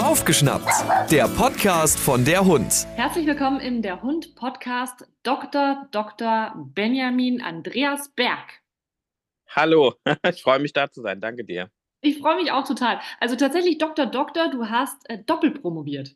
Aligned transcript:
Aufgeschnappt, 0.00 0.70
der 1.10 1.26
Podcast 1.26 1.98
von 1.98 2.24
der 2.24 2.44
Hund. 2.44 2.86
Herzlich 2.94 3.26
willkommen 3.26 3.58
im 3.58 3.82
Der 3.82 4.00
Hund 4.00 4.36
Podcast 4.36 5.08
Dr. 5.24 5.88
Dr. 5.90 6.54
Benjamin 6.72 7.42
Andreas 7.42 8.10
Berg. 8.10 8.62
Hallo, 9.48 9.94
ich 10.30 10.40
freue 10.44 10.60
mich 10.60 10.72
da 10.72 10.88
zu 10.88 11.02
sein. 11.02 11.20
Danke 11.20 11.44
dir. 11.44 11.68
Ich 12.00 12.20
freue 12.20 12.36
mich 12.36 12.52
auch 12.52 12.64
total. 12.64 13.00
Also 13.18 13.34
tatsächlich 13.34 13.78
Dr. 13.78 14.06
Doktor, 14.06 14.52
du 14.52 14.70
hast 14.70 15.10
äh, 15.10 15.18
doppelt 15.20 15.62
promoviert. 15.62 16.14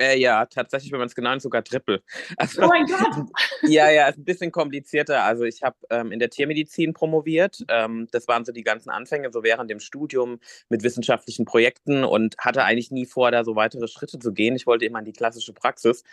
Äh, 0.00 0.18
ja, 0.18 0.46
tatsächlich, 0.46 0.92
wenn 0.92 1.00
man 1.00 1.08
es 1.08 1.14
genau 1.14 1.30
nimmt, 1.30 1.42
sogar 1.42 1.64
Triple. 1.64 2.02
Also, 2.36 2.62
oh 2.62 2.68
mein 2.68 2.86
Gott! 2.86 3.26
ja, 3.62 3.90
ja, 3.90 4.08
ist 4.08 4.18
ein 4.18 4.24
bisschen 4.24 4.52
komplizierter. 4.52 5.24
Also 5.24 5.44
ich 5.44 5.62
habe 5.62 5.76
ähm, 5.90 6.12
in 6.12 6.20
der 6.20 6.30
Tiermedizin 6.30 6.92
promoviert. 6.92 7.64
Ähm, 7.68 8.06
das 8.12 8.28
waren 8.28 8.44
so 8.44 8.52
die 8.52 8.62
ganzen 8.62 8.90
Anfänge, 8.90 9.32
so 9.32 9.42
während 9.42 9.70
dem 9.70 9.80
Studium 9.80 10.38
mit 10.68 10.82
wissenschaftlichen 10.84 11.44
Projekten 11.44 12.04
und 12.04 12.36
hatte 12.38 12.62
eigentlich 12.62 12.90
nie 12.90 13.06
vor, 13.06 13.30
da 13.32 13.44
so 13.44 13.56
weitere 13.56 13.88
Schritte 13.88 14.18
zu 14.18 14.32
gehen. 14.32 14.54
Ich 14.54 14.66
wollte 14.66 14.84
immer 14.84 15.00
in 15.00 15.04
die 15.04 15.12
klassische 15.12 15.52
Praxis. 15.52 16.04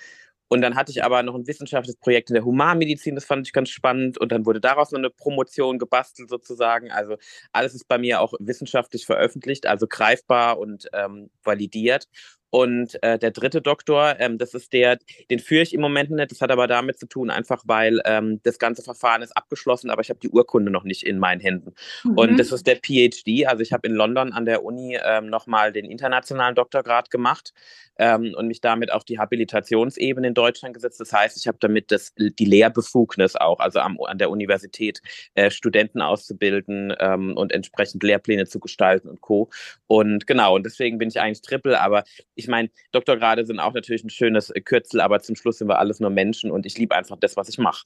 Und 0.47 0.61
dann 0.61 0.75
hatte 0.75 0.91
ich 0.91 1.03
aber 1.03 1.23
noch 1.23 1.33
ein 1.35 1.47
wissenschaftliches 1.47 1.99
Projekt 1.99 2.29
in 2.29 2.35
der 2.35 2.45
Humanmedizin, 2.45 3.15
das 3.15 3.25
fand 3.25 3.47
ich 3.47 3.53
ganz 3.53 3.69
spannend. 3.69 4.19
Und 4.19 4.31
dann 4.31 4.45
wurde 4.45 4.61
daraus 4.61 4.91
noch 4.91 4.99
eine 4.99 5.09
Promotion 5.09 5.79
gebastelt 5.79 6.29
sozusagen. 6.29 6.91
Also 6.91 7.17
alles 7.51 7.73
ist 7.73 7.87
bei 7.87 7.97
mir 7.97 8.21
auch 8.21 8.33
wissenschaftlich 8.39 9.05
veröffentlicht, 9.05 9.65
also 9.65 9.87
greifbar 9.87 10.59
und 10.59 10.87
ähm, 10.93 11.29
validiert. 11.43 12.07
Und 12.55 13.03
äh, 13.03 13.19
der 13.19 13.31
dritte 13.31 13.61
Doktor, 13.61 14.15
ähm, 14.17 14.37
das 14.37 14.53
ist 14.53 14.71
der, 14.71 14.97
den 15.29 15.39
führe 15.39 15.61
ich 15.61 15.73
im 15.73 15.81
Moment 15.81 16.09
nicht. 16.09 16.31
Das 16.31 16.39
hat 16.39 16.51
aber 16.51 16.67
damit 16.67 16.97
zu 16.97 17.05
tun, 17.05 17.29
einfach 17.29 17.63
weil 17.65 17.99
ähm, 18.05 18.39
das 18.43 18.59
ganze 18.59 18.81
Verfahren 18.81 19.21
ist 19.21 19.35
abgeschlossen, 19.35 19.89
aber 19.89 20.01
ich 20.01 20.09
habe 20.09 20.21
die 20.21 20.29
Urkunde 20.29 20.71
noch 20.71 20.85
nicht 20.85 21.03
in 21.03 21.19
meinen 21.19 21.41
Händen. 21.41 21.73
Mhm. 22.05 22.17
Und 22.17 22.37
das 22.39 22.53
ist 22.53 22.65
der 22.65 22.77
PhD. 22.77 23.45
Also 23.45 23.61
ich 23.61 23.73
habe 23.73 23.85
in 23.89 23.93
London 23.93 24.31
an 24.31 24.45
der 24.45 24.63
Uni 24.63 24.97
ähm, 25.03 25.29
nochmal 25.29 25.73
den 25.73 25.83
internationalen 25.83 26.55
Doktorgrad 26.55 27.11
gemacht 27.11 27.51
ähm, 27.97 28.33
und 28.37 28.47
mich 28.47 28.61
damit 28.61 28.89
auf 28.89 29.03
die 29.03 29.19
Habilitationsebene 29.19 30.27
in 30.27 30.33
Deutschland 30.33 30.73
gesetzt. 30.75 31.01
Das 31.01 31.11
heißt, 31.11 31.37
ich 31.37 31.47
habe 31.47 31.57
damit 31.59 31.91
das, 31.91 32.13
die 32.15 32.45
Lehrbefugnis 32.45 33.35
auch, 33.35 33.59
also 33.59 33.79
am, 33.79 33.99
an 34.01 34.17
der 34.17 34.29
Universität 34.29 35.01
äh, 35.33 35.51
Studenten 35.51 36.01
auszubilden 36.01 36.93
ähm, 36.99 37.35
und 37.35 37.51
entsprechend 37.51 38.01
Lehrpläne 38.03 38.45
zu 38.45 38.61
gestalten 38.61 39.09
und 39.09 39.19
Co. 39.19 39.49
Und 39.87 40.25
genau, 40.25 40.55
und 40.55 40.65
deswegen 40.65 40.97
bin 40.97 41.09
ich 41.09 41.19
eigentlich 41.19 41.41
Triple, 41.41 41.81
aber 41.81 42.05
ich 42.35 42.44
meine, 42.47 42.69
Doktorgrade 42.91 43.45
sind 43.45 43.59
auch 43.59 43.73
natürlich 43.73 44.03
ein 44.03 44.09
schönes 44.09 44.53
Kürzel, 44.65 45.01
aber 45.01 45.19
zum 45.19 45.35
Schluss 45.35 45.57
sind 45.57 45.67
wir 45.67 45.79
alles 45.79 45.99
nur 45.99 46.09
Menschen 46.09 46.51
und 46.51 46.65
ich 46.65 46.77
liebe 46.77 46.95
einfach 46.95 47.17
das, 47.19 47.37
was 47.37 47.49
ich 47.49 47.57
mache. 47.57 47.85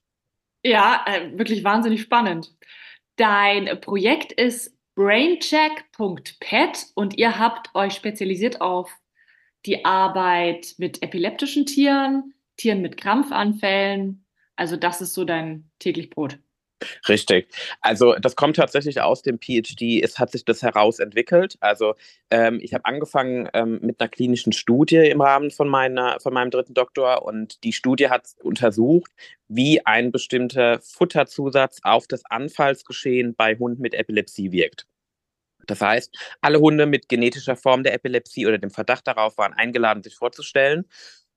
Ja, 0.64 1.06
äh, 1.06 1.38
wirklich 1.38 1.64
wahnsinnig 1.64 2.02
spannend. 2.02 2.54
Dein 3.16 3.80
Projekt 3.82 4.32
ist 4.32 4.78
braincheck.pet 4.96 6.88
und 6.96 7.18
ihr 7.18 7.40
habt 7.40 7.74
euch 7.74 7.94
spezialisiert 7.94 8.60
auf 8.62 8.92
die 9.66 9.86
Arbeit 9.86 10.76
mit 10.78 11.02
epileptischen 11.04 11.66
Tieren, 11.66 12.34
Tieren 12.58 12.82
mit 12.82 12.98
Krampfanfällen. 12.98 14.26
Also 14.56 14.76
das 14.76 15.02
ist 15.02 15.14
so 15.14 15.24
dein 15.24 15.70
täglich 15.80 16.10
Brot. 16.10 16.40
Richtig. 17.08 17.50
Also 17.82 18.16
das 18.16 18.36
kommt 18.36 18.56
tatsächlich 18.56 19.02
aus 19.02 19.22
dem 19.22 19.40
PhD. 19.40 20.02
Es 20.04 20.18
hat 20.20 20.32
sich 20.32 20.46
das 20.46 20.62
herausentwickelt. 20.62 21.58
Also 21.60 21.96
ähm, 22.30 22.60
ich 22.62 22.74
habe 22.74 22.86
angefangen 22.86 23.50
ähm, 23.54 23.80
mit 23.82 24.00
einer 24.00 24.10
klinischen 24.10 24.54
Studie 24.54 24.98
im 24.98 25.22
Rahmen 25.22 25.52
von, 25.52 25.68
meiner, 25.68 26.20
von 26.20 26.34
meinem 26.34 26.52
dritten 26.52 26.74
Doktor 26.74 27.24
und 27.24 27.64
die 27.64 27.74
Studie 27.74 28.10
hat 28.10 28.28
untersucht, 28.42 29.12
wie 29.48 29.86
ein 29.86 30.12
bestimmter 30.12 30.80
Futterzusatz 30.82 31.80
auf 31.84 32.08
das 32.08 32.24
Anfallsgeschehen 32.26 33.36
bei 33.36 33.56
Hunden 33.56 33.82
mit 33.82 33.94
Epilepsie 33.94 34.52
wirkt. 34.52 34.86
Das 35.68 35.82
heißt, 35.82 36.16
alle 36.42 36.60
Hunde 36.60 36.86
mit 36.86 37.10
genetischer 37.10 37.56
Form 37.56 37.84
der 37.84 37.94
Epilepsie 37.94 38.48
oder 38.48 38.58
dem 38.58 38.72
Verdacht 38.72 39.08
darauf 39.08 39.38
waren 39.38 39.54
eingeladen, 39.54 40.02
sich 40.02 40.16
vorzustellen. 40.16 40.86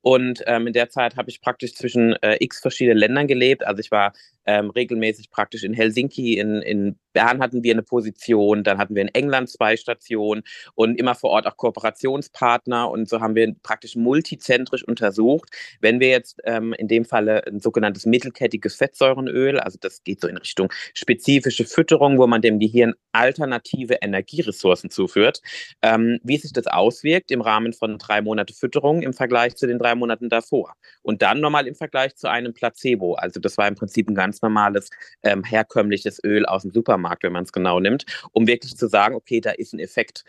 Und 0.02 0.42
ähm, 0.46 0.66
in 0.66 0.72
der 0.72 0.90
Zeit 0.90 1.16
habe 1.16 1.30
ich 1.30 1.40
praktisch 1.40 1.74
zwischen 1.74 2.14
äh, 2.22 2.36
x 2.40 2.60
verschiedenen 2.60 2.98
Ländern 2.98 3.28
gelebt. 3.28 3.64
Also 3.64 3.80
ich 3.80 3.90
war 3.90 4.12
ähm, 4.46 4.70
regelmäßig 4.70 5.30
praktisch 5.30 5.64
in 5.64 5.74
Helsinki, 5.74 6.38
in, 6.38 6.62
in 6.62 6.96
Bern 7.12 7.40
hatten 7.40 7.62
wir 7.62 7.72
eine 7.72 7.82
Position, 7.82 8.64
dann 8.64 8.78
hatten 8.78 8.94
wir 8.94 9.02
in 9.02 9.08
England 9.08 9.50
zwei 9.50 9.76
Stationen 9.76 10.42
und 10.74 10.98
immer 10.98 11.14
vor 11.14 11.30
Ort 11.30 11.46
auch 11.46 11.56
Kooperationspartner 11.56 12.90
und 12.90 13.08
so 13.08 13.20
haben 13.20 13.34
wir 13.34 13.54
praktisch 13.62 13.96
multizentrisch 13.96 14.86
untersucht. 14.86 15.50
Wenn 15.80 16.00
wir 16.00 16.08
jetzt 16.08 16.40
ähm, 16.44 16.72
in 16.72 16.88
dem 16.88 17.04
Falle 17.04 17.46
ein 17.46 17.60
sogenanntes 17.60 18.06
mittelkettiges 18.06 18.76
Fettsäurenöl, 18.76 19.60
also 19.60 19.78
das 19.80 20.02
geht 20.04 20.20
so 20.20 20.28
in 20.28 20.36
Richtung 20.36 20.72
spezifische 20.94 21.64
Fütterung, 21.64 22.18
wo 22.18 22.26
man 22.26 22.42
dem 22.42 22.58
Gehirn 22.58 22.94
alternative 23.12 23.98
Energieressourcen 24.00 24.90
zuführt, 24.90 25.42
ähm, 25.82 26.18
wie 26.22 26.38
sich 26.38 26.52
das 26.52 26.66
auswirkt 26.66 27.30
im 27.30 27.42
Rahmen 27.42 27.72
von 27.72 27.98
drei 27.98 28.22
Monate 28.22 28.54
Fütterung 28.54 29.02
im 29.02 29.12
Vergleich 29.12 29.56
zu 29.56 29.66
den 29.66 29.78
drei 29.78 29.94
Monaten 29.94 30.28
davor 30.28 30.74
und 31.02 31.22
dann 31.22 31.40
nochmal 31.40 31.66
im 31.66 31.74
Vergleich 31.74 32.16
zu 32.16 32.28
einem 32.30 32.54
Placebo. 32.54 33.14
Also 33.14 33.40
das 33.40 33.58
war 33.58 33.68
im 33.68 33.74
Prinzip 33.74 34.08
ein 34.08 34.14
ganz 34.14 34.31
ganz 34.32 34.42
normales, 34.42 34.88
ähm, 35.22 35.44
herkömmliches 35.44 36.18
Öl 36.24 36.46
aus 36.46 36.62
dem 36.62 36.70
Supermarkt, 36.72 37.22
wenn 37.22 37.32
man 37.32 37.44
es 37.44 37.52
genau 37.52 37.80
nimmt, 37.80 38.06
um 38.32 38.46
wirklich 38.46 38.76
zu 38.76 38.88
sagen, 38.88 39.14
okay, 39.14 39.40
da 39.40 39.50
ist 39.50 39.74
ein 39.74 39.78
Effekt. 39.78 40.24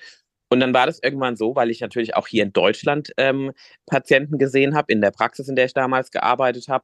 Und 0.50 0.60
dann 0.60 0.74
war 0.74 0.86
das 0.86 1.00
irgendwann 1.02 1.38
so, 1.38 1.56
weil 1.56 1.72
ich 1.72 1.80
natürlich 1.80 2.16
auch 2.16 2.28
hier 2.28 2.44
in 2.44 2.54
Deutschland 2.54 3.12
ähm, 3.18 3.54
Patienten 3.88 4.38
gesehen 4.38 4.76
habe, 4.76 4.92
in 4.92 5.02
der 5.02 5.12
Praxis, 5.12 5.48
in 5.48 5.56
der 5.56 5.66
ich 5.66 5.74
damals 5.74 6.12
gearbeitet 6.12 6.68
habe, 6.68 6.84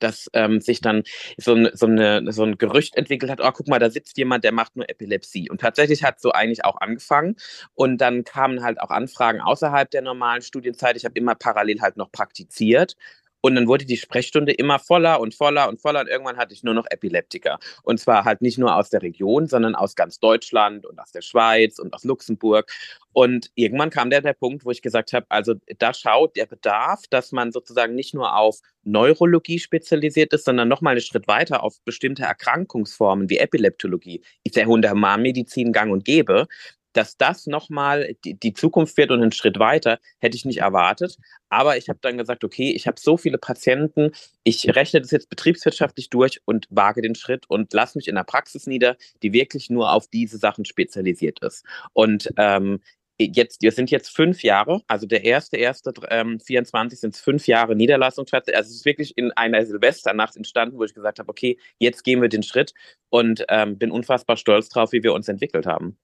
dass 0.00 0.28
ähm, 0.34 0.60
sich 0.60 0.80
dann 0.82 1.02
so 1.38 1.54
ein, 1.54 1.70
so, 1.72 1.86
eine, 1.86 2.30
so 2.30 2.44
ein 2.44 2.58
Gerücht 2.58 2.94
entwickelt 2.96 3.30
hat, 3.32 3.40
oh, 3.42 3.50
guck 3.52 3.68
mal, 3.68 3.78
da 3.78 3.90
sitzt 3.90 4.18
jemand, 4.18 4.44
der 4.44 4.52
macht 4.52 4.76
nur 4.76 4.88
Epilepsie. 4.88 5.48
Und 5.50 5.62
tatsächlich 5.62 6.04
hat 6.04 6.20
so 6.20 6.32
eigentlich 6.32 6.64
auch 6.66 6.76
angefangen. 6.80 7.36
Und 7.74 7.98
dann 8.02 8.22
kamen 8.22 8.62
halt 8.62 8.80
auch 8.80 8.90
Anfragen 8.90 9.40
außerhalb 9.40 9.90
der 9.90 10.02
normalen 10.02 10.42
Studienzeit. 10.42 10.96
Ich 10.96 11.06
habe 11.06 11.18
immer 11.18 11.34
parallel 11.34 11.80
halt 11.80 11.96
noch 11.96 12.12
praktiziert 12.12 12.96
und 13.40 13.54
dann 13.54 13.68
wurde 13.68 13.84
die 13.84 13.96
Sprechstunde 13.96 14.52
immer 14.52 14.78
voller 14.78 15.20
und 15.20 15.34
voller 15.34 15.68
und 15.68 15.80
voller 15.80 16.00
und 16.00 16.08
irgendwann 16.08 16.36
hatte 16.36 16.54
ich 16.54 16.62
nur 16.62 16.74
noch 16.74 16.86
Epileptiker. 16.90 17.58
Und 17.82 18.00
zwar 18.00 18.24
halt 18.24 18.42
nicht 18.42 18.58
nur 18.58 18.74
aus 18.74 18.90
der 18.90 19.02
Region, 19.02 19.46
sondern 19.46 19.74
aus 19.74 19.94
ganz 19.94 20.18
Deutschland 20.18 20.86
und 20.86 20.98
aus 20.98 21.12
der 21.12 21.22
Schweiz 21.22 21.78
und 21.78 21.94
aus 21.94 22.04
Luxemburg. 22.04 22.72
Und 23.12 23.50
irgendwann 23.54 23.90
kam 23.90 24.10
der, 24.10 24.20
der 24.20 24.32
Punkt, 24.32 24.64
wo 24.64 24.70
ich 24.70 24.82
gesagt 24.82 25.12
habe, 25.12 25.26
also 25.28 25.54
da 25.78 25.94
schaut 25.94 26.36
der 26.36 26.46
Bedarf, 26.46 27.02
dass 27.10 27.32
man 27.32 27.52
sozusagen 27.52 27.94
nicht 27.94 28.14
nur 28.14 28.36
auf 28.36 28.60
Neurologie 28.84 29.58
spezialisiert 29.58 30.32
ist, 30.32 30.44
sondern 30.44 30.68
nochmal 30.68 30.92
einen 30.92 31.00
Schritt 31.00 31.26
weiter 31.26 31.62
auf 31.62 31.80
bestimmte 31.84 32.22
Erkrankungsformen 32.22 33.28
wie 33.28 33.38
Epileptologie. 33.38 34.22
Ist 34.44 34.56
der 34.56 34.66
Hunde-Humanmedizin 34.66 35.72
gang 35.72 35.92
und 35.92 36.04
gäbe 36.04 36.46
dass 36.92 37.16
das 37.16 37.46
nochmal 37.46 38.16
die, 38.24 38.52
Zukunft 38.52 38.96
wird 38.96 39.10
und 39.10 39.22
einen 39.22 39.32
Schritt 39.32 39.58
weiter, 39.58 39.98
hätte 40.18 40.36
ich 40.36 40.44
nicht 40.44 40.58
erwartet. 40.58 41.16
Aber 41.48 41.76
ich 41.76 41.88
habe 41.88 41.98
dann 42.02 42.18
gesagt, 42.18 42.44
okay, 42.44 42.70
ich 42.72 42.86
habe 42.86 42.98
so 43.00 43.16
viele 43.16 43.38
Patienten, 43.38 44.12
ich 44.44 44.74
rechne 44.74 45.00
das 45.00 45.10
jetzt 45.10 45.30
betriebswirtschaftlich 45.30 46.10
durch 46.10 46.40
und 46.44 46.66
wage 46.70 47.02
den 47.02 47.14
Schritt 47.14 47.44
und 47.48 47.72
lasse 47.72 47.98
mich 47.98 48.08
in 48.08 48.16
einer 48.16 48.24
Praxis 48.24 48.66
nieder, 48.66 48.96
die 49.22 49.32
wirklich 49.32 49.70
nur 49.70 49.92
auf 49.92 50.08
diese 50.08 50.38
Sachen 50.38 50.64
spezialisiert 50.64 51.40
ist. 51.40 51.64
Und 51.92 52.32
ähm, 52.36 52.80
jetzt, 53.18 53.62
wir 53.62 53.72
sind 53.72 53.90
jetzt 53.90 54.14
fünf 54.14 54.42
Jahre, 54.42 54.82
also 54.86 55.06
der 55.06 55.24
erste, 55.24 55.56
erste 55.56 55.92
ähm, 56.08 56.38
24 56.40 57.00
sind 57.00 57.14
es 57.14 57.20
fünf 57.20 57.46
Jahre 57.46 57.74
Niederlassung. 57.74 58.26
Also 58.32 58.50
es 58.52 58.70
ist 58.70 58.84
wirklich 58.84 59.16
in 59.18 59.32
einer 59.32 59.64
Silvesternacht 59.66 60.36
entstanden, 60.36 60.78
wo 60.78 60.84
ich 60.84 60.94
gesagt 60.94 61.18
habe, 61.18 61.28
okay, 61.28 61.58
jetzt 61.78 62.04
gehen 62.04 62.22
wir 62.22 62.28
den 62.28 62.42
Schritt 62.42 62.74
und 63.10 63.44
ähm, 63.48 63.78
bin 63.78 63.90
unfassbar 63.90 64.36
stolz 64.36 64.68
drauf, 64.68 64.92
wie 64.92 65.02
wir 65.02 65.12
uns 65.12 65.28
entwickelt 65.28 65.66
haben. 65.66 65.98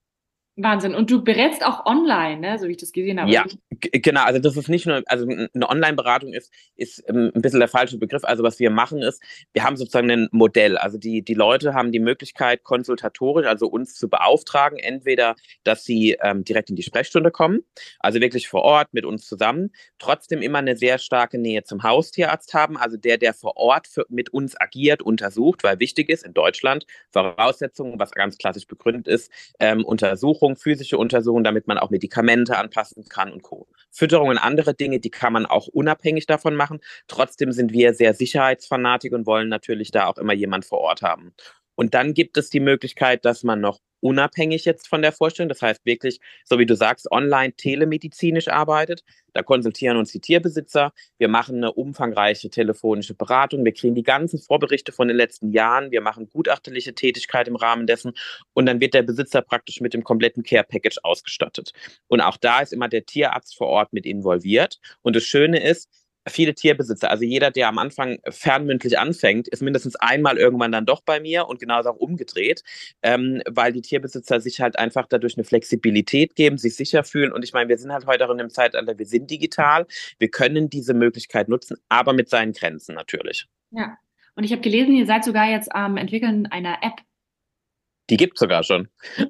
Wahnsinn. 0.57 0.95
Und 0.95 1.11
du 1.11 1.25
berätst 1.25 1.65
auch 1.65 1.85
online, 1.85 2.39
ne? 2.39 2.59
so 2.61 2.69
wie 2.69 2.73
ich 2.73 2.77
das 2.77 2.93
gesehen 2.93 3.21
habe. 3.21 3.31
Ja, 3.31 3.45
genau. 3.71 4.23
Also 4.23 4.39
das 4.39 4.57
ist 4.57 4.69
nicht 4.69 4.87
nur, 4.87 5.03
also 5.07 5.27
eine 5.27 5.69
Online-Beratung 5.69 6.33
ist, 6.33 6.53
ist 6.77 7.03
ähm, 7.09 7.33
ein 7.35 7.43
bisschen 7.43 7.59
der 7.59 7.69
falsche 7.69 7.99
Begriff. 7.99 8.23
Also 8.25 8.45
was 8.45 8.61
wir 8.61 8.71
machen 8.71 9.03
ist, 9.03 9.21
wir 9.53 9.65
haben 9.65 9.77
sozusagen 9.77 10.09
ein 10.13 10.29
Modell. 10.31 10.79
Also 10.79 10.97
die, 10.97 11.23
die 11.23 11.35
Leute 11.35 11.75
haben 11.75 11.91
die 11.91 11.99
Möglichkeit, 11.99 12.63
konsultatorisch, 12.63 13.47
also 13.47 13.67
uns 13.67 13.95
zu 13.97 14.09
beauftragen, 14.09 14.79
entweder, 14.79 15.35
dass 15.65 15.85
sie 15.85 16.17
ähm, 16.23 16.45
direkt 16.45 16.71
in 16.71 16.77
die 16.77 16.85
Sprechstunde 16.85 17.33
kommen, 17.33 17.65
also 17.99 18.21
wirklich 18.21 18.49
vor 18.49 18.63
Ort 18.63 18.95
mit 18.95 19.05
uns 19.05 19.27
zusammen, 19.27 19.73
trotzdem 19.99 20.41
immer 20.41 20.59
eine 20.59 20.77
sehr 20.77 20.99
starke 20.99 21.37
Nähe 21.37 21.65
zum 21.65 21.83
Haustierarzt 21.83 22.55
haben, 22.55 22.77
also 22.77 22.97
der, 22.97 23.19
der 23.19 23.35
vor 23.35 23.57
Ort 23.57 23.89
für, 23.89 24.07
mit 24.09 24.29
uns 24.31 24.55
agiert, 24.61 25.03
untersucht, 25.03 25.65
weil 25.65 25.81
wichtig 25.81 26.11
ist 26.11 26.25
in 26.25 26.33
Deutschland, 26.33 26.87
Voraussetzungen, 27.11 27.99
was 27.99 28.13
ganz 28.13 28.39
klassisch 28.39 28.69
begründet 28.69 29.09
ist, 29.09 29.33
ähm, 29.59 29.85
Untersuchung 29.85 30.44
Untersuchungen, 30.45 30.57
physische 30.57 30.99
Untersuchungen, 30.99 31.45
damit 31.45 31.67
man 31.67 31.79
auch 31.79 31.91
Medikamente 31.91 32.57
anpassen 32.57 33.05
kann 33.09 33.33
und 33.33 33.43
Co. 33.43 33.67
Fütterung 33.91 34.29
und 34.29 34.39
andere 34.39 34.75
Dinge, 34.75 35.01
die 35.01 35.11
kann 35.11 35.33
man 35.33 35.47
auch 35.47 35.69
unabhängig 35.69 36.27
davon 36.27 36.55
machen. 36.55 36.81
Trotzdem 37.09 37.53
sind 37.53 37.73
wir 37.73 37.95
sehr 37.95 38.15
Sicherheitsfanatik 38.15 39.13
und 39.13 39.27
wollen 39.27 39.49
natürlich 39.49 39.91
da 39.91 40.07
auch 40.07 40.19
immer 40.19 40.35
jemand 40.35 40.65
vor 40.65 40.81
Ort 40.81 41.03
haben. 41.03 41.35
Und 41.75 41.95
dann 41.95 42.15
gibt 42.15 42.37
es 42.37 42.51
die 42.51 42.61
Möglichkeit, 42.61 43.25
dass 43.25 43.43
man 43.43 43.61
noch 43.61 43.81
unabhängig 44.05 44.67
jetzt 44.67 44.87
von 44.87 45.01
der 45.01 45.13
Vorstellung, 45.13 45.49
das 45.49 45.63
heißt 45.63 45.87
wirklich, 45.87 46.21
so 46.45 46.59
wie 46.59 46.67
du 46.67 46.77
sagst, 46.77 47.11
online 47.11 47.55
telemedizinisch 47.55 48.49
arbeitet. 48.49 49.03
Da 49.33 49.43
konsultieren 49.43 49.97
uns 49.97 50.13
die 50.13 50.21
Tierbesitzer. 50.21 50.93
Wir 51.17 51.29
machen 51.29 51.57
eine 51.57 51.73
umfangreiche 51.73 52.51
telefonische 52.51 53.15
Beratung. 53.15 53.65
Wir 53.65 53.73
kriegen 53.73 53.95
die 53.95 54.03
ganzen 54.03 54.39
Vorberichte 54.39 54.93
von 54.93 55.09
den 55.09 55.17
letzten 55.17 55.53
Jahren. 55.53 55.91
Wir 55.91 56.03
machen 56.03 56.29
gutachterliche 56.29 56.95
Tätigkeit 56.95 57.49
im 57.49 57.57
Rahmen 57.57 57.87
dessen. 57.87 58.13
Und 58.53 58.67
dann 58.67 58.79
wird 58.79 58.93
der 58.93 59.05
Besitzer 59.05 59.41
praktisch 59.41 59.81
mit 59.81 59.95
dem 59.95 60.05
kompletten 60.05 60.43
Care 60.43 60.65
Package 60.65 60.99
ausgestattet. 61.03 61.73
Und 62.07 62.21
auch 62.21 62.37
da 62.37 62.61
ist 62.61 62.75
immer 62.75 62.89
der 62.91 63.07
Tierarzt 63.07 63.57
vor 63.57 63.69
Ort 63.69 63.95
mit 63.95 64.05
involviert. 64.05 64.81
Und 65.01 65.17
das 65.17 65.25
Schöne 65.25 65.67
ist, 65.67 65.89
viele 66.29 66.55
Tierbesitzer, 66.55 67.11
also 67.11 67.25
jeder, 67.25 67.51
der 67.51 67.69
am 67.69 67.79
Anfang 67.79 68.19
fernmündlich 68.29 68.99
anfängt, 68.99 69.49
ist 69.49 69.63
mindestens 69.63 69.97
einmal 69.97 70.39
irgendwann 70.39 70.73
dann 70.73 70.87
doch 70.87 71.03
bei 71.03 71.21
mir 71.21 71.47
und 71.47 71.61
genauso 71.61 71.91
auch 71.91 71.97
umgedreht, 71.97 72.63
ähm, 73.03 73.43
weil 73.49 73.73
die 73.73 73.83
Tierbesitzer 73.83 74.41
sich 74.41 74.61
halt 74.61 74.79
einfach 74.79 75.07
dadurch 75.07 75.37
eine 75.37 75.45
Flexibilität 75.45 76.37
geben, 76.37 76.59
sich 76.59 76.77
sicher 76.77 77.05
fühlen. 77.05 77.33
Und 77.33 77.45
ich 77.45 77.53
meine, 77.53 77.69
wir 77.69 77.79
sind 77.79 77.93
halt 77.93 78.07
heute 78.07 78.27
auch 78.27 78.31
in 78.31 78.39
dem 78.39 78.51
Zeitalter, 78.51 78.99
wir 78.99 79.07
sind 79.07 79.31
digital, 79.31 79.87
wir 80.19 80.29
können 80.29 80.71
diese 80.71 80.95
Möglichkeit 80.95 81.49
nutzen, 81.49 81.77
aber 81.89 82.13
mit 82.13 82.29
seinen 82.29 82.53
Grenzen 82.53 82.95
natürlich. 82.95 83.47
Ja, 83.71 83.99
und 84.35 84.45
ich 84.45 84.53
habe 84.53 84.63
gelesen, 84.63 84.95
ihr 84.95 85.07
seid 85.07 85.25
sogar 85.25 85.49
jetzt 85.49 85.73
am 85.75 85.97
Entwickeln 85.97 86.47
einer 86.47 86.79
App. 86.83 87.01
Die 88.11 88.17
gibt 88.17 88.35
es 88.35 88.41
sogar 88.41 88.63
schon. 88.63 88.89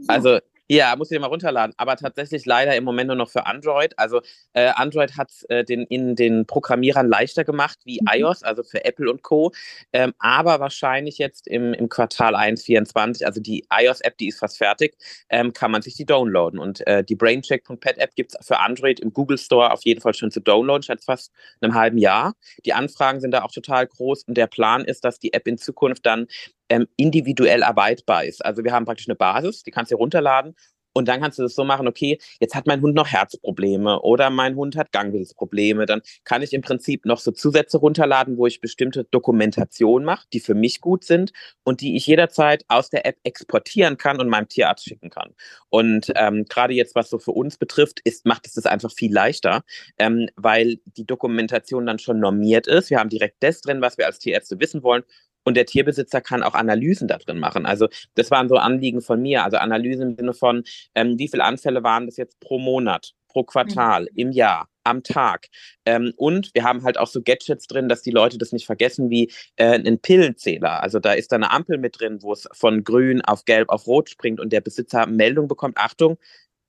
Also 0.09 0.39
ja, 0.69 0.97
muss 0.97 1.11
ich 1.11 1.21
mal 1.21 1.27
runterladen. 1.27 1.75
Aber 1.77 1.97
tatsächlich 1.97 2.47
leider 2.47 2.75
im 2.75 2.85
Moment 2.85 3.09
nur 3.09 3.17
noch 3.17 3.29
für 3.29 3.47
Android. 3.47 3.99
Also 3.99 4.23
äh, 4.55 4.69
Android 4.75 5.17
hat 5.17 5.31
äh, 5.49 5.65
den 5.65 5.83
in 5.83 6.17
den 6.17 6.47
Programmierern 6.47 7.07
leichter 7.07 7.45
gemacht 7.45 7.79
wie 7.85 8.01
mhm. 8.01 8.21
iOS, 8.21 8.43
also 8.43 8.63
für 8.63 8.85
Apple 8.85 9.11
und 9.11 9.23
Co. 9.23 9.53
Ähm, 9.93 10.15
aber 10.19 10.61
wahrscheinlich 10.61 11.19
jetzt 11.19 11.47
im, 11.49 11.75
im 11.75 11.89
Quartal 11.89 12.35
1.24, 12.35 13.25
also 13.25 13.41
die 13.41 13.67
iOS-App, 13.71 14.17
die 14.17 14.29
ist 14.29 14.39
fast 14.39 14.57
fertig, 14.57 14.97
ähm, 15.29 15.53
kann 15.53 15.71
man 15.71 15.83
sich 15.83 15.95
die 15.95 16.07
downloaden. 16.07 16.59
Und 16.59 16.87
äh, 16.87 17.05
die 17.05 17.17
Braincheck.pet-App 17.17 18.15
gibt 18.15 18.35
es 18.35 18.47
für 18.47 18.59
Android 18.59 19.01
im 19.01 19.13
Google 19.13 19.39
Store 19.39 19.71
auf 19.71 19.85
jeden 19.85 20.01
Fall 20.01 20.15
schon 20.15 20.31
zu 20.31 20.41
downloaden, 20.41 20.83
seit 20.83 21.05
fast 21.05 21.31
einem 21.61 21.75
halben 21.75 21.99
Jahr. 21.99 22.35
Die 22.65 22.73
Anfragen 22.73 23.21
sind 23.21 23.33
da 23.33 23.43
auch 23.43 23.53
total 23.53 23.87
groß 23.87 24.25
und 24.25 24.37
der 24.37 24.47
Plan 24.47 24.85
ist, 24.85 25.05
dass 25.05 25.19
die 25.19 25.35
App 25.35 25.47
in 25.47 25.59
Zukunft 25.59 26.07
dann 26.07 26.27
ähm, 26.69 26.87
individuell 26.97 27.63
erweiterbar 27.63 28.25
ist. 28.25 28.45
Also 28.45 28.65
wir 28.65 28.73
haben 28.73 28.85
praktisch 28.85 29.09
eine 29.09 29.17
Basis, 29.17 29.63
die 29.63 29.71
kannst 29.71 29.93
du 29.93 29.97
runterladen 29.97 30.55
und 30.95 31.09
dann 31.09 31.21
kannst 31.21 31.39
du 31.39 31.43
das 31.43 31.55
so 31.55 31.65
machen, 31.65 31.89
okay, 31.89 32.19
jetzt 32.41 32.55
hat 32.55 32.67
mein 32.67 32.81
Hund 32.81 32.95
noch 32.95 33.09
Herzprobleme 33.09 34.01
oder 34.01 34.31
mein 34.31 34.55
Hund 34.55 34.77
hat 34.77 34.93
Gangwillensprobleme. 34.93 35.87
Dann 35.87 36.03
kann 36.23 36.41
ich 36.41 36.53
im 36.53 36.63
Prinzip 36.63 37.05
noch 37.05 37.19
so 37.19 37.33
Zusätze 37.33 37.79
runterladen, 37.79 38.39
wo 38.39 38.47
ich 38.47 38.61
bestimmte 38.61 39.05
Dokumentation 39.05 40.05
mache, 40.05 40.27
die 40.33 40.41
für 40.41 40.55
mich 40.55 40.81
gut 40.81 41.05
sind 41.05 41.33
und 41.65 41.81
die 41.81 41.97
ich 41.97 42.07
jederzeit 42.07 42.65
aus 42.69 42.91
der 42.91 43.07
App 43.07 43.17
exportieren 43.25 43.99
kann 43.99 44.21
und 44.21 44.29
meinem 44.29 44.49
Tierarzt 44.49 44.85
schicken 44.85 45.11
kann. 45.11 45.35
Und 45.69 46.13
ähm, 46.15 46.45
gerade 46.49 46.75
jetzt, 46.75 46.95
was 46.95 47.11
so 47.11 47.19
für 47.19 47.33
uns 47.33 47.59
betrifft, 47.59 48.01
ist, 48.05 48.25
macht 48.25 48.47
es 48.47 48.55
das 48.55 48.67
einfach 48.67 48.93
viel 48.93 49.13
leichter, 49.13 49.65
ähm, 49.99 50.29
weil 50.37 50.79
die 50.85 51.05
Dokumentation 51.05 51.87
dann 51.87 51.99
schon 51.99 52.21
normiert 52.21 52.69
ist. 52.69 52.91
Wir 52.91 53.01
haben 53.01 53.11
direkt 53.11 53.43
das 53.43 53.61
drin, 53.63 53.81
was 53.81 53.99
wir 53.99 54.07
als 54.07 54.21
Tierärzte 54.21 54.61
wissen 54.61 54.85
wollen 54.85 55.03
und 55.45 55.57
der 55.57 55.67
Tierbesitzer 55.67 56.21
kann 56.21 56.43
auch 56.43 56.55
Analysen 56.55 57.09
da 57.09 57.19
drin 57.19 57.39
machen. 57.39 57.67
Also 57.67 57.89
das 58.15 58.31
waren 58.31 58.49
so 58.49 58.57
Anliegen 58.57 59.01
von 59.01 59.21
mir. 59.21 59.45
Also 59.45 59.59
Analysen 59.59 60.11
im 60.11 60.17
Sinne 60.17 60.35
von, 60.35 60.65
ähm, 60.95 61.19
wie 61.19 61.29
viele 61.29 61.45
Anfälle 61.45 61.83
waren 61.83 62.07
das 62.07 62.17
jetzt 62.17 62.41
pro 62.41 62.59
Monat, 62.59 63.13
pro 63.29 63.45
Quartal, 63.45 64.03
mhm. 64.03 64.09
im 64.17 64.33
Jahr, 64.33 64.69
am 64.85 65.03
Tag. 65.03 65.49
Ähm, 65.87 66.13
und 66.17 66.51
wir 66.55 66.65
haben 66.65 66.83
halt 66.85 66.99
auch 66.99 67.09
so 67.09 67.23
Gadgets 67.23 67.67
drin, 67.67 67.89
dass 67.89 68.03
die 68.03 68.11
Leute 68.11 68.39
das 68.39 68.53
nicht 68.53 68.67
vergessen, 68.67 69.11
wie 69.11 69.31
äh, 69.57 69.75
einen 69.75 69.99
Pillenzähler. 69.99 70.83
Also 70.83 70.99
da 70.99 71.13
ist 71.13 71.33
da 71.33 71.37
eine 71.37 71.51
Ampel 71.51 71.79
mit 71.79 72.01
drin, 72.01 72.19
wo 72.23 72.33
es 72.33 72.49
von 72.53 72.85
grün 72.85 73.21
auf 73.23 73.45
gelb 73.45 73.69
auf 73.69 73.87
rot 73.87 74.11
springt 74.11 74.41
und 74.41 74.53
der 74.53 74.61
Besitzer 74.61 75.07
Meldung 75.07 75.49
bekommt, 75.49 75.79
Achtung, 75.79 76.19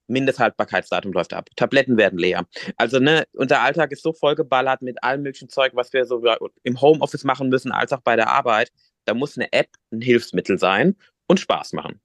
Mindesthaltbarkeitsdatum 0.08 1.12
läuft 1.14 1.34
ab. 1.34 1.50
Tabletten 1.56 1.98
werden 1.98 2.20
leer. 2.20 2.46
Also 2.78 3.00
ne, 3.00 3.26
unser 3.34 3.62
Alltag 3.62 3.92
ist 3.92 4.04
so 4.04 4.14
vollgeballert 4.14 4.82
mit 4.82 5.04
allem 5.04 5.24
möglichen 5.24 5.50
Zeug, 5.50 5.72
was 5.76 5.94
wir 5.94 6.06
so 6.06 6.22
im 6.64 6.82
Homeoffice 6.82 7.24
machen 7.24 7.50
müssen, 7.50 7.72
als 7.72 7.92
auch 7.94 8.02
bei 8.02 8.16
der 8.16 8.30
Arbeit. 8.30 8.72
Da 9.06 9.14
muss 9.14 9.38
eine 9.38 9.52
App 9.54 9.70
ein 9.92 10.02
Hilfsmittel 10.02 10.58
sein 10.60 10.96
und 11.28 11.40
Spaß 11.40 11.74
machen. 11.74 12.00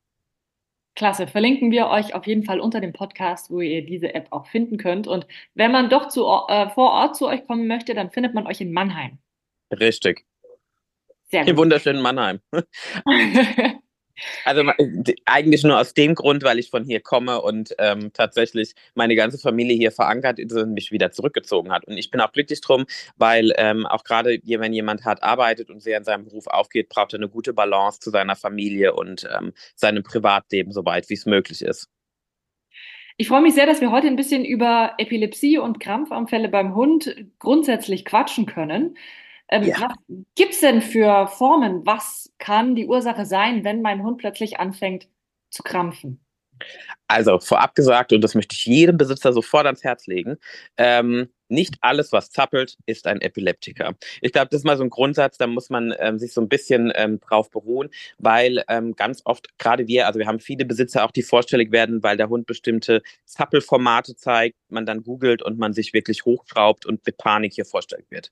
Klasse. 0.96 1.26
Verlinken 1.26 1.70
wir 1.70 1.86
euch 1.86 2.14
auf 2.14 2.26
jeden 2.26 2.44
Fall 2.44 2.60
unter 2.60 2.80
dem 2.80 2.92
Podcast, 2.92 3.50
wo 3.50 3.60
ihr 3.60 3.84
diese 3.84 4.14
App 4.14 4.26
auch 4.30 4.46
finden 4.46 4.76
könnt. 4.76 5.06
Und 5.06 5.26
wenn 5.54 5.72
man 5.72 5.88
doch 5.88 6.08
zu, 6.08 6.26
äh, 6.48 6.68
vor 6.70 6.90
Ort 6.90 7.16
zu 7.16 7.26
euch 7.26 7.46
kommen 7.46 7.66
möchte, 7.66 7.94
dann 7.94 8.10
findet 8.10 8.34
man 8.34 8.46
euch 8.46 8.60
in 8.60 8.72
Mannheim. 8.72 9.18
Richtig. 9.72 10.26
Sehr 11.30 11.42
gut. 11.42 11.50
Im 11.50 11.56
wunderschönen 11.56 12.02
Mannheim. 12.02 12.40
Also 14.44 14.62
eigentlich 15.24 15.62
nur 15.62 15.78
aus 15.78 15.94
dem 15.94 16.14
Grund, 16.14 16.42
weil 16.42 16.58
ich 16.58 16.70
von 16.70 16.84
hier 16.84 17.00
komme 17.00 17.40
und 17.40 17.74
ähm, 17.78 18.12
tatsächlich 18.12 18.74
meine 18.94 19.14
ganze 19.14 19.38
Familie 19.38 19.76
hier 19.76 19.92
verankert 19.92 20.38
ist 20.38 20.52
und 20.52 20.72
mich 20.72 20.92
wieder 20.92 21.12
zurückgezogen 21.12 21.72
hat. 21.72 21.84
Und 21.86 21.96
ich 21.96 22.10
bin 22.10 22.20
auch 22.20 22.32
glücklich 22.32 22.60
drum, 22.60 22.86
weil 23.16 23.52
ähm, 23.56 23.86
auch 23.86 24.04
gerade 24.04 24.38
wenn 24.44 24.72
jemand 24.72 25.04
hart 25.04 25.22
arbeitet 25.22 25.70
und 25.70 25.82
sehr 25.82 25.98
in 25.98 26.04
seinem 26.04 26.24
Beruf 26.24 26.46
aufgeht, 26.46 26.88
braucht 26.88 27.12
er 27.12 27.18
eine 27.18 27.28
gute 27.28 27.52
Balance 27.52 28.00
zu 28.00 28.10
seiner 28.10 28.36
Familie 28.36 28.94
und 28.94 29.28
ähm, 29.36 29.52
seinem 29.74 30.02
Privatleben, 30.02 30.72
soweit 30.72 31.08
wie 31.08 31.14
es 31.14 31.26
möglich 31.26 31.62
ist. 31.62 31.88
Ich 33.16 33.28
freue 33.28 33.42
mich 33.42 33.54
sehr, 33.54 33.66
dass 33.66 33.82
wir 33.82 33.90
heute 33.90 34.06
ein 34.06 34.16
bisschen 34.16 34.46
über 34.46 34.94
Epilepsie 34.96 35.58
und 35.58 35.78
Krampfanfälle 35.78 36.48
beim 36.48 36.74
Hund 36.74 37.14
grundsätzlich 37.38 38.06
quatschen 38.06 38.46
können. 38.46 38.96
Ähm, 39.50 39.64
ja. 39.64 39.80
Was 39.80 39.96
gibt 40.36 40.54
es 40.54 40.60
denn 40.60 40.80
für 40.80 41.26
Formen? 41.26 41.84
Was 41.84 42.32
kann 42.38 42.74
die 42.74 42.86
Ursache 42.86 43.26
sein, 43.26 43.64
wenn 43.64 43.82
mein 43.82 44.02
Hund 44.02 44.18
plötzlich 44.18 44.60
anfängt 44.60 45.08
zu 45.50 45.62
krampfen? 45.62 46.24
Also 47.08 47.38
vorab 47.40 47.74
gesagt, 47.74 48.12
und 48.12 48.22
das 48.22 48.34
möchte 48.34 48.54
ich 48.54 48.66
jedem 48.66 48.96
Besitzer 48.96 49.32
sofort 49.32 49.66
ans 49.66 49.82
Herz 49.82 50.06
legen, 50.06 50.36
ähm, 50.76 51.28
nicht 51.50 51.74
alles, 51.80 52.12
was 52.12 52.30
zappelt, 52.30 52.76
ist 52.86 53.06
ein 53.06 53.20
Epileptiker. 53.20 53.94
Ich 54.20 54.32
glaube, 54.32 54.48
das 54.50 54.60
ist 54.60 54.64
mal 54.64 54.76
so 54.76 54.84
ein 54.84 54.90
Grundsatz, 54.90 55.36
da 55.36 55.46
muss 55.46 55.68
man 55.68 55.92
ähm, 55.98 56.18
sich 56.18 56.32
so 56.32 56.40
ein 56.40 56.48
bisschen 56.48 56.92
ähm, 56.94 57.18
drauf 57.20 57.50
beruhen, 57.50 57.90
weil 58.18 58.62
ähm, 58.68 58.94
ganz 58.94 59.22
oft, 59.24 59.48
gerade 59.58 59.88
wir, 59.88 60.06
also 60.06 60.18
wir 60.18 60.26
haben 60.26 60.38
viele 60.38 60.64
Besitzer 60.64 61.04
auch, 61.04 61.10
die 61.10 61.22
vorstellig 61.22 61.72
werden, 61.72 62.02
weil 62.02 62.16
der 62.16 62.28
Hund 62.28 62.46
bestimmte 62.46 63.02
Zappelformate 63.24 64.14
zeigt, 64.14 64.56
man 64.68 64.86
dann 64.86 65.02
googelt 65.02 65.42
und 65.42 65.58
man 65.58 65.72
sich 65.72 65.92
wirklich 65.92 66.24
hochschraubt 66.24 66.86
und 66.86 67.04
mit 67.04 67.16
Panik 67.16 67.52
hier 67.54 67.64
vorstellig 67.64 68.06
wird. 68.10 68.30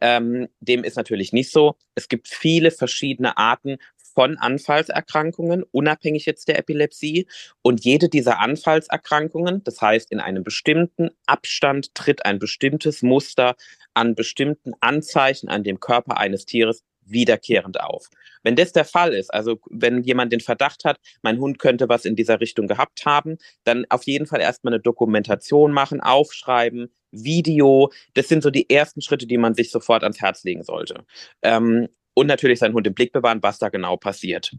Ähm, 0.00 0.48
dem 0.60 0.84
ist 0.84 0.96
natürlich 0.96 1.32
nicht 1.32 1.50
so. 1.50 1.74
Es 1.96 2.08
gibt 2.08 2.28
viele 2.28 2.70
verschiedene 2.70 3.36
Arten 3.36 3.78
von 4.14 4.38
Anfallserkrankungen, 4.38 5.64
unabhängig 5.70 6.26
jetzt 6.26 6.48
der 6.48 6.58
Epilepsie. 6.58 7.26
Und 7.62 7.84
jede 7.84 8.08
dieser 8.08 8.40
Anfallserkrankungen, 8.40 9.62
das 9.64 9.80
heißt, 9.80 10.10
in 10.10 10.20
einem 10.20 10.44
bestimmten 10.44 11.10
Abstand 11.26 11.94
tritt 11.94 12.24
ein 12.24 12.38
bestimmtes 12.38 13.02
Muster 13.02 13.54
an 13.94 14.14
bestimmten 14.14 14.72
Anzeichen 14.80 15.48
an 15.48 15.64
dem 15.64 15.80
Körper 15.80 16.16
eines 16.16 16.44
Tieres 16.46 16.84
wiederkehrend 17.04 17.80
auf. 17.80 18.08
Wenn 18.42 18.56
das 18.56 18.72
der 18.72 18.84
Fall 18.84 19.12
ist, 19.12 19.32
also 19.32 19.58
wenn 19.68 20.02
jemand 20.02 20.32
den 20.32 20.40
Verdacht 20.40 20.84
hat, 20.84 20.98
mein 21.22 21.38
Hund 21.38 21.58
könnte 21.58 21.88
was 21.88 22.04
in 22.04 22.16
dieser 22.16 22.40
Richtung 22.40 22.68
gehabt 22.68 23.04
haben, 23.04 23.38
dann 23.64 23.84
auf 23.90 24.04
jeden 24.04 24.26
Fall 24.26 24.40
erstmal 24.40 24.74
eine 24.74 24.82
Dokumentation 24.82 25.72
machen, 25.72 26.00
aufschreiben, 26.00 26.92
Video. 27.10 27.90
Das 28.14 28.28
sind 28.28 28.42
so 28.42 28.50
die 28.50 28.70
ersten 28.70 29.02
Schritte, 29.02 29.26
die 29.26 29.38
man 29.38 29.54
sich 29.54 29.70
sofort 29.70 30.02
ans 30.04 30.20
Herz 30.20 30.44
legen 30.44 30.62
sollte. 30.62 31.04
Ähm, 31.42 31.88
und 32.14 32.26
natürlich 32.26 32.58
seinen 32.58 32.74
Hund 32.74 32.86
im 32.86 32.94
Blick 32.94 33.12
bewahren, 33.12 33.42
was 33.42 33.58
da 33.58 33.68
genau 33.68 33.96
passiert. 33.96 34.52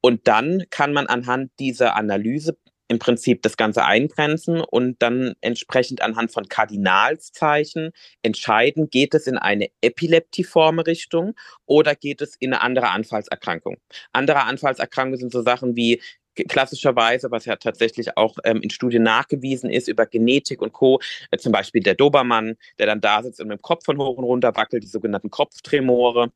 Und 0.00 0.26
dann 0.28 0.64
kann 0.70 0.92
man 0.92 1.06
anhand 1.06 1.50
dieser 1.58 1.96
Analyse 1.96 2.56
im 2.88 2.98
Prinzip 2.98 3.42
das 3.42 3.56
Ganze 3.56 3.84
eingrenzen 3.84 4.60
und 4.60 5.02
dann 5.02 5.34
entsprechend 5.40 6.02
anhand 6.02 6.30
von 6.30 6.48
Kardinalszeichen 6.48 7.90
entscheiden, 8.22 8.90
geht 8.90 9.14
es 9.14 9.26
in 9.26 9.38
eine 9.38 9.68
epileptiforme 9.80 10.86
Richtung 10.86 11.34
oder 11.66 11.94
geht 11.94 12.20
es 12.20 12.36
in 12.36 12.52
eine 12.52 12.62
andere 12.62 12.90
Anfallserkrankung. 12.90 13.78
Andere 14.12 14.44
Anfallserkrankungen 14.44 15.18
sind 15.18 15.32
so 15.32 15.42
Sachen 15.42 15.74
wie 15.74 16.00
klassischerweise, 16.48 17.30
was 17.30 17.46
ja 17.46 17.56
tatsächlich 17.56 18.16
auch 18.16 18.36
ähm, 18.44 18.60
in 18.60 18.70
Studien 18.70 19.02
nachgewiesen 19.02 19.70
ist, 19.70 19.88
über 19.88 20.06
Genetik 20.06 20.60
und 20.60 20.72
Co., 20.72 21.00
äh, 21.30 21.38
zum 21.38 21.50
Beispiel 21.50 21.82
der 21.82 21.94
Dobermann, 21.94 22.56
der 22.78 22.86
dann 22.86 23.00
da 23.00 23.22
sitzt 23.22 23.40
und 23.40 23.48
mit 23.48 23.58
dem 23.58 23.62
Kopf 23.62 23.84
von 23.84 23.98
hoch 23.98 24.18
und 24.18 24.24
runter 24.24 24.54
wackelt, 24.54 24.82
die 24.82 24.88
sogenannten 24.88 25.30
Kopftremore 25.30 26.30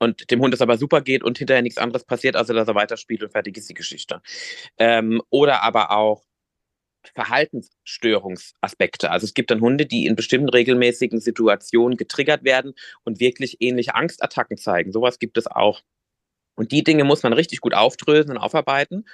und 0.00 0.30
dem 0.30 0.40
Hund 0.40 0.54
es 0.54 0.62
aber 0.62 0.78
super 0.78 1.02
geht 1.02 1.22
und 1.22 1.38
hinterher 1.38 1.62
nichts 1.62 1.78
anderes 1.78 2.04
passiert, 2.04 2.36
außer 2.36 2.54
dass 2.54 2.66
er 2.66 2.74
weiterspielt 2.74 3.22
und 3.22 3.30
fertig 3.30 3.56
ist 3.56 3.68
die 3.68 3.74
Geschichte. 3.74 4.22
Ähm, 4.78 5.22
oder 5.30 5.62
aber 5.62 5.92
auch 5.92 6.24
Verhaltensstörungsaspekte. 7.14 9.10
Also 9.10 9.24
es 9.24 9.34
gibt 9.34 9.50
dann 9.50 9.60
Hunde, 9.60 9.86
die 9.86 10.06
in 10.06 10.16
bestimmten 10.16 10.48
regelmäßigen 10.48 11.20
Situationen 11.20 11.96
getriggert 11.96 12.44
werden 12.44 12.74
und 13.04 13.20
wirklich 13.20 13.58
ähnliche 13.60 13.94
Angstattacken 13.94 14.56
zeigen. 14.56 14.92
Sowas 14.92 15.18
gibt 15.18 15.38
es 15.38 15.46
auch. 15.46 15.82
Und 16.56 16.72
die 16.72 16.82
Dinge 16.84 17.04
muss 17.04 17.22
man 17.22 17.32
richtig 17.32 17.60
gut 17.60 17.74
aufdröseln 17.74 18.36
und 18.36 18.42
aufarbeiten. 18.42 19.06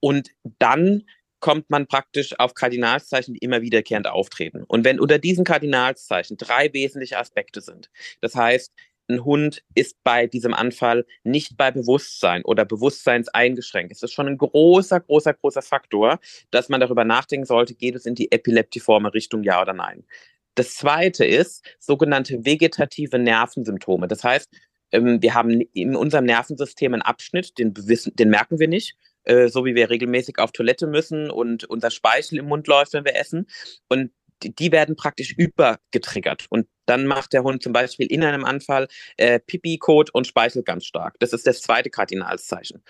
Und 0.00 0.30
dann 0.58 1.04
kommt 1.40 1.70
man 1.70 1.86
praktisch 1.86 2.38
auf 2.38 2.54
Kardinalszeichen, 2.54 3.34
die 3.34 3.40
immer 3.40 3.62
wiederkehrend 3.62 4.08
auftreten. 4.08 4.64
Und 4.64 4.84
wenn 4.84 4.98
unter 4.98 5.18
diesen 5.18 5.44
Kardinalszeichen 5.44 6.36
drei 6.36 6.72
wesentliche 6.72 7.18
Aspekte 7.18 7.60
sind, 7.60 7.90
das 8.20 8.34
heißt, 8.34 8.72
ein 9.08 9.24
Hund 9.24 9.62
ist 9.74 9.96
bei 10.04 10.26
diesem 10.26 10.54
Anfall 10.54 11.06
nicht 11.24 11.56
bei 11.56 11.70
Bewusstsein 11.70 12.44
oder 12.44 12.64
bewusstseinseingeschränkt. 12.64 13.92
Es 13.92 14.02
ist 14.02 14.12
schon 14.12 14.28
ein 14.28 14.38
großer, 14.38 15.00
großer, 15.00 15.34
großer 15.34 15.62
Faktor, 15.62 16.18
dass 16.50 16.68
man 16.68 16.80
darüber 16.80 17.04
nachdenken 17.04 17.46
sollte, 17.46 17.74
geht 17.74 17.94
es 17.94 18.06
in 18.06 18.14
die 18.14 18.30
epileptiforme 18.30 19.12
Richtung, 19.14 19.42
ja 19.42 19.60
oder 19.60 19.72
nein. 19.72 20.04
Das 20.54 20.74
zweite 20.74 21.24
ist 21.24 21.64
sogenannte 21.78 22.44
vegetative 22.44 23.18
Nervensymptome. 23.18 24.08
Das 24.08 24.24
heißt, 24.24 24.50
ähm, 24.92 25.22
wir 25.22 25.34
haben 25.34 25.60
in 25.72 25.94
unserem 25.96 26.24
Nervensystem 26.24 26.94
einen 26.94 27.02
Abschnitt, 27.02 27.58
den, 27.58 27.74
den 27.74 28.30
merken 28.30 28.58
wir 28.58 28.68
nicht, 28.68 28.96
äh, 29.24 29.48
so 29.48 29.64
wie 29.64 29.74
wir 29.74 29.90
regelmäßig 29.90 30.38
auf 30.38 30.52
Toilette 30.52 30.86
müssen 30.86 31.30
und 31.30 31.64
unser 31.64 31.90
Speichel 31.90 32.38
im 32.38 32.46
Mund 32.46 32.66
läuft, 32.66 32.94
wenn 32.94 33.04
wir 33.04 33.16
essen. 33.16 33.46
Und 33.88 34.10
die 34.42 34.72
werden 34.72 34.96
praktisch 34.96 35.32
übergetriggert. 35.36 36.46
Und 36.50 36.66
dann 36.86 37.06
macht 37.06 37.32
der 37.32 37.42
Hund 37.42 37.62
zum 37.62 37.72
Beispiel 37.72 38.06
in 38.06 38.24
einem 38.24 38.44
Anfall 38.44 38.88
äh, 39.16 39.40
Pipi, 39.40 39.78
Kot 39.78 40.10
und 40.10 40.26
Speichel 40.26 40.62
ganz 40.62 40.86
stark. 40.86 41.16
Das 41.20 41.32
ist 41.32 41.46
das 41.46 41.60
zweite 41.60 41.90
Kardinalszeichen. 41.90 42.82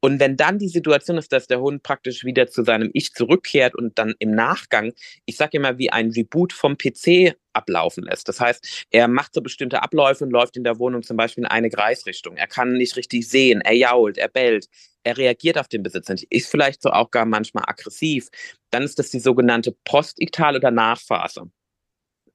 Und 0.00 0.18
wenn 0.18 0.36
dann 0.36 0.58
die 0.58 0.68
Situation 0.68 1.18
ist, 1.18 1.32
dass 1.32 1.46
der 1.46 1.60
Hund 1.60 1.82
praktisch 1.82 2.24
wieder 2.24 2.48
zu 2.48 2.64
seinem 2.64 2.90
Ich 2.94 3.12
zurückkehrt 3.12 3.74
und 3.74 3.98
dann 3.98 4.14
im 4.18 4.30
Nachgang, 4.30 4.92
ich 5.26 5.36
sage 5.36 5.58
immer, 5.58 5.78
wie 5.78 5.90
ein 5.90 6.10
Reboot 6.10 6.52
vom 6.52 6.76
PC 6.78 7.36
ablaufen 7.52 8.04
lässt. 8.04 8.28
Das 8.28 8.40
heißt, 8.40 8.86
er 8.90 9.08
macht 9.08 9.34
so 9.34 9.42
bestimmte 9.42 9.82
Abläufe 9.82 10.24
und 10.24 10.30
läuft 10.30 10.56
in 10.56 10.64
der 10.64 10.78
Wohnung 10.78 11.02
zum 11.02 11.16
Beispiel 11.16 11.44
in 11.44 11.50
eine 11.50 11.68
Kreisrichtung. 11.68 12.36
Er 12.36 12.46
kann 12.46 12.72
nicht 12.72 12.96
richtig 12.96 13.28
sehen, 13.28 13.60
er 13.60 13.74
jault, 13.74 14.18
er 14.18 14.28
bellt, 14.28 14.68
er 15.04 15.16
reagiert 15.16 15.58
auf 15.58 15.68
den 15.68 15.82
Besitzer 15.82 16.14
nicht, 16.14 16.30
ist 16.30 16.50
vielleicht 16.50 16.82
so 16.82 16.90
auch 16.90 17.10
gar 17.10 17.26
manchmal 17.26 17.64
aggressiv. 17.66 18.28
Dann 18.70 18.82
ist 18.82 18.98
das 18.98 19.10
die 19.10 19.20
sogenannte 19.20 19.74
Postiktal- 19.84 20.56
oder 20.56 20.70
Nachphase. 20.70 21.50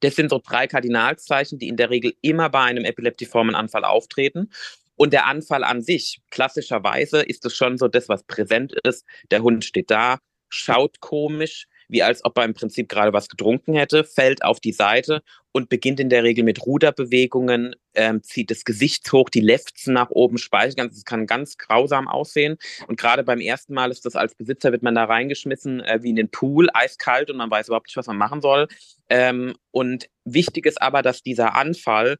Das 0.00 0.14
sind 0.14 0.30
so 0.30 0.40
drei 0.44 0.66
Kardinalzeichen, 0.66 1.58
die 1.58 1.68
in 1.68 1.76
der 1.76 1.90
Regel 1.90 2.14
immer 2.20 2.50
bei 2.50 2.60
einem 2.60 2.84
epileptiformen 2.84 3.54
Anfall 3.54 3.84
auftreten. 3.84 4.50
Und 4.96 5.12
der 5.12 5.26
Anfall 5.26 5.64
an 5.64 5.82
sich, 5.82 6.20
klassischerweise 6.30 7.22
ist 7.22 7.44
es 7.44 7.54
schon 7.54 7.78
so 7.78 7.88
das, 7.88 8.08
was 8.08 8.24
präsent 8.24 8.72
ist. 8.84 9.04
Der 9.30 9.42
Hund 9.42 9.64
steht 9.64 9.90
da, 9.90 10.18
schaut 10.48 11.00
komisch, 11.00 11.66
wie 11.88 12.02
als 12.02 12.24
ob 12.24 12.36
er 12.38 12.44
im 12.44 12.54
Prinzip 12.54 12.88
gerade 12.88 13.12
was 13.12 13.28
getrunken 13.28 13.74
hätte, 13.74 14.04
fällt 14.04 14.44
auf 14.44 14.60
die 14.60 14.72
Seite 14.72 15.22
und 15.52 15.68
beginnt 15.68 16.00
in 16.00 16.08
der 16.08 16.22
Regel 16.22 16.44
mit 16.44 16.66
Ruderbewegungen, 16.66 17.76
ähm, 17.94 18.22
zieht 18.22 18.50
das 18.50 18.64
Gesicht 18.64 19.10
hoch, 19.12 19.30
die 19.30 19.40
Lefzen 19.40 19.94
nach 19.94 20.10
oben, 20.10 20.36
speichern. 20.38 20.88
Das 20.88 21.04
kann 21.04 21.26
ganz 21.26 21.56
grausam 21.56 22.08
aussehen. 22.08 22.58
Und 22.88 22.98
gerade 22.98 23.22
beim 23.22 23.40
ersten 23.40 23.72
Mal 23.72 23.90
ist 23.90 24.04
das 24.04 24.16
als 24.16 24.34
Besitzer, 24.34 24.72
wird 24.72 24.82
man 24.82 24.94
da 24.94 25.04
reingeschmissen 25.04 25.80
äh, 25.80 26.02
wie 26.02 26.10
in 26.10 26.16
den 26.16 26.30
Pool, 26.30 26.68
eiskalt 26.74 27.30
und 27.30 27.36
man 27.36 27.50
weiß 27.50 27.68
überhaupt 27.68 27.86
nicht, 27.86 27.96
was 27.96 28.06
man 28.06 28.18
machen 28.18 28.40
soll. 28.40 28.68
Ähm, 29.08 29.54
und 29.70 30.08
wichtig 30.24 30.66
ist 30.66 30.82
aber, 30.82 31.02
dass 31.02 31.22
dieser 31.22 31.54
Anfall 31.54 32.16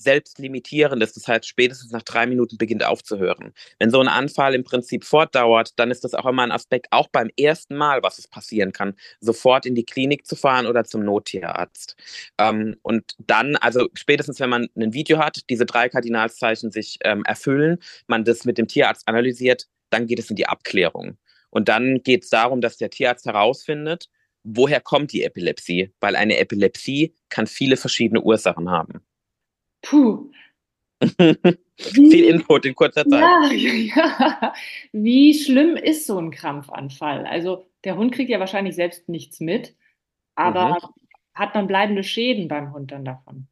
selbstlimitierend 0.00 1.02
ist. 1.02 1.16
Das 1.16 1.28
heißt, 1.28 1.46
spätestens 1.46 1.92
nach 1.92 2.02
drei 2.02 2.26
Minuten 2.26 2.56
beginnt 2.56 2.84
aufzuhören. 2.84 3.52
Wenn 3.78 3.90
so 3.90 4.00
ein 4.00 4.08
Anfall 4.08 4.54
im 4.54 4.64
Prinzip 4.64 5.04
fortdauert, 5.04 5.78
dann 5.78 5.90
ist 5.90 6.04
das 6.04 6.14
auch 6.14 6.26
immer 6.26 6.42
ein 6.42 6.52
Aspekt, 6.52 6.88
auch 6.90 7.08
beim 7.08 7.30
ersten 7.38 7.76
Mal, 7.76 8.02
was 8.02 8.18
es 8.18 8.26
passieren 8.26 8.72
kann, 8.72 8.94
sofort 9.20 9.66
in 9.66 9.74
die 9.74 9.84
Klinik 9.84 10.26
zu 10.26 10.36
fahren 10.36 10.66
oder 10.66 10.84
zum 10.84 11.04
Nottierarzt. 11.04 11.96
Ähm, 12.38 12.76
und 12.82 13.14
dann, 13.18 13.56
also 13.56 13.88
spätestens, 13.94 14.40
wenn 14.40 14.50
man 14.50 14.68
ein 14.76 14.94
Video 14.94 15.18
hat, 15.18 15.48
diese 15.50 15.66
drei 15.66 15.88
Kardinalszeichen 15.88 16.70
sich 16.70 16.98
ähm, 17.04 17.24
erfüllen, 17.24 17.78
man 18.06 18.24
das 18.24 18.44
mit 18.44 18.58
dem 18.58 18.68
Tierarzt 18.68 19.06
analysiert, 19.06 19.66
dann 19.90 20.06
geht 20.06 20.18
es 20.18 20.30
in 20.30 20.36
die 20.36 20.46
Abklärung. 20.46 21.18
Und 21.50 21.68
dann 21.68 22.02
geht 22.02 22.24
es 22.24 22.30
darum, 22.30 22.60
dass 22.60 22.76
der 22.76 22.90
Tierarzt 22.90 23.26
herausfindet, 23.26 24.08
woher 24.44 24.80
kommt 24.80 25.12
die 25.12 25.24
Epilepsie? 25.24 25.92
Weil 26.00 26.16
eine 26.16 26.38
Epilepsie 26.38 27.14
kann 27.28 27.46
viele 27.46 27.76
verschiedene 27.76 28.22
Ursachen 28.22 28.70
haben. 28.70 29.00
Puh. 29.82 30.30
Viel 31.78 32.24
Input 32.24 32.66
in 32.66 32.74
kurzer 32.74 33.06
Zeit. 33.06 33.22
Ja, 33.52 33.72
ja. 33.72 34.54
Wie 34.92 35.34
schlimm 35.34 35.76
ist 35.76 36.06
so 36.06 36.18
ein 36.18 36.30
Krampfanfall? 36.30 37.26
Also 37.26 37.66
der 37.84 37.96
Hund 37.96 38.12
kriegt 38.12 38.30
ja 38.30 38.38
wahrscheinlich 38.38 38.74
selbst 38.74 39.08
nichts 39.08 39.40
mit, 39.40 39.74
aber 40.34 40.70
mhm. 40.70 40.94
hat 41.34 41.54
man 41.54 41.66
bleibende 41.66 42.04
Schäden 42.04 42.48
beim 42.48 42.72
Hund 42.72 42.92
dann 42.92 43.04
davon? 43.04 43.48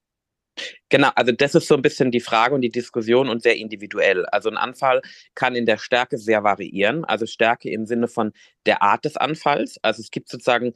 Genau, 0.89 1.11
also 1.15 1.33
das 1.33 1.55
ist 1.55 1.69
so 1.69 1.75
ein 1.75 1.83
bisschen 1.83 2.11
die 2.11 2.21
Frage 2.21 2.55
und 2.55 2.63
die 2.63 2.71
Diskussion 2.71 3.29
und 3.29 3.43
sehr 3.43 3.57
individuell. 3.57 4.25
Also 4.27 4.49
ein 4.49 4.57
Anfall 4.57 5.03
kann 5.35 5.55
in 5.55 5.67
der 5.67 5.77
Stärke 5.79 6.17
sehr 6.17 6.45
variieren. 6.45 7.05
Also 7.05 7.27
Stärke 7.27 7.71
im 7.71 7.87
Sinne 7.87 8.09
von 8.09 8.33
der 8.65 8.83
Art 8.83 9.05
des 9.05 9.17
Anfalls. 9.17 9.77
Also 9.83 10.01
es 10.01 10.11
gibt 10.11 10.29
sozusagen 10.29 10.73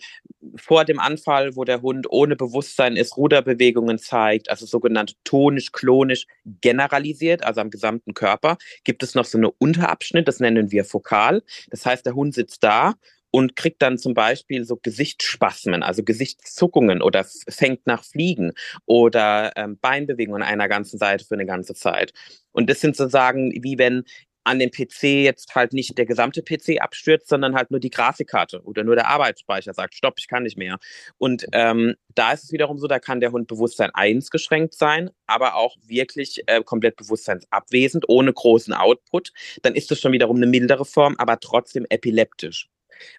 vor 0.57 0.85
dem 0.85 0.99
Anfall, 0.99 1.57
wo 1.57 1.65
der 1.65 1.83
Hund 1.83 2.07
ohne 2.11 2.37
Bewusstsein 2.37 2.97
ist, 2.97 3.17
Ruderbewegungen 3.17 3.99
zeigt, 3.99 4.51
also 4.51 4.67
sogenannt 4.67 5.17
tonisch-klonisch 5.25 6.27
generalisiert, 6.61 7.45
also 7.45 7.61
am 7.61 7.71
gesamten 7.71 8.15
Körper, 8.15 8.59
gibt 8.85 9.03
es 9.03 9.15
noch 9.15 9.25
so 9.25 9.39
eine 9.39 9.51
Unterabschnitt, 9.51 10.29
das 10.29 10.41
nennen 10.41 10.71
wir 10.73 10.85
Fokal. 10.85 11.43
Das 11.71 11.87
heißt, 11.87 12.05
der 12.05 12.15
Hund 12.15 12.35
sitzt 12.35 12.63
da 12.65 12.95
und 13.33 13.57
kriegt 13.57 13.83
dann 13.83 13.99
zum 13.99 14.15
Beispiel 14.15 14.65
so 14.65 14.77
Gesichtsspasmen, 14.77 15.83
also 15.83 16.05
Gesichtszuckungen 16.05 17.03
oder 17.03 17.27
fängt 17.49 17.87
nach 17.87 18.05
Fliegen 18.05 18.53
oder 18.87 19.53
ähm, 19.57 19.79
Beinbewegungen 19.81 20.43
einer 20.43 20.69
ganzen 20.69 20.99
Seite 20.99 21.25
für 21.25 21.35
eine 21.35 21.47
ganze 21.47 21.75
Zeit. 21.75 22.13
Und 22.53 22.71
das 22.71 22.81
sind 22.81 22.95
sozusagen 22.95 23.51
wie 23.63 23.79
wenn 23.79 24.05
an 24.45 24.59
dem 24.59 24.71
PC 24.71 25.05
jetzt 25.25 25.55
halt 25.55 25.73
nicht 25.73 25.97
der 25.99 26.07
gesamte 26.07 26.43
PC 26.43 26.81
abstürzt, 26.81 27.29
sondern 27.29 27.55
halt 27.55 27.71
nur 27.71 27.81
die 27.81 27.91
Grafikkarte 27.91 28.63
oder 28.63 28.85
nur 28.85 28.97
der 28.97 29.09
Arbeitsspeicher 29.09 29.73
sagt, 29.73 29.95
stopp, 29.95 30.15
ich 30.19 30.29
kann 30.29 30.43
nicht 30.43 30.59
mehr. 30.59 30.79
Und 31.19 31.47
ähm, 31.53 31.95
da 32.15 32.33
ist 32.33 32.45
es 32.45 32.53
wiederum 32.53 32.79
so, 32.79 32.87
da 32.87 32.99
kann 32.99 33.21
der 33.21 33.33
Hund 33.33 33.47
Bewusstsein 33.47 33.91
eingeschränkt 33.95 34.75
sein, 34.75 35.11
aber 35.27 35.55
auch 35.55 35.77
wirklich 35.87 36.43
äh, 36.47 36.63
komplett 36.63 36.97
bewusstseinsabwesend, 36.97 38.09
ohne 38.09 38.33
großen 38.33 38.75
Output. 38.75 39.33
Dann 39.63 39.75
ist 39.75 39.93
es 39.93 40.01
schon 40.01 40.13
wiederum 40.13 40.37
eine 40.37 40.47
mildere 40.47 40.85
Form, 40.85 41.15
aber 41.19 41.39
trotzdem 41.39 41.87
epileptisch. 41.89 42.72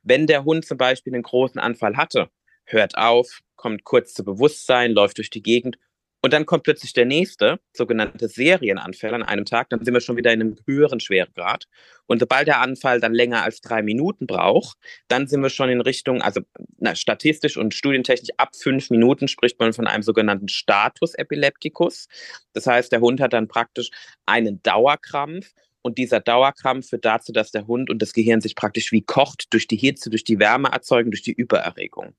Wenn 0.03 0.27
der 0.27 0.43
Hund 0.43 0.65
zum 0.65 0.77
Beispiel 0.77 1.13
einen 1.13 1.23
großen 1.23 1.59
Anfall 1.59 1.97
hatte, 1.97 2.29
hört 2.65 2.97
auf, 2.97 3.41
kommt 3.55 3.83
kurz 3.83 4.13
zu 4.13 4.23
Bewusstsein, 4.23 4.91
läuft 4.91 5.17
durch 5.17 5.29
die 5.29 5.43
Gegend 5.43 5.77
und 6.25 6.31
dann 6.31 6.45
kommt 6.45 6.63
plötzlich 6.63 6.93
der 6.93 7.03
nächste, 7.03 7.59
sogenannte 7.73 8.29
Serienanfall 8.29 9.13
an 9.13 9.23
einem 9.23 9.43
Tag, 9.43 9.69
dann 9.69 9.83
sind 9.83 9.93
wir 9.93 9.99
schon 9.99 10.15
wieder 10.15 10.31
in 10.31 10.39
einem 10.39 10.55
höheren 10.65 11.01
Schweregrad. 11.01 11.65
Und 12.05 12.19
sobald 12.19 12.47
der 12.47 12.61
Anfall 12.61 13.01
dann 13.01 13.13
länger 13.13 13.43
als 13.43 13.59
drei 13.59 13.81
Minuten 13.81 14.25
braucht, 14.25 14.77
dann 15.09 15.27
sind 15.27 15.41
wir 15.41 15.49
schon 15.49 15.67
in 15.67 15.81
Richtung, 15.81 16.21
also 16.21 16.39
na, 16.77 16.95
statistisch 16.95 17.57
und 17.57 17.73
studientechnisch 17.73 18.29
ab 18.37 18.55
fünf 18.55 18.89
Minuten 18.89 19.27
spricht 19.27 19.59
man 19.59 19.73
von 19.73 19.85
einem 19.85 20.01
sogenannten 20.01 20.47
Status 20.47 21.13
Epilepticus. 21.13 22.07
Das 22.53 22.67
heißt, 22.67 22.93
der 22.93 23.01
Hund 23.01 23.19
hat 23.19 23.33
dann 23.33 23.49
praktisch 23.49 23.89
einen 24.25 24.63
Dauerkrampf 24.63 25.53
und 25.83 25.97
dieser 25.97 26.21
Dauerkrampf 26.21 26.89
führt 26.89 27.05
dazu, 27.05 27.31
dass 27.33 27.51
der 27.51 27.67
Hund 27.67 27.89
und 27.89 28.01
das 28.01 28.13
Gehirn 28.13 28.41
sich 28.41 28.55
praktisch 28.55 28.91
wie 28.91 29.01
kocht 29.01 29.53
durch 29.53 29.67
die 29.67 29.75
Hitze, 29.75 30.09
durch 30.09 30.23
die 30.23 30.39
Wärme 30.39 30.69
erzeugen, 30.69 31.11
durch 31.11 31.21
die 31.21 31.33
Übererregung. 31.33 32.15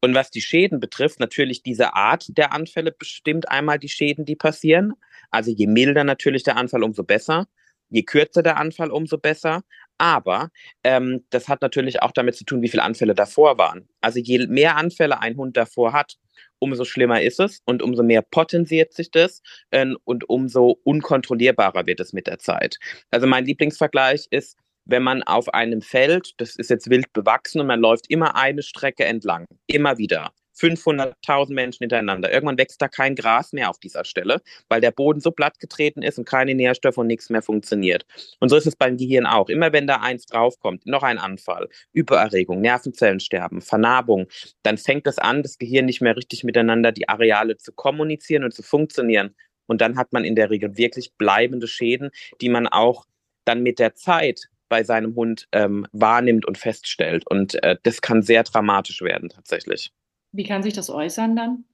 Und 0.00 0.14
was 0.14 0.30
die 0.30 0.42
Schäden 0.42 0.78
betrifft, 0.78 1.18
natürlich 1.18 1.62
diese 1.62 1.94
Art 1.94 2.36
der 2.36 2.52
Anfälle 2.52 2.92
bestimmt 2.92 3.48
einmal 3.48 3.78
die 3.78 3.88
Schäden, 3.88 4.24
die 4.26 4.36
passieren. 4.36 4.92
Also 5.30 5.50
je 5.50 5.66
milder 5.66 6.04
natürlich 6.04 6.42
der 6.42 6.56
Anfall, 6.56 6.84
umso 6.84 7.02
besser. 7.02 7.48
Je 7.90 8.02
kürzer 8.02 8.42
der 8.42 8.58
Anfall, 8.58 8.90
umso 8.90 9.16
besser. 9.16 9.62
Aber 9.96 10.50
ähm, 10.84 11.24
das 11.30 11.48
hat 11.48 11.62
natürlich 11.62 12.02
auch 12.02 12.12
damit 12.12 12.36
zu 12.36 12.44
tun, 12.44 12.60
wie 12.60 12.68
viele 12.68 12.82
Anfälle 12.82 13.14
davor 13.14 13.56
waren. 13.58 13.88
Also 14.02 14.20
je 14.20 14.46
mehr 14.46 14.76
Anfälle 14.76 15.20
ein 15.20 15.36
Hund 15.36 15.56
davor 15.56 15.94
hat, 15.94 16.18
umso 16.58 16.84
schlimmer 16.84 17.22
ist 17.22 17.40
es 17.40 17.62
und 17.64 17.82
umso 17.82 18.02
mehr 18.02 18.22
potenziert 18.22 18.92
sich 18.92 19.10
das 19.10 19.42
äh, 19.70 19.86
und 20.04 20.28
umso 20.28 20.78
unkontrollierbarer 20.84 21.86
wird 21.86 22.00
es 22.00 22.12
mit 22.12 22.26
der 22.26 22.38
Zeit. 22.38 22.78
Also 23.10 23.26
mein 23.26 23.44
Lieblingsvergleich 23.44 24.26
ist, 24.30 24.56
wenn 24.84 25.02
man 25.02 25.22
auf 25.22 25.52
einem 25.52 25.82
Feld, 25.82 26.32
das 26.38 26.56
ist 26.56 26.70
jetzt 26.70 26.88
wild 26.88 27.12
bewachsen 27.12 27.60
und 27.60 27.66
man 27.66 27.80
läuft 27.80 28.10
immer 28.10 28.36
eine 28.36 28.62
Strecke 28.62 29.04
entlang, 29.04 29.44
immer 29.66 29.98
wieder. 29.98 30.32
500.000 30.58 31.52
Menschen 31.52 31.84
hintereinander. 31.84 32.32
Irgendwann 32.32 32.58
wächst 32.58 32.80
da 32.82 32.88
kein 32.88 33.14
Gras 33.14 33.52
mehr 33.52 33.70
auf 33.70 33.78
dieser 33.78 34.04
Stelle, 34.04 34.40
weil 34.68 34.80
der 34.80 34.90
Boden 34.90 35.20
so 35.20 35.30
platt 35.30 35.58
getreten 35.58 36.02
ist 36.02 36.18
und 36.18 36.24
keine 36.24 36.54
Nährstoffe 36.54 36.98
und 36.98 37.06
nichts 37.06 37.30
mehr 37.30 37.42
funktioniert. 37.42 38.06
Und 38.40 38.48
so 38.48 38.56
ist 38.56 38.66
es 38.66 38.76
beim 38.76 38.96
Gehirn 38.96 39.26
auch. 39.26 39.48
Immer 39.48 39.72
wenn 39.72 39.86
da 39.86 39.96
eins 39.96 40.26
draufkommt, 40.26 40.86
noch 40.86 41.02
ein 41.02 41.18
Anfall, 41.18 41.68
Übererregung, 41.92 42.60
Nervenzellen 42.60 43.20
sterben, 43.20 43.60
Vernarbung, 43.60 44.26
dann 44.62 44.78
fängt 44.78 45.06
es 45.06 45.18
an, 45.18 45.42
das 45.42 45.58
Gehirn 45.58 45.86
nicht 45.86 46.00
mehr 46.00 46.16
richtig 46.16 46.44
miteinander 46.44 46.92
die 46.92 47.08
Areale 47.08 47.56
zu 47.56 47.72
kommunizieren 47.72 48.44
und 48.44 48.52
zu 48.52 48.62
funktionieren. 48.62 49.34
Und 49.66 49.80
dann 49.80 49.96
hat 49.96 50.12
man 50.12 50.24
in 50.24 50.34
der 50.34 50.50
Regel 50.50 50.76
wirklich 50.76 51.12
bleibende 51.18 51.68
Schäden, 51.68 52.10
die 52.40 52.48
man 52.48 52.66
auch 52.66 53.04
dann 53.44 53.62
mit 53.62 53.78
der 53.78 53.94
Zeit 53.94 54.48
bei 54.68 54.84
seinem 54.84 55.14
Hund 55.14 55.48
ähm, 55.52 55.86
wahrnimmt 55.92 56.46
und 56.46 56.58
feststellt. 56.58 57.26
Und 57.26 57.62
äh, 57.62 57.76
das 57.82 58.00
kann 58.02 58.22
sehr 58.22 58.42
dramatisch 58.42 59.00
werden 59.00 59.28
tatsächlich. 59.28 59.90
Wie 60.32 60.44
kann 60.44 60.62
sich 60.62 60.74
das 60.74 60.90
äußern 60.90 61.36
dann? 61.36 61.64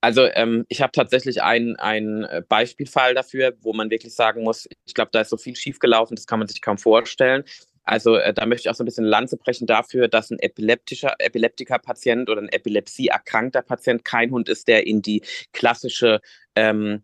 Also 0.00 0.26
ähm, 0.34 0.64
ich 0.68 0.82
habe 0.82 0.90
tatsächlich 0.90 1.42
einen 1.42 1.76
äh, 1.76 2.42
Beispielfall 2.48 3.14
dafür, 3.14 3.52
wo 3.60 3.72
man 3.72 3.90
wirklich 3.90 4.14
sagen 4.14 4.42
muss, 4.42 4.68
ich 4.84 4.94
glaube, 4.94 5.10
da 5.12 5.20
ist 5.20 5.30
so 5.30 5.36
viel 5.36 5.54
schiefgelaufen, 5.54 6.16
das 6.16 6.26
kann 6.26 6.40
man 6.40 6.48
sich 6.48 6.60
kaum 6.60 6.76
vorstellen. 6.76 7.44
Also 7.84 8.16
äh, 8.16 8.34
da 8.34 8.46
möchte 8.46 8.66
ich 8.66 8.70
auch 8.70 8.74
so 8.74 8.82
ein 8.82 8.86
bisschen 8.86 9.04
Lanze 9.04 9.36
brechen 9.36 9.66
dafür, 9.66 10.08
dass 10.08 10.30
ein 10.30 10.40
epileptischer 10.40 11.14
Epileptiker-Patient 11.18 12.28
oder 12.30 12.42
ein 12.42 12.48
Epilepsie 12.48 13.08
erkrankter 13.08 13.62
Patient 13.62 14.04
kein 14.04 14.32
Hund 14.32 14.48
ist, 14.48 14.66
der 14.66 14.86
in 14.86 15.02
die 15.02 15.22
klassische 15.52 16.20
ähm, 16.56 17.02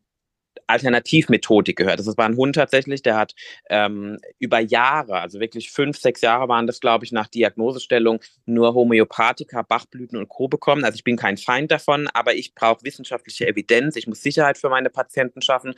Alternativmethodik 0.66 1.76
gehört. 1.76 1.98
Das 1.98 2.16
war 2.16 2.26
ein 2.26 2.36
Hund 2.36 2.56
tatsächlich, 2.56 3.02
der 3.02 3.16
hat 3.16 3.34
ähm, 3.70 4.18
über 4.38 4.60
Jahre, 4.60 5.20
also 5.20 5.40
wirklich 5.40 5.70
fünf, 5.70 5.98
sechs 5.98 6.20
Jahre 6.20 6.48
waren 6.48 6.66
das, 6.66 6.80
glaube 6.80 7.04
ich, 7.04 7.12
nach 7.12 7.28
Diagnosestellung 7.28 8.20
nur 8.46 8.74
Homöopathika, 8.74 9.62
Bachblüten 9.62 10.18
und 10.18 10.28
Co. 10.28 10.48
bekommen. 10.48 10.84
Also 10.84 10.96
ich 10.96 11.04
bin 11.04 11.16
kein 11.16 11.36
Feind 11.36 11.70
davon, 11.70 12.08
aber 12.12 12.34
ich 12.34 12.54
brauche 12.54 12.84
wissenschaftliche 12.84 13.46
Evidenz. 13.46 13.96
Ich 13.96 14.06
muss 14.06 14.22
Sicherheit 14.22 14.58
für 14.58 14.68
meine 14.68 14.90
Patienten 14.90 15.42
schaffen. 15.42 15.74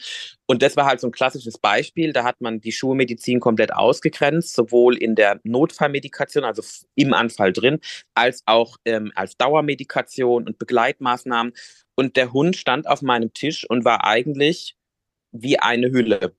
Und 0.46 0.62
das 0.62 0.76
war 0.76 0.86
halt 0.86 1.00
so 1.00 1.08
ein 1.08 1.12
klassisches 1.12 1.58
Beispiel. 1.58 2.12
Da 2.12 2.24
hat 2.24 2.40
man 2.40 2.60
die 2.60 2.72
Schulmedizin 2.72 3.40
komplett 3.40 3.72
ausgegrenzt, 3.72 4.54
sowohl 4.54 4.96
in 4.96 5.14
der 5.14 5.40
Notfallmedikation, 5.44 6.44
also 6.44 6.62
im 6.94 7.14
Anfall 7.14 7.52
drin, 7.52 7.80
als 8.14 8.42
auch 8.46 8.76
ähm, 8.84 9.12
als 9.14 9.36
Dauermedikation 9.36 10.46
und 10.46 10.58
Begleitmaßnahmen. 10.58 11.52
Und 12.00 12.16
der 12.16 12.32
Hund 12.32 12.56
stand 12.56 12.88
auf 12.88 13.02
meinem 13.02 13.34
Tisch 13.34 13.68
und 13.68 13.84
war 13.84 14.06
eigentlich 14.06 14.74
wie 15.32 15.58
eine 15.58 15.90
Hülle. 15.90 16.34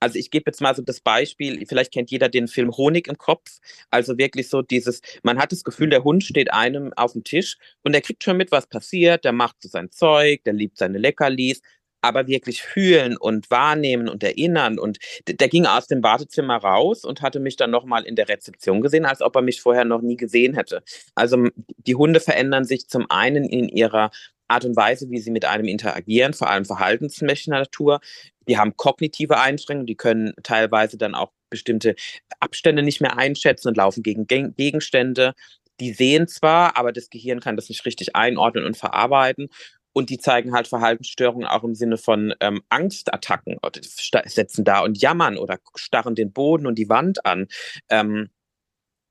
Also 0.00 0.18
ich 0.18 0.30
gebe 0.30 0.44
jetzt 0.46 0.62
mal 0.62 0.74
so 0.74 0.80
das 0.80 1.00
Beispiel, 1.00 1.66
vielleicht 1.66 1.92
kennt 1.92 2.10
jeder 2.10 2.30
den 2.30 2.48
Film 2.48 2.74
Honig 2.74 3.08
im 3.08 3.18
Kopf. 3.18 3.58
Also 3.90 4.16
wirklich 4.16 4.48
so 4.48 4.62
dieses, 4.62 5.02
man 5.22 5.38
hat 5.38 5.52
das 5.52 5.64
Gefühl, 5.64 5.90
der 5.90 6.02
Hund 6.02 6.24
steht 6.24 6.50
einem 6.54 6.94
auf 6.94 7.12
dem 7.12 7.24
Tisch 7.24 7.58
und 7.82 7.92
der 7.92 8.00
kriegt 8.00 8.24
schon 8.24 8.38
mit, 8.38 8.52
was 8.52 8.66
passiert, 8.66 9.26
der 9.26 9.32
macht 9.32 9.56
so 9.60 9.68
sein 9.68 9.90
Zeug, 9.90 10.44
der 10.44 10.54
liebt 10.54 10.78
seine 10.78 10.96
Leckerlis, 10.96 11.60
aber 12.00 12.26
wirklich 12.26 12.62
fühlen 12.62 13.18
und 13.18 13.50
wahrnehmen 13.50 14.08
und 14.08 14.22
erinnern. 14.24 14.78
Und 14.78 14.98
der 15.28 15.48
ging 15.48 15.66
aus 15.66 15.88
dem 15.88 16.02
Wartezimmer 16.02 16.56
raus 16.56 17.04
und 17.04 17.20
hatte 17.20 17.38
mich 17.38 17.56
dann 17.56 17.70
nochmal 17.70 18.04
in 18.04 18.16
der 18.16 18.30
Rezeption 18.30 18.80
gesehen, 18.80 19.04
als 19.04 19.20
ob 19.20 19.36
er 19.36 19.42
mich 19.42 19.60
vorher 19.60 19.84
noch 19.84 20.00
nie 20.00 20.16
gesehen 20.16 20.54
hätte. 20.54 20.82
Also 21.14 21.48
die 21.76 21.96
Hunde 21.96 22.20
verändern 22.20 22.64
sich 22.64 22.88
zum 22.88 23.10
einen 23.10 23.44
in 23.44 23.68
ihrer 23.68 24.10
Art 24.52 24.64
und 24.64 24.76
Weise, 24.76 25.10
wie 25.10 25.18
sie 25.18 25.30
mit 25.30 25.44
einem 25.44 25.66
interagieren, 25.66 26.34
vor 26.34 26.50
allem 26.50 26.64
verhaltensmäßiger 26.64 27.58
Natur. 27.58 28.00
Die 28.48 28.58
haben 28.58 28.76
kognitive 28.76 29.38
Einschränkungen, 29.38 29.86
die 29.86 29.96
können 29.96 30.34
teilweise 30.42 30.98
dann 30.98 31.14
auch 31.14 31.32
bestimmte 31.50 31.94
Abstände 32.40 32.82
nicht 32.82 33.00
mehr 33.00 33.16
einschätzen 33.16 33.68
und 33.68 33.76
laufen 33.76 34.02
gegen 34.02 34.26
Gegenstände. 34.26 35.34
Die 35.80 35.92
sehen 35.92 36.28
zwar, 36.28 36.76
aber 36.76 36.92
das 36.92 37.10
Gehirn 37.10 37.40
kann 37.40 37.56
das 37.56 37.68
nicht 37.68 37.84
richtig 37.86 38.14
einordnen 38.14 38.64
und 38.64 38.76
verarbeiten. 38.76 39.48
Und 39.94 40.08
die 40.08 40.18
zeigen 40.18 40.54
halt 40.54 40.68
Verhaltensstörungen 40.68 41.46
auch 41.46 41.64
im 41.64 41.74
Sinne 41.74 41.98
von 41.98 42.34
ähm, 42.40 42.62
Angstattacken, 42.70 43.58
oder 43.62 43.80
setzen 43.82 44.64
da 44.64 44.80
und 44.80 45.00
jammern 45.00 45.36
oder 45.36 45.58
starren 45.74 46.14
den 46.14 46.32
Boden 46.32 46.66
und 46.66 46.76
die 46.76 46.88
Wand 46.88 47.26
an. 47.26 47.46
Ähm, 47.90 48.30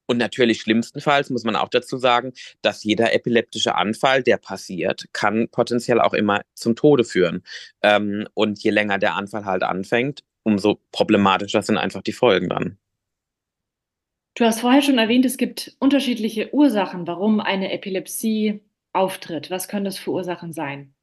und 0.08 0.18
natürlich 0.18 0.62
schlimmstenfalls 0.62 1.30
muss 1.30 1.44
man 1.44 1.56
auch 1.56 1.70
dazu 1.70 1.98
sagen, 1.98 2.34
dass 2.62 2.84
jeder 2.84 3.14
epileptische 3.14 3.76
Anfall, 3.76 4.24
der 4.24 4.38
passiert, 4.38 5.06
kann 5.14 5.48
potenziell 5.50 6.02
auch 6.02 6.14
immer 6.14 6.42
zum 6.54 6.76
Tode 6.76 7.04
führen. 7.04 7.44
Ähm, 7.82 8.28
und 8.34 8.62
je 8.62 8.72
länger 8.72 8.98
der 8.98 9.16
Anfall 9.16 9.46
halt 9.46 9.64
anfängt, 9.64 10.24
umso 10.44 10.80
problematischer 10.92 11.62
sind 11.62 11.78
einfach 11.78 12.02
die 12.02 12.14
Folgen 12.14 12.50
dann. 12.50 12.78
Du 14.36 14.46
hast 14.46 14.62
vorher 14.62 14.82
schon 14.82 14.98
erwähnt, 14.98 15.26
es 15.26 15.38
gibt 15.38 15.76
unterschiedliche 15.80 16.54
Ursachen, 16.54 17.06
warum 17.06 17.40
eine 17.42 17.72
Epilepsie 17.72 18.62
auftritt. 18.94 19.52
Was 19.52 19.68
können 19.68 19.86
das 19.86 19.98
für 19.98 20.12
Ursachen 20.12 20.54
sein? 20.54 20.94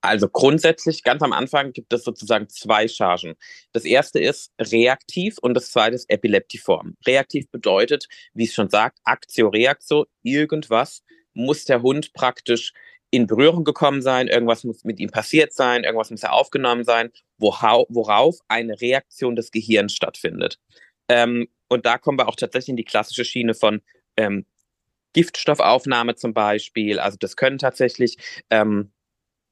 Also 0.00 0.28
grundsätzlich, 0.28 1.02
ganz 1.02 1.22
am 1.22 1.32
Anfang 1.32 1.72
gibt 1.72 1.92
es 1.92 2.04
sozusagen 2.04 2.48
zwei 2.48 2.88
Chargen. 2.88 3.34
Das 3.72 3.84
erste 3.84 4.20
ist 4.20 4.52
reaktiv 4.60 5.38
und 5.40 5.54
das 5.54 5.70
zweite 5.70 5.94
ist 5.94 6.10
epileptiform. 6.10 6.96
Reaktiv 7.06 7.50
bedeutet, 7.50 8.06
wie 8.34 8.44
es 8.44 8.54
schon 8.54 8.70
sagt, 8.70 8.98
Aktio, 9.04 9.48
Reaktio, 9.48 10.06
irgendwas 10.22 11.02
muss 11.34 11.64
der 11.64 11.82
Hund 11.82 12.12
praktisch 12.12 12.72
in 13.10 13.26
Berührung 13.26 13.64
gekommen 13.64 14.00
sein, 14.00 14.26
irgendwas 14.26 14.64
muss 14.64 14.84
mit 14.84 14.98
ihm 14.98 15.10
passiert 15.10 15.52
sein, 15.52 15.84
irgendwas 15.84 16.10
muss 16.10 16.22
er 16.22 16.32
aufgenommen 16.32 16.82
sein, 16.82 17.10
worauf 17.36 18.38
eine 18.48 18.80
Reaktion 18.80 19.36
des 19.36 19.50
Gehirns 19.50 19.92
stattfindet. 19.92 20.58
Ähm, 21.08 21.48
und 21.68 21.84
da 21.84 21.98
kommen 21.98 22.18
wir 22.18 22.28
auch 22.28 22.36
tatsächlich 22.36 22.70
in 22.70 22.76
die 22.76 22.84
klassische 22.84 23.24
Schiene 23.24 23.54
von 23.54 23.82
ähm, 24.16 24.46
Giftstoffaufnahme 25.12 26.14
zum 26.14 26.32
Beispiel. 26.32 26.98
Also 26.98 27.18
das 27.20 27.36
können 27.36 27.58
tatsächlich 27.58 28.16
ähm, 28.50 28.92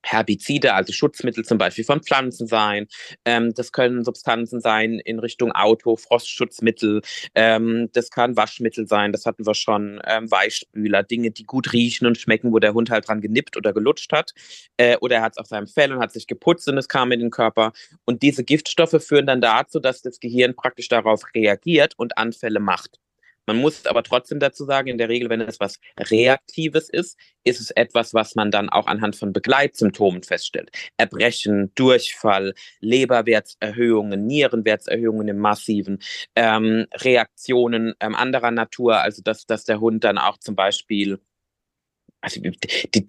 Herbizide, 0.02 0.74
also 0.74 0.92
Schutzmittel 0.92 1.44
zum 1.44 1.58
Beispiel 1.58 1.84
von 1.84 2.02
Pflanzen 2.02 2.46
sein. 2.46 2.86
Ähm, 3.24 3.52
das 3.54 3.72
können 3.72 4.04
Substanzen 4.04 4.60
sein 4.60 4.98
in 4.98 5.18
Richtung 5.18 5.52
Auto, 5.52 5.96
Frostschutzmittel. 5.96 7.02
Ähm, 7.34 7.88
das 7.92 8.10
kann 8.10 8.36
Waschmittel 8.36 8.86
sein, 8.86 9.12
das 9.12 9.26
hatten 9.26 9.46
wir 9.46 9.54
schon. 9.54 10.00
Ähm, 10.06 10.30
Weichspüler, 10.30 11.02
Dinge, 11.02 11.30
die 11.30 11.44
gut 11.44 11.72
riechen 11.72 12.06
und 12.06 12.18
schmecken, 12.18 12.52
wo 12.52 12.58
der 12.58 12.74
Hund 12.74 12.90
halt 12.90 13.08
dran 13.08 13.20
genippt 13.20 13.56
oder 13.56 13.72
gelutscht 13.72 14.12
hat. 14.12 14.32
Äh, 14.76 14.96
oder 14.98 15.16
er 15.16 15.22
hat 15.22 15.32
es 15.32 15.38
auf 15.38 15.46
seinem 15.46 15.66
Fell 15.66 15.92
und 15.92 16.00
hat 16.00 16.12
sich 16.12 16.26
geputzt 16.26 16.68
und 16.68 16.78
es 16.78 16.88
kam 16.88 17.12
in 17.12 17.20
den 17.20 17.30
Körper. 17.30 17.72
Und 18.04 18.22
diese 18.22 18.44
Giftstoffe 18.44 19.02
führen 19.02 19.26
dann 19.26 19.40
dazu, 19.40 19.80
dass 19.80 20.02
das 20.02 20.20
Gehirn 20.20 20.54
praktisch 20.54 20.88
darauf 20.88 21.22
reagiert 21.34 21.94
und 21.96 22.18
Anfälle 22.18 22.60
macht. 22.60 22.98
Man 23.46 23.56
muss 23.56 23.86
aber 23.86 24.02
trotzdem 24.02 24.38
dazu 24.38 24.64
sagen, 24.64 24.88
in 24.88 24.98
der 24.98 25.08
Regel, 25.08 25.28
wenn 25.28 25.40
es 25.40 25.60
was 25.60 25.78
Reaktives 25.98 26.88
ist, 26.88 27.18
ist 27.44 27.60
es 27.60 27.70
etwas, 27.70 28.14
was 28.14 28.34
man 28.34 28.50
dann 28.50 28.68
auch 28.68 28.86
anhand 28.86 29.16
von 29.16 29.32
Begleitsymptomen 29.32 30.22
feststellt. 30.22 30.70
Erbrechen, 30.96 31.72
Durchfall, 31.74 32.54
Leberwertserhöhungen, 32.80 34.26
Nierenwertserhöhungen 34.26 35.28
im 35.28 35.38
Massiven, 35.38 35.98
ähm, 36.36 36.86
Reaktionen 36.94 37.94
ähm, 38.00 38.14
anderer 38.14 38.50
Natur, 38.50 38.98
also 38.98 39.22
dass, 39.22 39.46
dass 39.46 39.64
der 39.64 39.80
Hund 39.80 40.04
dann 40.04 40.18
auch 40.18 40.38
zum 40.38 40.54
Beispiel, 40.54 41.18
also, 42.20 42.40
die, 42.40 43.06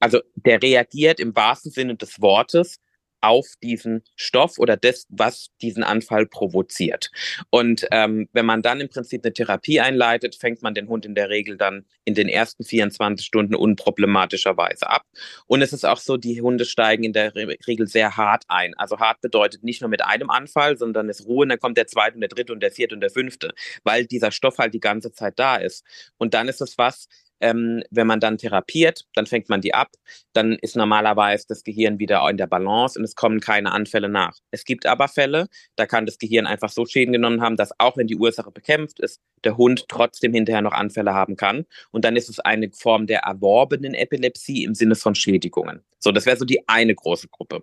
also 0.00 0.20
der 0.36 0.62
reagiert 0.62 1.20
im 1.20 1.34
wahrsten 1.34 1.70
Sinne 1.70 1.96
des 1.96 2.20
Wortes 2.20 2.78
auf 3.26 3.46
diesen 3.62 4.02
Stoff 4.14 4.58
oder 4.58 4.76
das, 4.76 5.06
was 5.08 5.48
diesen 5.60 5.82
Anfall 5.82 6.26
provoziert. 6.26 7.10
Und 7.50 7.86
ähm, 7.90 8.28
wenn 8.32 8.46
man 8.46 8.62
dann 8.62 8.80
im 8.80 8.88
Prinzip 8.88 9.24
eine 9.24 9.32
Therapie 9.32 9.80
einleitet, 9.80 10.36
fängt 10.36 10.62
man 10.62 10.74
den 10.74 10.88
Hund 10.88 11.04
in 11.04 11.14
der 11.14 11.28
Regel 11.28 11.56
dann 11.56 11.84
in 12.04 12.14
den 12.14 12.28
ersten 12.28 12.64
24 12.64 13.26
Stunden 13.26 13.56
unproblematischerweise 13.56 14.88
ab. 14.88 15.02
Und 15.46 15.60
es 15.60 15.72
ist 15.72 15.84
auch 15.84 15.98
so, 15.98 16.16
die 16.16 16.40
Hunde 16.40 16.64
steigen 16.64 17.02
in 17.02 17.12
der 17.12 17.34
Regel 17.34 17.88
sehr 17.88 18.16
hart 18.16 18.44
ein. 18.48 18.74
Also 18.74 18.98
hart 18.98 19.20
bedeutet 19.20 19.64
nicht 19.64 19.80
nur 19.80 19.90
mit 19.90 20.04
einem 20.04 20.30
Anfall, 20.30 20.78
sondern 20.78 21.08
es 21.08 21.26
Ruhe, 21.26 21.42
und 21.42 21.48
dann 21.48 21.58
kommt 21.58 21.76
der 21.76 21.88
zweite 21.88 22.14
und 22.14 22.20
der 22.20 22.28
dritte 22.28 22.52
und 22.52 22.60
der 22.60 22.70
vierte 22.70 22.94
und 22.94 23.00
der 23.00 23.10
fünfte, 23.10 23.52
weil 23.82 24.06
dieser 24.06 24.30
Stoff 24.30 24.58
halt 24.58 24.72
die 24.72 24.80
ganze 24.80 25.12
Zeit 25.12 25.34
da 25.38 25.56
ist. 25.56 25.84
Und 26.16 26.34
dann 26.34 26.48
ist 26.48 26.60
es 26.60 26.78
was, 26.78 27.08
ähm, 27.40 27.82
wenn 27.90 28.06
man 28.06 28.20
dann 28.20 28.38
therapiert, 28.38 29.06
dann 29.14 29.26
fängt 29.26 29.48
man 29.48 29.60
die 29.60 29.74
ab, 29.74 29.90
dann 30.32 30.52
ist 30.52 30.76
normalerweise 30.76 31.46
das 31.48 31.64
Gehirn 31.64 31.98
wieder 31.98 32.28
in 32.28 32.36
der 32.36 32.46
Balance 32.46 32.98
und 32.98 33.04
es 33.04 33.14
kommen 33.14 33.40
keine 33.40 33.72
Anfälle 33.72 34.08
nach. 34.08 34.38
Es 34.50 34.64
gibt 34.64 34.86
aber 34.86 35.08
Fälle, 35.08 35.48
da 35.76 35.86
kann 35.86 36.06
das 36.06 36.18
Gehirn 36.18 36.46
einfach 36.46 36.70
so 36.70 36.86
Schäden 36.86 37.12
genommen 37.12 37.40
haben, 37.40 37.56
dass 37.56 37.72
auch 37.78 37.96
wenn 37.96 38.06
die 38.06 38.16
Ursache 38.16 38.50
bekämpft 38.50 39.00
ist, 39.00 39.20
der 39.44 39.56
Hund 39.56 39.86
trotzdem 39.88 40.32
hinterher 40.32 40.62
noch 40.62 40.72
Anfälle 40.72 41.14
haben 41.14 41.36
kann. 41.36 41.66
Und 41.90 42.04
dann 42.04 42.16
ist 42.16 42.28
es 42.28 42.40
eine 42.40 42.70
Form 42.72 43.06
der 43.06 43.20
erworbenen 43.20 43.94
Epilepsie 43.94 44.64
im 44.64 44.74
Sinne 44.74 44.94
von 44.94 45.14
Schädigungen. 45.14 45.82
So, 45.98 46.12
das 46.12 46.26
wäre 46.26 46.36
so 46.36 46.44
die 46.44 46.66
eine 46.68 46.94
große 46.94 47.28
Gruppe. 47.28 47.62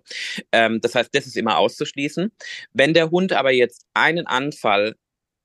Ähm, 0.52 0.80
das 0.80 0.94
heißt, 0.94 1.14
das 1.14 1.26
ist 1.26 1.36
immer 1.36 1.58
auszuschließen. 1.58 2.32
Wenn 2.72 2.94
der 2.94 3.10
Hund 3.10 3.32
aber 3.32 3.52
jetzt 3.52 3.86
einen 3.94 4.26
Anfall 4.26 4.96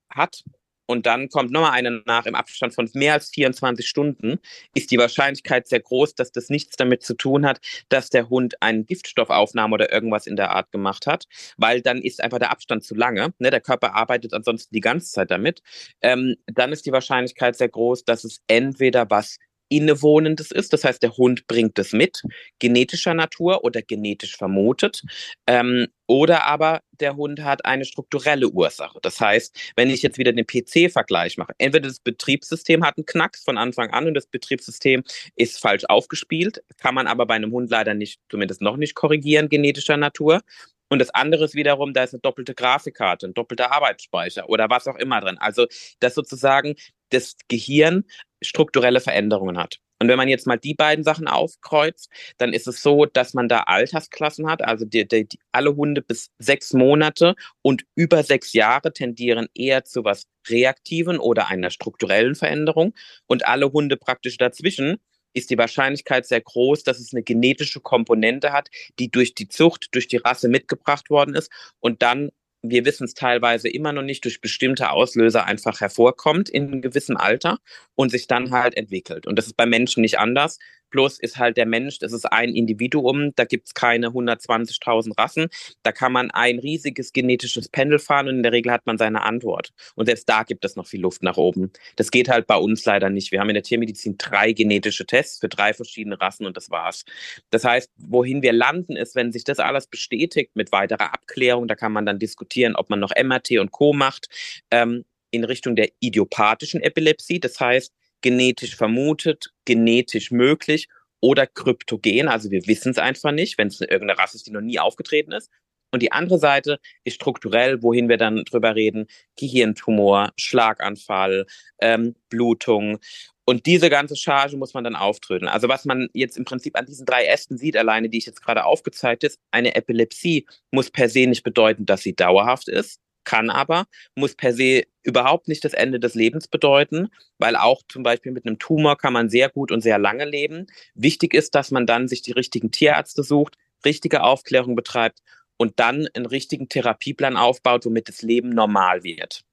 hat 0.09 0.43
und 0.89 1.05
dann 1.05 1.29
kommt 1.29 1.51
nochmal 1.51 1.73
eine 1.73 2.01
nach 2.07 2.25
im 2.25 2.33
Abstand 2.33 2.73
von 2.73 2.89
mehr 2.95 3.13
als 3.13 3.29
24 3.29 3.87
Stunden, 3.87 4.39
ist 4.73 4.89
die 4.89 4.97
Wahrscheinlichkeit 4.97 5.67
sehr 5.67 5.81
groß, 5.81 6.15
dass 6.15 6.31
das 6.31 6.49
nichts 6.49 6.77
damit 6.77 7.03
zu 7.03 7.13
tun 7.13 7.45
hat, 7.45 7.59
dass 7.89 8.09
der 8.09 8.27
Hund 8.29 8.59
einen 8.63 8.87
Giftstoffaufnahme 8.87 9.75
oder 9.75 9.93
irgendwas 9.93 10.25
in 10.25 10.35
der 10.35 10.49
Art 10.49 10.71
gemacht 10.71 11.05
hat, 11.05 11.25
weil 11.57 11.83
dann 11.83 11.99
ist 12.01 12.23
einfach 12.23 12.39
der 12.39 12.49
Abstand 12.49 12.83
zu 12.83 12.95
lange. 12.95 13.33
Ne? 13.37 13.51
Der 13.51 13.61
Körper 13.61 13.93
arbeitet 13.93 14.33
ansonsten 14.33 14.73
die 14.73 14.81
ganze 14.81 15.11
Zeit 15.11 15.29
damit. 15.29 15.61
Ähm, 16.01 16.37
dann 16.47 16.71
ist 16.71 16.87
die 16.87 16.91
Wahrscheinlichkeit 16.91 17.55
sehr 17.55 17.69
groß, 17.69 18.05
dass 18.05 18.23
es 18.23 18.41
entweder 18.47 19.11
was 19.11 19.37
Innewohnendes 19.69 20.51
ist. 20.51 20.73
Das 20.73 20.83
heißt, 20.83 21.01
der 21.01 21.15
Hund 21.17 21.47
bringt 21.47 21.79
es 21.79 21.93
mit, 21.93 22.21
genetischer 22.59 23.13
Natur 23.13 23.63
oder 23.63 23.81
genetisch 23.81 24.35
vermutet. 24.35 25.03
Ähm, 25.47 25.87
oder 26.07 26.47
aber 26.47 26.81
der 26.99 27.15
Hund 27.15 27.41
hat 27.43 27.65
eine 27.65 27.85
strukturelle 27.85 28.49
Ursache. 28.49 28.97
Das 29.01 29.21
heißt, 29.21 29.55
wenn 29.75 29.89
ich 29.89 30.01
jetzt 30.01 30.17
wieder 30.17 30.33
den 30.33 30.45
PC-Vergleich 30.45 31.37
mache, 31.37 31.53
entweder 31.59 31.87
das 31.87 31.99
Betriebssystem 31.99 32.83
hat 32.83 32.97
einen 32.97 33.05
Knacks 33.05 33.43
von 33.43 33.57
Anfang 33.57 33.91
an 33.91 34.07
und 34.07 34.15
das 34.15 34.25
Betriebssystem 34.25 35.03
ist 35.35 35.59
falsch 35.59 35.85
aufgespielt, 35.87 36.63
kann 36.77 36.95
man 36.95 37.05
aber 37.05 37.27
bei 37.27 37.35
einem 37.35 37.51
Hund 37.51 37.69
leider 37.69 37.93
nicht, 37.93 38.19
zumindest 38.29 38.61
noch 38.61 38.75
nicht 38.75 38.95
korrigieren, 38.95 39.49
genetischer 39.49 39.97
Natur. 39.97 40.41
Und 40.89 40.99
das 40.99 41.11
andere 41.11 41.45
ist 41.45 41.55
wiederum, 41.55 41.93
da 41.93 42.03
ist 42.03 42.13
eine 42.13 42.21
doppelte 42.21 42.55
Grafikkarte, 42.55 43.27
ein 43.27 43.33
doppelter 43.33 43.71
Arbeitsspeicher 43.71 44.49
oder 44.49 44.69
was 44.69 44.87
auch 44.87 44.95
immer 44.95 45.21
drin. 45.21 45.37
Also, 45.39 45.67
dass 45.99 46.15
sozusagen 46.15 46.75
das 47.09 47.35
Gehirn 47.47 48.05
strukturelle 48.41 48.99
Veränderungen 48.99 49.57
hat. 49.57 49.79
Und 50.01 50.07
wenn 50.07 50.17
man 50.17 50.29
jetzt 50.29 50.47
mal 50.47 50.57
die 50.57 50.73
beiden 50.73 51.03
Sachen 51.03 51.27
aufkreuzt, 51.27 52.09
dann 52.37 52.53
ist 52.53 52.67
es 52.67 52.81
so, 52.81 53.05
dass 53.05 53.33
man 53.33 53.49
da 53.49 53.61
Altersklassen 53.63 54.49
hat. 54.49 54.63
Also 54.63 54.85
die, 54.85 55.05
die, 55.05 55.27
die, 55.27 55.39
alle 55.51 55.75
Hunde 55.75 56.01
bis 56.01 56.31
sechs 56.39 56.71
Monate 56.73 57.35
und 57.61 57.83
über 57.95 58.23
sechs 58.23 58.53
Jahre 58.53 58.93
tendieren 58.93 59.47
eher 59.53 59.83
zu 59.83 60.05
was 60.05 60.23
Reaktiven 60.47 61.19
oder 61.19 61.47
einer 61.47 61.69
strukturellen 61.69 62.35
Veränderung. 62.35 62.93
Und 63.27 63.45
alle 63.45 63.73
Hunde 63.73 63.97
praktisch 63.97 64.37
dazwischen 64.37 64.99
ist 65.33 65.49
die 65.49 65.57
Wahrscheinlichkeit 65.57 66.25
sehr 66.25 66.41
groß, 66.41 66.83
dass 66.83 66.99
es 66.99 67.13
eine 67.13 67.23
genetische 67.23 67.79
Komponente 67.79 68.51
hat, 68.51 68.69
die 68.99 69.09
durch 69.09 69.35
die 69.35 69.47
Zucht, 69.47 69.89
durch 69.91 70.07
die 70.07 70.17
Rasse 70.17 70.49
mitgebracht 70.49 71.09
worden 71.09 71.35
ist 71.35 71.51
und 71.79 72.01
dann 72.01 72.31
wir 72.61 72.85
wissen 72.85 73.05
es 73.05 73.13
teilweise 73.13 73.69
immer 73.69 73.93
noch 73.93 74.01
nicht, 74.01 74.25
durch 74.25 74.41
bestimmte 74.41 74.91
Auslöser 74.91 75.45
einfach 75.45 75.79
hervorkommt 75.79 76.49
in 76.49 76.67
einem 76.67 76.81
gewissen 76.81 77.15
Alter 77.15 77.59
und 77.95 78.09
sich 78.09 78.27
dann 78.27 78.51
halt 78.51 78.75
entwickelt. 78.75 79.27
Und 79.27 79.37
das 79.37 79.47
ist 79.47 79.55
bei 79.55 79.65
Menschen 79.65 80.01
nicht 80.01 80.19
anders. 80.19 80.59
Bloß 80.89 81.19
ist 81.19 81.37
halt 81.37 81.57
der 81.57 81.65
Mensch, 81.65 81.99
das 81.99 82.13
ist 82.13 82.25
ein 82.25 82.53
Individuum, 82.53 83.33
da 83.35 83.45
gibt 83.45 83.67
es 83.67 83.73
keine 83.73 84.07
120.000 84.07 85.17
Rassen. 85.17 85.47
Da 85.83 85.91
kann 85.91 86.11
man 86.11 86.31
ein 86.31 86.59
riesiges 86.59 87.13
genetisches 87.13 87.69
Pendel 87.69 87.99
fahren 87.99 88.27
und 88.27 88.37
in 88.37 88.43
der 88.43 88.51
Regel 88.51 88.71
hat 88.71 88.85
man 88.85 88.97
seine 88.97 89.21
Antwort. 89.23 89.71
Und 89.95 90.07
selbst 90.07 90.27
da 90.27 90.43
gibt 90.43 90.65
es 90.65 90.75
noch 90.75 90.87
viel 90.87 91.01
Luft 91.01 91.23
nach 91.23 91.37
oben. 91.37 91.71
Das 91.95 92.11
geht 92.11 92.29
halt 92.29 92.47
bei 92.47 92.55
uns 92.55 92.85
leider 92.85 93.09
nicht. 93.09 93.31
Wir 93.31 93.39
haben 93.39 93.49
in 93.49 93.55
der 93.55 93.63
Tiermedizin 93.63 94.17
drei 94.17 94.53
genetische 94.53 95.05
Tests 95.05 95.39
für 95.39 95.49
drei 95.49 95.73
verschiedene 95.73 96.19
Rassen 96.19 96.45
und 96.45 96.57
das 96.57 96.69
war's. 96.69 97.05
Das 97.49 97.63
heißt, 97.63 97.91
wohin 97.97 98.41
wir 98.41 98.53
landen, 98.53 98.95
ist, 98.95 99.15
wenn 99.15 99.31
sich 99.31 99.43
das 99.43 99.59
alles 99.59 99.87
bestätigt 99.87 100.51
mit 100.55 100.71
weiterer 100.71 101.13
Abklärung, 101.13 101.67
da 101.67 101.75
kann 101.75 101.91
man 101.91 102.05
dann 102.05 102.19
diskutieren, 102.19 102.75
ob 102.75 102.89
man 102.89 102.99
noch 102.99 103.11
MRT 103.15 103.59
und 103.59 103.71
Co. 103.71 103.93
macht. 103.93 104.27
Ähm, 104.71 105.05
in 105.31 105.43
Richtung 105.43 105.75
der 105.75 105.89
idiopathischen 105.99 106.81
Epilepsie. 106.81 107.39
Das 107.39 107.59
heißt, 107.59 107.93
genetisch 108.21 108.75
vermutet, 108.75 109.51
genetisch 109.65 110.31
möglich 110.31 110.87
oder 111.21 111.47
kryptogen. 111.47 112.27
Also 112.27 112.51
wir 112.51 112.65
wissen 112.67 112.91
es 112.91 112.97
einfach 112.97 113.31
nicht, 113.31 113.57
wenn 113.57 113.67
es 113.67 113.81
irgendeine 113.81 114.17
Rasse 114.17 114.37
ist, 114.37 114.47
die 114.47 114.51
noch 114.51 114.61
nie 114.61 114.79
aufgetreten 114.79 115.31
ist. 115.31 115.49
Und 115.91 116.03
die 116.03 116.11
andere 116.11 116.37
Seite 116.37 116.79
ist 117.03 117.15
strukturell, 117.15 117.81
wohin 117.81 118.09
wir 118.09 118.17
dann 118.17 118.43
drüber 118.45 118.75
reden, 118.75 119.07
Gehirntumor, 119.37 120.31
Schlaganfall, 120.37 121.47
ähm, 121.81 122.15
Blutung. 122.29 122.99
Und 123.43 123.65
diese 123.65 123.89
ganze 123.89 124.15
Charge 124.15 124.55
muss 124.57 124.75
man 124.75 124.83
dann 124.83 124.95
auftrödeln. 124.95 125.49
Also 125.49 125.67
was 125.67 125.85
man 125.85 126.07
jetzt 126.13 126.37
im 126.37 126.45
Prinzip 126.45 126.77
an 126.77 126.85
diesen 126.85 127.07
drei 127.07 127.25
Ästen 127.25 127.57
sieht, 127.57 127.75
alleine 127.75 128.07
die 128.09 128.19
ich 128.19 128.27
jetzt 128.27 128.43
gerade 128.43 128.65
aufgezeigt 128.65 129.23
ist, 129.23 129.39
eine 129.49 129.75
Epilepsie 129.75 130.45
muss 130.69 130.91
per 130.91 131.09
se 131.09 131.25
nicht 131.25 131.41
bedeuten, 131.41 131.87
dass 131.87 132.01
sie 132.01 132.15
dauerhaft 132.15 132.67
ist 132.67 133.01
kann 133.29 133.51
aber, 133.51 133.85
muss 134.15 134.33
per 134.33 134.53
se 134.53 134.85
überhaupt 135.03 135.47
nicht 135.47 135.63
das 135.63 135.73
Ende 135.73 135.99
des 135.99 136.15
Lebens 136.15 136.47
bedeuten, 136.47 137.09
weil 137.37 137.55
auch 137.55 137.83
zum 137.87 138.01
Beispiel 138.01 138.31
mit 138.31 138.47
einem 138.47 138.57
Tumor 138.57 138.97
kann 138.97 139.13
man 139.13 139.29
sehr 139.29 139.49
gut 139.49 139.71
und 139.71 139.81
sehr 139.81 139.99
lange 139.99 140.25
leben. 140.25 140.65
Wichtig 140.95 141.35
ist, 141.35 141.53
dass 141.53 141.69
man 141.69 141.85
dann 141.85 142.07
sich 142.07 142.23
die 142.23 142.31
richtigen 142.31 142.71
Tierärzte 142.71 143.21
sucht, 143.21 143.55
richtige 143.85 144.23
Aufklärung 144.23 144.75
betreibt 144.75 145.19
und 145.57 145.79
dann 145.79 146.07
einen 146.15 146.25
richtigen 146.25 146.69
Therapieplan 146.69 147.37
aufbaut, 147.37 147.85
womit 147.85 148.09
das 148.09 148.23
Leben 148.23 148.49
normal 148.49 149.03
wird. 149.03 149.43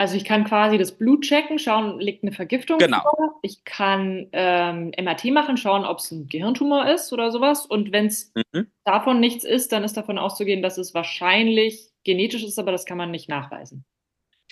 Also 0.00 0.16
ich 0.16 0.24
kann 0.24 0.44
quasi 0.44 0.78
das 0.78 0.96
Blut 0.96 1.24
checken, 1.24 1.58
schauen, 1.58 2.00
liegt 2.00 2.24
eine 2.24 2.32
Vergiftung 2.32 2.78
genau. 2.78 3.02
vor. 3.02 3.38
Ich 3.42 3.64
kann 3.64 4.28
ähm, 4.32 4.92
MRT 4.98 5.26
machen, 5.26 5.58
schauen, 5.58 5.84
ob 5.84 5.98
es 5.98 6.10
ein 6.10 6.26
Gehirntumor 6.26 6.88
ist 6.88 7.12
oder 7.12 7.30
sowas. 7.30 7.66
Und 7.66 7.92
wenn 7.92 8.06
es 8.06 8.32
mhm. 8.54 8.68
davon 8.84 9.20
nichts 9.20 9.44
ist, 9.44 9.72
dann 9.72 9.84
ist 9.84 9.98
davon 9.98 10.16
auszugehen, 10.16 10.62
dass 10.62 10.78
es 10.78 10.94
wahrscheinlich 10.94 11.89
genetisch 12.04 12.44
ist, 12.44 12.58
aber 12.58 12.72
das 12.72 12.84
kann 12.84 12.98
man 12.98 13.10
nicht 13.10 13.28
nachweisen. 13.28 13.84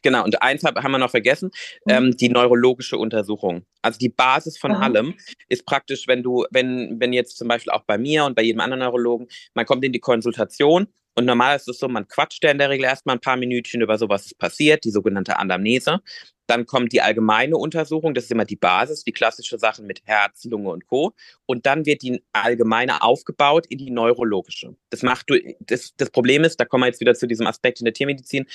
Genau, 0.02 0.24
und 0.24 0.40
eins 0.42 0.62
haben 0.62 0.92
wir 0.92 0.98
noch 0.98 1.10
vergessen, 1.10 1.50
mhm. 1.84 1.92
ähm, 1.92 2.16
die 2.16 2.28
neurologische 2.28 2.98
Untersuchung. 2.98 3.64
Also 3.82 3.98
die 3.98 4.08
Basis 4.08 4.58
von 4.58 4.72
Aha. 4.72 4.84
allem 4.84 5.14
ist 5.48 5.66
praktisch, 5.66 6.06
wenn 6.06 6.22
du, 6.22 6.44
wenn, 6.50 7.00
wenn 7.00 7.12
jetzt 7.12 7.36
zum 7.36 7.48
Beispiel 7.48 7.72
auch 7.72 7.82
bei 7.82 7.98
mir 7.98 8.24
und 8.24 8.36
bei 8.36 8.42
jedem 8.42 8.60
anderen 8.60 8.80
Neurologen, 8.80 9.26
man 9.54 9.66
kommt 9.66 9.84
in 9.84 9.92
die 9.92 10.00
Konsultation 10.00 10.86
und 11.14 11.24
normal 11.24 11.56
ist 11.56 11.68
es 11.68 11.78
so, 11.78 11.88
man 11.88 12.06
quatscht 12.06 12.44
ja 12.44 12.50
in 12.50 12.58
der 12.58 12.70
Regel 12.70 12.84
erstmal 12.84 13.16
ein 13.16 13.20
paar 13.20 13.36
Minütchen 13.36 13.80
über 13.80 13.98
so, 13.98 14.08
was 14.08 14.26
ist 14.26 14.38
passiert, 14.38 14.84
die 14.84 14.90
sogenannte 14.90 15.36
Anamnese. 15.36 16.00
Dann 16.48 16.66
kommt 16.66 16.92
die 16.92 17.02
allgemeine 17.02 17.56
Untersuchung, 17.56 18.14
das 18.14 18.24
ist 18.24 18.32
immer 18.32 18.46
die 18.46 18.56
Basis, 18.56 19.04
die 19.04 19.12
klassische 19.12 19.58
Sachen 19.58 19.86
mit 19.86 20.00
Herz, 20.04 20.44
Lunge 20.44 20.70
und 20.70 20.86
Co. 20.86 21.12
Und 21.46 21.66
dann 21.66 21.84
wird 21.86 22.02
die 22.02 22.22
allgemeine 22.32 23.02
aufgebaut 23.02 23.66
in 23.66 23.78
die 23.78 23.90
neurologische. 23.90 24.74
Das 24.90 25.02
macht 25.02 25.26
das, 25.60 25.92
das 25.96 26.10
Problem 26.10 26.44
ist, 26.44 26.58
da 26.58 26.64
kommen 26.64 26.84
wir 26.84 26.88
jetzt 26.88 27.00
wieder 27.00 27.14
zu 27.14 27.26
diesem 27.26 27.46
Aspekt 27.46 27.80
in 27.80 27.84
der 27.84 27.92
Tiermedizin, 27.92 28.46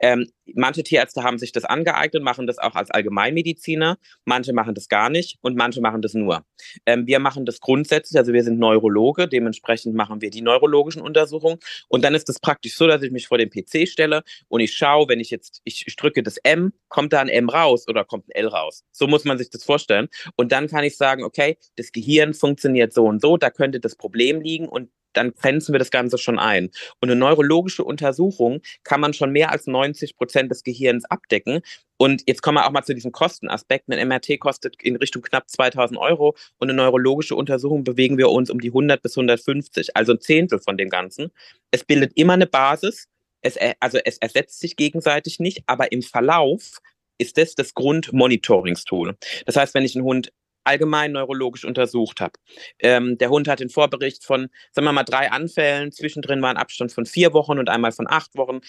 ähm, 0.00 0.28
manche 0.54 0.82
Tierärzte 0.82 1.22
haben 1.22 1.38
sich 1.38 1.52
das 1.52 1.64
angeeignet, 1.64 2.22
machen 2.22 2.46
das 2.46 2.58
auch 2.58 2.74
als 2.74 2.90
Allgemeinmediziner, 2.90 3.98
manche 4.24 4.52
machen 4.52 4.74
das 4.74 4.88
gar 4.88 5.10
nicht 5.10 5.38
und 5.42 5.56
manche 5.56 5.80
machen 5.80 6.02
das 6.02 6.14
nur. 6.14 6.44
Ähm, 6.86 7.06
wir 7.06 7.18
machen 7.18 7.44
das 7.46 7.60
grundsätzlich, 7.60 8.18
also 8.18 8.32
wir 8.32 8.44
sind 8.44 8.58
Neurologe, 8.58 9.28
dementsprechend 9.28 9.94
machen 9.94 10.20
wir 10.20 10.30
die 10.30 10.42
neurologischen 10.42 11.02
Untersuchungen 11.02 11.58
und 11.88 12.04
dann 12.04 12.14
ist 12.14 12.28
es 12.28 12.40
praktisch 12.40 12.76
so, 12.76 12.86
dass 12.86 13.02
ich 13.02 13.10
mich 13.10 13.26
vor 13.26 13.38
den 13.38 13.50
PC 13.50 13.88
stelle 13.88 14.22
und 14.48 14.60
ich 14.60 14.74
schaue, 14.74 15.08
wenn 15.08 15.20
ich 15.20 15.30
jetzt, 15.30 15.60
ich, 15.64 15.84
ich 15.86 15.96
drücke 15.96 16.22
das 16.22 16.36
M, 16.38 16.72
kommt 16.88 17.12
da 17.12 17.20
ein 17.20 17.28
M 17.28 17.48
raus 17.48 17.86
oder 17.88 18.04
kommt 18.04 18.28
ein 18.28 18.32
L 18.32 18.48
raus. 18.48 18.84
So 18.92 19.06
muss 19.06 19.24
man 19.24 19.38
sich 19.38 19.50
das 19.50 19.64
vorstellen 19.64 20.08
und 20.36 20.52
dann 20.52 20.68
kann 20.68 20.84
ich 20.84 20.96
sagen, 20.96 21.24
okay, 21.24 21.58
das 21.76 21.92
Gehirn 21.92 22.34
funktioniert 22.34 22.92
so 22.92 23.06
und 23.06 23.20
so, 23.20 23.36
da 23.36 23.50
könnte 23.50 23.80
das 23.80 23.96
Problem 23.96 24.40
liegen 24.40 24.68
und 24.68 24.90
dann 25.12 25.32
grenzen 25.34 25.72
wir 25.72 25.78
das 25.78 25.90
Ganze 25.90 26.18
schon 26.18 26.38
ein. 26.38 26.70
Und 27.00 27.10
eine 27.10 27.16
neurologische 27.16 27.84
Untersuchung 27.84 28.60
kann 28.84 29.00
man 29.00 29.14
schon 29.14 29.30
mehr 29.30 29.50
als 29.50 29.66
90 29.66 30.16
Prozent 30.16 30.50
des 30.50 30.62
Gehirns 30.62 31.04
abdecken. 31.04 31.60
Und 31.96 32.22
jetzt 32.26 32.42
kommen 32.42 32.58
wir 32.58 32.66
auch 32.66 32.70
mal 32.70 32.84
zu 32.84 32.94
diesem 32.94 33.12
Kostenaspekt. 33.12 33.90
Ein 33.90 34.08
MRT 34.08 34.38
kostet 34.38 34.80
in 34.82 34.96
Richtung 34.96 35.22
knapp 35.22 35.50
2000 35.50 35.98
Euro 35.98 36.36
und 36.58 36.70
eine 36.70 36.76
neurologische 36.76 37.34
Untersuchung 37.34 37.84
bewegen 37.84 38.18
wir 38.18 38.30
uns 38.30 38.50
um 38.50 38.60
die 38.60 38.68
100 38.68 39.02
bis 39.02 39.16
150, 39.16 39.96
also 39.96 40.12
ein 40.12 40.20
Zehntel 40.20 40.60
von 40.60 40.76
dem 40.76 40.90
Ganzen. 40.90 41.32
Es 41.70 41.84
bildet 41.84 42.12
immer 42.16 42.34
eine 42.34 42.46
Basis. 42.46 43.08
Es, 43.40 43.56
also 43.80 43.98
es 44.04 44.18
ersetzt 44.18 44.60
sich 44.60 44.76
gegenseitig 44.76 45.40
nicht, 45.40 45.62
aber 45.66 45.92
im 45.92 46.02
Verlauf 46.02 46.78
ist 47.18 47.36
das 47.36 47.54
das 47.54 47.74
Grundmonitoringstool. 47.74 49.16
Das 49.44 49.56
heißt, 49.56 49.74
wenn 49.74 49.84
ich 49.84 49.96
einen 49.96 50.04
Hund 50.04 50.32
allgemein 50.68 51.12
neurologisch 51.12 51.64
untersucht 51.64 52.20
habe. 52.20 52.34
Ähm, 52.78 53.18
der 53.18 53.30
Hund 53.30 53.48
hat 53.48 53.60
den 53.60 53.70
Vorbericht 53.70 54.24
von, 54.24 54.48
sagen 54.72 54.86
wir 54.86 54.92
mal, 54.92 55.04
drei 55.04 55.30
Anfällen. 55.30 55.92
Zwischendrin 55.92 56.42
war 56.42 56.50
ein 56.50 56.56
Abstand 56.56 56.92
von 56.92 57.06
vier 57.06 57.32
Wochen 57.32 57.58
und 57.58 57.68
einmal 57.68 57.92
von 57.92 58.06
acht 58.08 58.36
Wochen. 58.36 58.60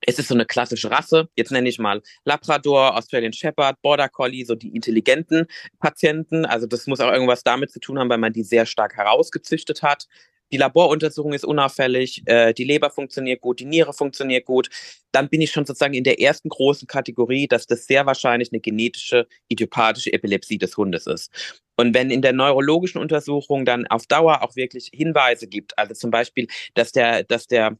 Es 0.00 0.18
ist 0.18 0.28
so 0.28 0.34
eine 0.34 0.46
klassische 0.46 0.90
Rasse. 0.90 1.28
Jetzt 1.34 1.50
nenne 1.50 1.68
ich 1.68 1.78
mal 1.78 2.02
Labrador, 2.24 2.96
Australian 2.96 3.32
Shepherd, 3.32 3.80
Border 3.82 4.08
Collie, 4.08 4.44
so 4.44 4.54
die 4.54 4.74
intelligenten 4.74 5.46
Patienten. 5.80 6.46
Also 6.46 6.66
das 6.66 6.86
muss 6.86 7.00
auch 7.00 7.12
irgendwas 7.12 7.42
damit 7.42 7.72
zu 7.72 7.80
tun 7.80 7.98
haben, 7.98 8.08
weil 8.08 8.18
man 8.18 8.32
die 8.32 8.44
sehr 8.44 8.66
stark 8.66 8.96
herausgezüchtet 8.96 9.82
hat. 9.82 10.06
Die 10.52 10.56
Laboruntersuchung 10.56 11.32
ist 11.32 11.44
unauffällig, 11.44 12.22
äh, 12.26 12.54
die 12.54 12.64
Leber 12.64 12.90
funktioniert 12.90 13.40
gut, 13.40 13.60
die 13.60 13.64
Niere 13.64 13.92
funktioniert 13.92 14.44
gut. 14.46 14.68
Dann 15.12 15.28
bin 15.28 15.40
ich 15.40 15.50
schon 15.50 15.66
sozusagen 15.66 15.94
in 15.94 16.04
der 16.04 16.20
ersten 16.20 16.48
großen 16.48 16.86
Kategorie, 16.86 17.46
dass 17.48 17.66
das 17.66 17.86
sehr 17.86 18.06
wahrscheinlich 18.06 18.52
eine 18.52 18.60
genetische 18.60 19.26
idiopathische 19.48 20.12
Epilepsie 20.12 20.58
des 20.58 20.76
Hundes 20.76 21.06
ist. 21.06 21.62
Und 21.76 21.94
wenn 21.94 22.10
in 22.10 22.22
der 22.22 22.32
neurologischen 22.32 23.00
Untersuchung 23.00 23.64
dann 23.64 23.86
auf 23.86 24.06
Dauer 24.06 24.42
auch 24.42 24.56
wirklich 24.56 24.90
Hinweise 24.92 25.46
gibt, 25.46 25.78
also 25.78 25.94
zum 25.94 26.10
Beispiel, 26.10 26.48
dass 26.74 26.92
der, 26.92 27.24
dass 27.24 27.46
der 27.46 27.78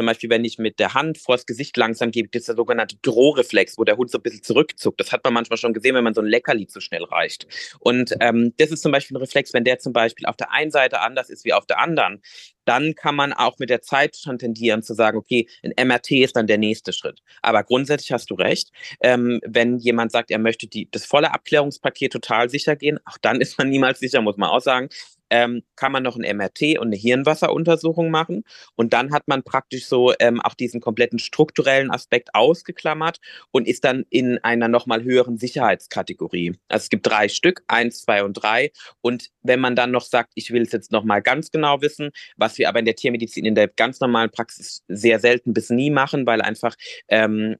zum 0.00 0.06
Beispiel, 0.06 0.30
wenn 0.30 0.46
ich 0.46 0.56
mit 0.56 0.78
der 0.78 0.94
Hand 0.94 1.18
vors 1.18 1.44
Gesicht 1.44 1.76
langsam 1.76 2.10
gebe, 2.10 2.30
das 2.30 2.40
ist 2.40 2.48
der 2.48 2.56
sogenannte 2.56 2.96
Drohreflex, 3.02 3.76
wo 3.76 3.84
der 3.84 3.98
Hund 3.98 4.10
so 4.10 4.16
ein 4.16 4.22
bisschen 4.22 4.42
zurückzuckt. 4.42 4.98
Das 4.98 5.12
hat 5.12 5.22
man 5.24 5.34
manchmal 5.34 5.58
schon 5.58 5.74
gesehen, 5.74 5.94
wenn 5.94 6.04
man 6.04 6.14
so 6.14 6.22
ein 6.22 6.26
Leckerli 6.26 6.66
zu 6.66 6.80
schnell 6.80 7.04
reicht. 7.04 7.46
Und 7.80 8.14
ähm, 8.20 8.54
das 8.56 8.70
ist 8.70 8.80
zum 8.80 8.92
Beispiel 8.92 9.18
ein 9.18 9.20
Reflex, 9.20 9.52
wenn 9.52 9.64
der 9.64 9.78
zum 9.78 9.92
Beispiel 9.92 10.24
auf 10.24 10.36
der 10.36 10.52
einen 10.52 10.70
Seite 10.70 11.02
anders 11.02 11.28
ist 11.28 11.44
wie 11.44 11.52
auf 11.52 11.66
der 11.66 11.80
anderen, 11.80 12.22
dann 12.64 12.94
kann 12.94 13.14
man 13.14 13.34
auch 13.34 13.58
mit 13.58 13.68
der 13.68 13.82
Zeit 13.82 14.16
schon 14.16 14.38
tendieren 14.38 14.82
zu 14.82 14.94
sagen, 14.94 15.18
okay, 15.18 15.46
ein 15.62 15.74
MRT 15.86 16.12
ist 16.12 16.34
dann 16.36 16.46
der 16.46 16.56
nächste 16.56 16.94
Schritt. 16.94 17.20
Aber 17.42 17.62
grundsätzlich 17.62 18.12
hast 18.12 18.30
du 18.30 18.36
recht. 18.36 18.70
Ähm, 19.02 19.42
wenn 19.44 19.76
jemand 19.76 20.12
sagt, 20.12 20.30
er 20.30 20.38
möchte 20.38 20.66
die, 20.66 20.90
das 20.90 21.04
volle 21.04 21.34
Abklärungspaket 21.34 22.10
total 22.10 22.48
sicher 22.48 22.74
gehen, 22.74 22.98
auch 23.04 23.18
dann 23.20 23.42
ist 23.42 23.58
man 23.58 23.68
niemals 23.68 24.00
sicher, 24.00 24.22
muss 24.22 24.38
man 24.38 24.48
auch 24.48 24.62
sagen 24.62 24.88
ähm, 25.30 25.62
kann 25.76 25.92
man 25.92 26.02
noch 26.02 26.16
ein 26.16 26.36
MRT 26.36 26.78
und 26.78 26.88
eine 26.88 26.96
Hirnwasseruntersuchung 26.96 28.10
machen. 28.10 28.42
Und 28.76 28.92
dann 28.92 29.12
hat 29.12 29.28
man 29.28 29.42
praktisch 29.42 29.86
so 29.86 30.12
ähm, 30.18 30.40
auch 30.40 30.54
diesen 30.54 30.80
kompletten 30.80 31.18
strukturellen 31.18 31.90
Aspekt 31.90 32.34
ausgeklammert 32.34 33.18
und 33.50 33.66
ist 33.66 33.84
dann 33.84 34.04
in 34.10 34.38
einer 34.38 34.68
nochmal 34.68 35.02
höheren 35.02 35.38
Sicherheitskategorie. 35.38 36.58
Also 36.68 36.84
es 36.84 36.88
gibt 36.90 37.06
drei 37.06 37.28
Stück, 37.28 37.62
eins, 37.68 38.02
zwei 38.02 38.24
und 38.24 38.34
drei. 38.34 38.72
Und 39.00 39.30
wenn 39.42 39.60
man 39.60 39.76
dann 39.76 39.92
noch 39.92 40.02
sagt, 40.02 40.32
ich 40.34 40.50
will 40.50 40.62
es 40.62 40.72
jetzt 40.72 40.92
nochmal 40.92 41.22
ganz 41.22 41.50
genau 41.50 41.80
wissen, 41.80 42.10
was 42.36 42.58
wir 42.58 42.68
aber 42.68 42.80
in 42.80 42.84
der 42.84 42.96
Tiermedizin 42.96 43.44
in 43.44 43.54
der 43.54 43.68
ganz 43.68 44.00
normalen 44.00 44.30
Praxis 44.30 44.82
sehr 44.88 45.20
selten 45.20 45.54
bis 45.54 45.70
nie 45.70 45.90
machen, 45.90 46.26
weil 46.26 46.42
einfach 46.42 46.74
ähm, 47.08 47.56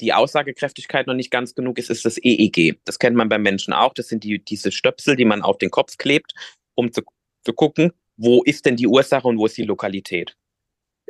die 0.00 0.12
Aussagekräftigkeit 0.12 1.06
noch 1.06 1.14
nicht 1.14 1.30
ganz 1.30 1.54
genug 1.54 1.78
ist, 1.78 1.88
ist 1.88 2.04
das 2.04 2.18
EEG. 2.18 2.80
Das 2.84 2.98
kennt 2.98 3.16
man 3.16 3.28
beim 3.28 3.42
Menschen 3.42 3.72
auch. 3.72 3.94
Das 3.94 4.08
sind 4.08 4.24
die, 4.24 4.44
diese 4.44 4.72
Stöpsel, 4.72 5.14
die 5.14 5.24
man 5.24 5.42
auf 5.42 5.56
den 5.58 5.70
Kopf 5.70 5.96
klebt 5.96 6.34
um 6.74 6.92
zu, 6.92 7.02
zu 7.44 7.52
gucken, 7.52 7.92
wo 8.16 8.42
ist 8.42 8.66
denn 8.66 8.76
die 8.76 8.86
Ursache 8.86 9.28
und 9.28 9.38
wo 9.38 9.46
ist 9.46 9.56
die 9.56 9.64
Lokalität. 9.64 10.36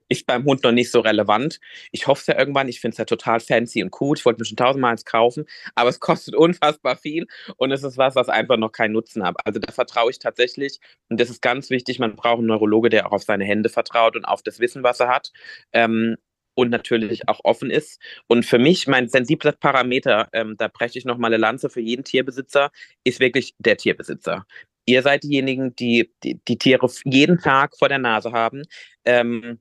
Ist 0.09 0.27
beim 0.27 0.45
Hund 0.45 0.63
noch 0.63 0.73
nicht 0.73 0.91
so 0.91 1.01
relevant. 1.01 1.61
Ich 1.91 2.07
hoffe 2.07 2.21
es 2.21 2.27
ja 2.27 2.39
irgendwann. 2.39 2.69
Ich 2.69 2.81
finde 2.81 2.95
es 2.95 2.99
ja 2.99 3.05
total 3.07 3.41
fancy 3.41 3.83
und 3.83 3.95
cool. 4.01 4.17
Ich 4.19 4.25
wollte 4.27 4.41
mir 4.41 4.45
schon 4.45 4.57
tausendmal 4.57 4.93
eins 4.93 5.05
kaufen, 5.05 5.47
aber 5.75 5.89
es 5.89 6.01
kostet 6.01 6.35
unfassbar 6.35 6.97
viel 6.97 7.27
und 7.57 7.73
es 7.73 7.83
ist 7.83 7.97
was, 7.97 8.15
was 8.15 8.29
einfach 8.29 8.59
noch 8.59 8.73
keinen 8.73 8.93
Nutzen 8.93 9.25
hat. 9.25 9.37
Also 9.45 9.61
da 9.61 9.73
vertraue 9.73 10.11
ich 10.11 10.19
tatsächlich 10.19 10.79
und 11.09 11.21
das 11.21 11.31
ist 11.31 11.41
ganz 11.41 11.71
wichtig. 11.71 11.99
Man 11.99 12.17
braucht 12.17 12.39
einen 12.39 12.49
Neurologe, 12.49 12.91
der 12.91 13.07
auch 13.07 13.13
auf 13.13 13.23
seine 13.23 13.45
Hände 13.45 13.69
vertraut 13.69 14.17
und 14.17 14.25
auf 14.25 14.43
das 14.43 14.59
Wissen, 14.61 14.83
was 14.83 15.01
er 15.01 15.09
hat. 15.09 15.33
Ähm, 15.73 16.17
und 16.55 16.71
natürlich 16.71 17.29
auch 17.29 17.41
offen 17.45 17.71
ist. 17.71 18.01
Und 18.29 18.47
für 18.47 18.59
mich, 18.59 18.87
mein 18.87 19.09
sensibler 19.09 19.53
Parameter, 19.53 20.29
ähm, 20.33 20.55
da 20.57 20.69
breche 20.69 20.99
ich 20.99 21.05
nochmal 21.05 21.33
eine 21.33 21.41
Lanze 21.41 21.69
für 21.69 21.81
jeden 21.81 22.05
Tierbesitzer, 22.05 22.71
ist 23.05 23.21
wirklich 23.21 23.55
der 23.59 23.77
Tierbesitzer. 23.77 24.47
Ihr 24.87 25.03
seid 25.03 25.23
diejenigen, 25.25 25.75
die, 25.77 26.13
die 26.23 26.41
die 26.47 26.59
Tiere 26.59 26.89
jeden 27.05 27.39
Tag 27.39 27.77
vor 27.77 27.89
der 27.89 27.99
Nase 27.99 28.33
haben. 28.33 28.63
Ähm, 29.05 29.61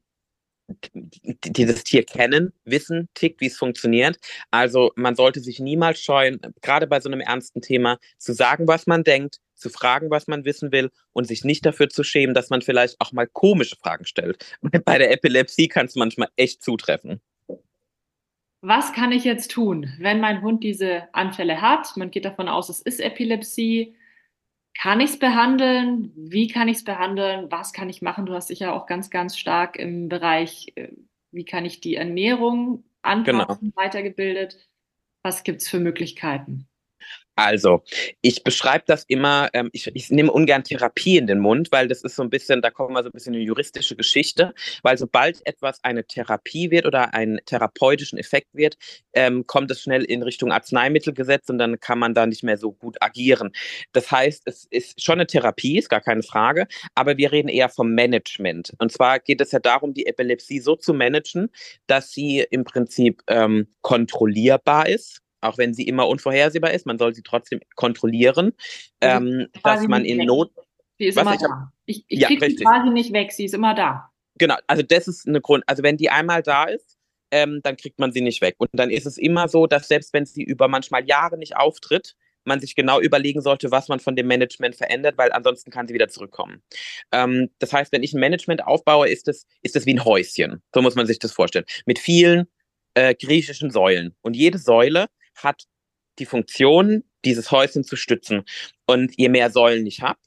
dieses 0.93 1.83
Tier 1.83 2.03
kennen, 2.05 2.53
wissen, 2.63 3.09
tickt, 3.13 3.41
wie 3.41 3.47
es 3.47 3.57
funktioniert. 3.57 4.17
Also 4.51 4.91
man 4.95 5.15
sollte 5.15 5.39
sich 5.39 5.59
niemals 5.59 6.01
scheuen, 6.01 6.39
gerade 6.61 6.87
bei 6.87 6.99
so 6.99 7.09
einem 7.09 7.19
ernsten 7.19 7.61
Thema, 7.61 7.97
zu 8.17 8.33
sagen, 8.33 8.67
was 8.67 8.87
man 8.87 9.03
denkt, 9.03 9.39
zu 9.55 9.69
fragen, 9.69 10.09
was 10.09 10.27
man 10.27 10.45
wissen 10.45 10.71
will 10.71 10.89
und 11.11 11.25
sich 11.25 11.43
nicht 11.43 11.65
dafür 11.65 11.89
zu 11.89 12.03
schämen, 12.03 12.33
dass 12.33 12.49
man 12.49 12.61
vielleicht 12.61 12.99
auch 12.99 13.11
mal 13.11 13.27
komische 13.27 13.75
Fragen 13.75 14.05
stellt. 14.05 14.43
Bei 14.85 14.97
der 14.97 15.11
Epilepsie 15.11 15.67
kann 15.67 15.85
es 15.85 15.95
manchmal 15.95 16.29
echt 16.35 16.63
zutreffen. 16.63 17.21
Was 18.61 18.93
kann 18.93 19.11
ich 19.11 19.25
jetzt 19.25 19.51
tun, 19.51 19.91
wenn 19.99 20.21
mein 20.21 20.41
Hund 20.41 20.63
diese 20.63 21.09
Anfälle 21.11 21.61
hat? 21.61 21.97
Man 21.97 22.11
geht 22.11 22.23
davon 22.23 22.47
aus, 22.47 22.69
es 22.69 22.81
ist 22.81 23.01
Epilepsie. 23.01 23.95
Kann 24.75 24.99
ich 24.99 25.11
es 25.11 25.19
behandeln? 25.19 26.11
Wie 26.15 26.47
kann 26.47 26.67
ich 26.67 26.77
es 26.77 26.83
behandeln? 26.83 27.51
Was 27.51 27.73
kann 27.73 27.89
ich 27.89 28.01
machen? 28.01 28.25
Du 28.25 28.33
hast 28.33 28.49
dich 28.49 28.59
ja 28.59 28.73
auch 28.73 28.85
ganz, 28.85 29.09
ganz 29.09 29.37
stark 29.37 29.75
im 29.75 30.09
Bereich, 30.09 30.71
äh, 30.75 30.89
wie 31.31 31.45
kann 31.45 31.65
ich 31.65 31.79
die 31.79 31.95
Ernährung 31.95 32.83
anpassen, 33.01 33.71
genau. 33.71 33.75
weitergebildet. 33.75 34.69
Was 35.21 35.43
gibt 35.43 35.61
es 35.61 35.69
für 35.69 35.79
Möglichkeiten? 35.79 36.67
Also, 37.35 37.83
ich 38.21 38.43
beschreibe 38.43 38.83
das 38.85 39.05
immer, 39.07 39.49
ähm, 39.53 39.69
ich, 39.73 39.87
ich 39.87 40.11
nehme 40.11 40.31
ungern 40.31 40.63
Therapie 40.63 41.17
in 41.17 41.25
den 41.25 41.39
Mund, 41.39 41.71
weil 41.71 41.87
das 41.87 42.03
ist 42.03 42.15
so 42.15 42.21
ein 42.21 42.29
bisschen, 42.29 42.61
da 42.61 42.69
kommen 42.69 42.93
wir 42.93 43.01
so 43.01 43.09
ein 43.09 43.11
bisschen 43.11 43.33
in 43.33 43.39
eine 43.39 43.47
juristische 43.47 43.95
Geschichte, 43.95 44.53
weil 44.83 44.97
sobald 44.99 45.45
etwas 45.47 45.83
eine 45.83 46.05
Therapie 46.05 46.69
wird 46.69 46.85
oder 46.85 47.15
einen 47.15 47.39
therapeutischen 47.45 48.19
Effekt 48.19 48.49
wird, 48.53 48.77
ähm, 49.13 49.47
kommt 49.47 49.71
es 49.71 49.81
schnell 49.81 50.03
in 50.03 50.21
Richtung 50.21 50.51
Arzneimittelgesetz 50.51 51.49
und 51.49 51.57
dann 51.57 51.79
kann 51.79 51.97
man 51.97 52.13
da 52.13 52.27
nicht 52.27 52.43
mehr 52.43 52.57
so 52.57 52.71
gut 52.71 52.97
agieren. 53.01 53.51
Das 53.93 54.11
heißt, 54.11 54.43
es 54.45 54.67
ist 54.69 55.03
schon 55.03 55.13
eine 55.13 55.25
Therapie, 55.25 55.79
ist 55.79 55.89
gar 55.89 56.01
keine 56.01 56.21
Frage, 56.21 56.67
aber 56.93 57.17
wir 57.17 57.31
reden 57.31 57.49
eher 57.49 57.69
vom 57.69 57.93
Management. 57.95 58.73
Und 58.77 58.91
zwar 58.91 59.19
geht 59.19 59.41
es 59.41 59.51
ja 59.51 59.59
darum, 59.59 59.95
die 59.95 60.05
Epilepsie 60.05 60.59
so 60.59 60.75
zu 60.75 60.93
managen, 60.93 61.49
dass 61.87 62.11
sie 62.11 62.45
im 62.51 62.63
Prinzip 62.63 63.23
ähm, 63.27 63.67
kontrollierbar 63.81 64.87
ist 64.87 65.22
auch 65.43 65.57
wenn 65.57 65.73
sie 65.73 65.83
immer 65.83 66.07
unvorhersehbar 66.07 66.71
ist, 66.71 66.85
man 66.85 66.97
soll 66.97 67.13
sie 67.13 67.23
trotzdem 67.23 67.59
kontrollieren, 67.75 68.53
ähm, 69.01 69.47
dass 69.63 69.87
man 69.87 70.05
in 70.05 70.25
Not. 70.25 70.51
Sie 70.97 71.05
ist 71.07 71.17
immer 71.17 71.33
ich 71.33 71.41
da. 71.41 71.71
Ich, 71.85 72.05
ich 72.07 72.19
ja, 72.19 72.27
kriege 72.27 72.49
sie 72.49 72.55
quasi 72.63 72.89
nicht 72.89 73.13
weg, 73.13 73.31
sie 73.31 73.45
ist 73.45 73.53
immer 73.53 73.73
da. 73.73 74.09
Genau, 74.37 74.55
also 74.67 74.83
das 74.83 75.07
ist 75.07 75.27
eine 75.27 75.41
Grund. 75.41 75.63
Also 75.67 75.83
wenn 75.83 75.97
die 75.97 76.09
einmal 76.09 76.41
da 76.41 76.65
ist, 76.65 76.97
ähm, 77.31 77.61
dann 77.63 77.77
kriegt 77.77 77.99
man 77.99 78.11
sie 78.11 78.21
nicht 78.21 78.41
weg. 78.41 78.55
Und 78.57 78.69
dann 78.73 78.89
ist 78.89 79.05
es 79.05 79.17
immer 79.17 79.47
so, 79.47 79.67
dass 79.67 79.87
selbst 79.87 80.13
wenn 80.13 80.25
sie 80.25 80.43
über 80.43 80.67
manchmal 80.67 81.05
Jahre 81.05 81.37
nicht 81.37 81.55
auftritt, 81.55 82.15
man 82.45 82.59
sich 82.59 82.75
genau 82.75 82.99
überlegen 82.99 83.41
sollte, 83.41 83.71
was 83.71 83.87
man 83.87 83.99
von 83.99 84.15
dem 84.15 84.27
Management 84.27 84.75
verändert, 84.75 85.17
weil 85.17 85.31
ansonsten 85.31 85.71
kann 85.71 85.87
sie 85.87 85.93
wieder 85.93 86.09
zurückkommen. 86.09 86.61
Ähm, 87.11 87.49
das 87.59 87.73
heißt, 87.73 87.91
wenn 87.91 88.03
ich 88.03 88.13
ein 88.13 88.19
Management 88.19 88.65
aufbaue, 88.65 89.09
ist 89.09 89.27
es 89.27 89.47
ist 89.61 89.75
das 89.75 89.85
wie 89.85 89.93
ein 89.93 90.05
Häuschen. 90.05 90.61
So 90.73 90.81
muss 90.81 90.95
man 90.95 91.07
sich 91.07 91.19
das 91.19 91.31
vorstellen. 91.31 91.65
Mit 91.85 91.99
vielen 91.99 92.47
äh, 92.95 93.15
griechischen 93.15 93.71
Säulen. 93.71 94.15
Und 94.21 94.35
jede 94.35 94.57
Säule 94.57 95.07
hat 95.35 95.63
die 96.19 96.25
Funktion, 96.25 97.03
dieses 97.25 97.51
Häuschen 97.51 97.83
zu 97.83 97.95
stützen. 97.95 98.43
Und 98.85 99.13
je 99.17 99.29
mehr 99.29 99.49
Säulen 99.49 99.85
ich 99.85 100.01
habe, 100.01 100.19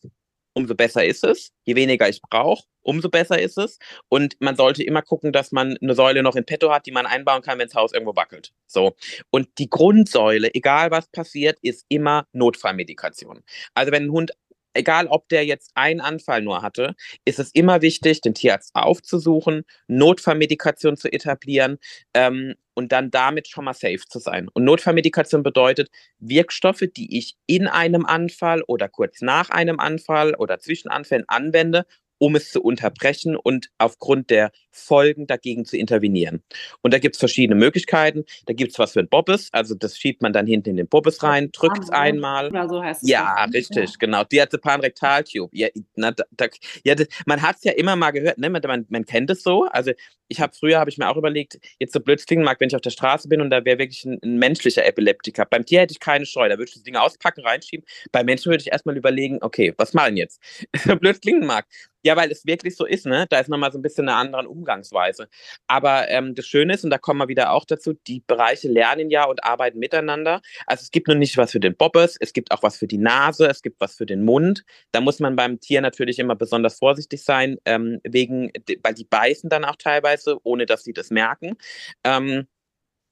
umso 0.54 0.74
besser 0.74 1.04
ist 1.04 1.22
es. 1.22 1.52
Je 1.64 1.76
weniger 1.76 2.08
ich 2.08 2.22
brauche, 2.22 2.64
umso 2.80 3.10
besser 3.10 3.40
ist 3.40 3.58
es. 3.58 3.78
Und 4.08 4.36
man 4.40 4.56
sollte 4.56 4.82
immer 4.82 5.02
gucken, 5.02 5.32
dass 5.32 5.52
man 5.52 5.76
eine 5.82 5.94
Säule 5.94 6.22
noch 6.22 6.34
in 6.34 6.46
petto 6.46 6.72
hat, 6.72 6.86
die 6.86 6.92
man 6.92 7.06
einbauen 7.06 7.42
kann, 7.42 7.58
wenn 7.58 7.66
das 7.66 7.74
Haus 7.74 7.92
irgendwo 7.92 8.16
wackelt. 8.16 8.52
So. 8.66 8.96
Und 9.30 9.48
die 9.58 9.68
Grundsäule, 9.68 10.54
egal 10.54 10.90
was 10.90 11.08
passiert, 11.08 11.58
ist 11.60 11.84
immer 11.88 12.26
Notfallmedikation. 12.32 13.42
Also 13.74 13.92
wenn 13.92 14.04
ein 14.04 14.12
Hund 14.12 14.32
egal 14.76 15.06
ob 15.08 15.28
der 15.28 15.44
jetzt 15.44 15.70
einen 15.74 16.00
Anfall 16.00 16.42
nur 16.42 16.62
hatte, 16.62 16.94
ist 17.24 17.38
es 17.38 17.50
immer 17.52 17.82
wichtig, 17.82 18.20
den 18.20 18.34
Tierarzt 18.34 18.74
aufzusuchen, 18.74 19.64
Notfallmedikation 19.88 20.96
zu 20.96 21.12
etablieren 21.12 21.78
ähm, 22.14 22.54
und 22.74 22.92
dann 22.92 23.10
damit 23.10 23.48
schon 23.48 23.64
mal 23.64 23.74
safe 23.74 24.02
zu 24.08 24.18
sein. 24.18 24.48
Und 24.52 24.64
Notfallmedikation 24.64 25.42
bedeutet 25.42 25.90
Wirkstoffe, 26.18 26.84
die 26.96 27.16
ich 27.18 27.36
in 27.46 27.66
einem 27.66 28.04
Anfall 28.04 28.62
oder 28.66 28.88
kurz 28.88 29.22
nach 29.22 29.50
einem 29.50 29.80
Anfall 29.80 30.34
oder 30.34 30.58
zwischen 30.58 30.88
Anfällen 30.88 31.24
anwende, 31.28 31.86
um 32.18 32.36
es 32.36 32.50
zu 32.50 32.62
unterbrechen 32.62 33.36
und 33.36 33.70
aufgrund 33.78 34.30
der 34.30 34.50
Folgen 34.70 35.26
dagegen 35.26 35.64
zu 35.64 35.76
intervenieren. 35.76 36.42
Und 36.82 36.92
da 36.92 36.98
gibt 36.98 37.16
es 37.16 37.18
verschiedene 37.18 37.58
Möglichkeiten. 37.58 38.24
Da 38.46 38.52
gibt 38.52 38.72
es 38.72 38.78
was 38.78 38.92
für 38.92 39.00
ein 39.00 39.08
Bobbes, 39.08 39.48
also 39.52 39.74
das 39.74 39.96
schiebt 39.96 40.22
man 40.22 40.32
dann 40.32 40.46
hinten 40.46 40.70
in 40.70 40.76
den 40.76 40.88
Bobbes 40.88 41.22
rein, 41.22 41.50
drückt 41.52 41.78
es 41.82 41.90
einmal. 41.90 42.48
Oder 42.48 42.68
so 42.68 42.82
heißt. 42.82 43.08
Ja, 43.08 43.46
das. 43.46 43.54
richtig, 43.54 43.90
ja. 43.90 43.96
genau. 43.98 44.24
Diazepam-Rektaltube. 44.24 45.48
Ja, 45.56 45.68
na, 45.94 46.12
da, 46.12 46.46
ja, 46.84 46.94
das, 46.94 47.08
man 47.24 47.40
hat 47.42 47.56
es 47.56 47.64
ja 47.64 47.72
immer 47.72 47.96
mal 47.96 48.10
gehört, 48.10 48.38
ne? 48.38 48.50
man, 48.50 48.86
man 48.88 49.04
kennt 49.04 49.30
es 49.30 49.42
so. 49.42 49.64
Also 49.64 49.92
ich 50.28 50.40
habe 50.40 50.52
früher, 50.54 50.78
habe 50.78 50.90
ich 50.90 50.98
mir 50.98 51.08
auch 51.08 51.16
überlegt, 51.16 51.58
jetzt 51.78 51.92
so 51.92 52.00
blöd 52.00 52.24
klingen 52.26 52.44
mag, 52.44 52.60
wenn 52.60 52.68
ich 52.68 52.74
auf 52.74 52.80
der 52.80 52.90
Straße 52.90 53.28
bin 53.28 53.40
und 53.40 53.50
da 53.50 53.64
wäre 53.64 53.78
wirklich 53.78 54.04
ein, 54.04 54.18
ein, 54.22 54.38
menschlicher 54.38 54.84
Epileptiker. 54.84 55.44
Beim 55.46 55.64
Tier 55.64 55.80
hätte 55.80 55.92
ich 55.92 56.00
keine 56.00 56.26
Scheu, 56.26 56.48
da 56.48 56.58
würde 56.58 56.68
ich 56.68 56.74
das 56.74 56.82
Ding 56.82 56.96
auspacken, 56.96 57.42
reinschieben. 57.42 57.86
Beim 58.12 58.26
Menschen 58.26 58.50
würde 58.50 58.62
ich 58.62 58.72
erstmal 58.72 58.96
überlegen, 58.96 59.38
okay, 59.40 59.72
was 59.76 59.94
machen 59.94 60.16
jetzt? 60.16 60.40
so 60.84 60.96
blöd 60.96 61.20
klingen 61.22 61.46
mag. 61.46 61.66
Ja, 62.06 62.14
weil 62.16 62.30
es 62.30 62.46
wirklich 62.46 62.76
so 62.76 62.86
ist, 62.86 63.04
ne? 63.04 63.26
Da 63.28 63.40
ist 63.40 63.48
nochmal 63.48 63.72
so 63.72 63.78
ein 63.78 63.82
bisschen 63.82 64.08
eine 64.08 64.16
andere 64.16 64.48
Umgangsweise. 64.48 65.28
Aber 65.66 66.08
ähm, 66.08 66.36
das 66.36 66.46
Schöne 66.46 66.74
ist, 66.74 66.84
und 66.84 66.90
da 66.90 66.98
kommen 66.98 67.18
wir 67.18 67.26
wieder 67.26 67.50
auch 67.50 67.64
dazu, 67.64 67.94
die 68.06 68.22
Bereiche 68.24 68.68
lernen 68.68 69.10
ja 69.10 69.24
und 69.24 69.42
arbeiten 69.42 69.80
miteinander. 69.80 70.40
Also 70.68 70.82
es 70.82 70.92
gibt 70.92 71.08
nur 71.08 71.16
nicht 71.16 71.36
was 71.36 71.50
für 71.50 71.58
den 71.58 71.76
Bobbes, 71.76 72.16
es 72.20 72.32
gibt 72.32 72.52
auch 72.52 72.62
was 72.62 72.76
für 72.76 72.86
die 72.86 72.98
Nase, 72.98 73.48
es 73.48 73.60
gibt 73.60 73.80
was 73.80 73.96
für 73.96 74.06
den 74.06 74.24
Mund. 74.24 74.62
Da 74.92 75.00
muss 75.00 75.18
man 75.18 75.34
beim 75.34 75.58
Tier 75.58 75.80
natürlich 75.80 76.20
immer 76.20 76.36
besonders 76.36 76.78
vorsichtig 76.78 77.24
sein, 77.24 77.56
ähm, 77.64 77.98
wegen, 78.04 78.52
weil 78.84 78.94
die 78.94 79.04
beißen 79.04 79.50
dann 79.50 79.64
auch 79.64 79.76
teilweise, 79.76 80.38
ohne 80.44 80.66
dass 80.66 80.84
sie 80.84 80.92
das 80.92 81.10
merken. 81.10 81.56
Ähm, 82.04 82.46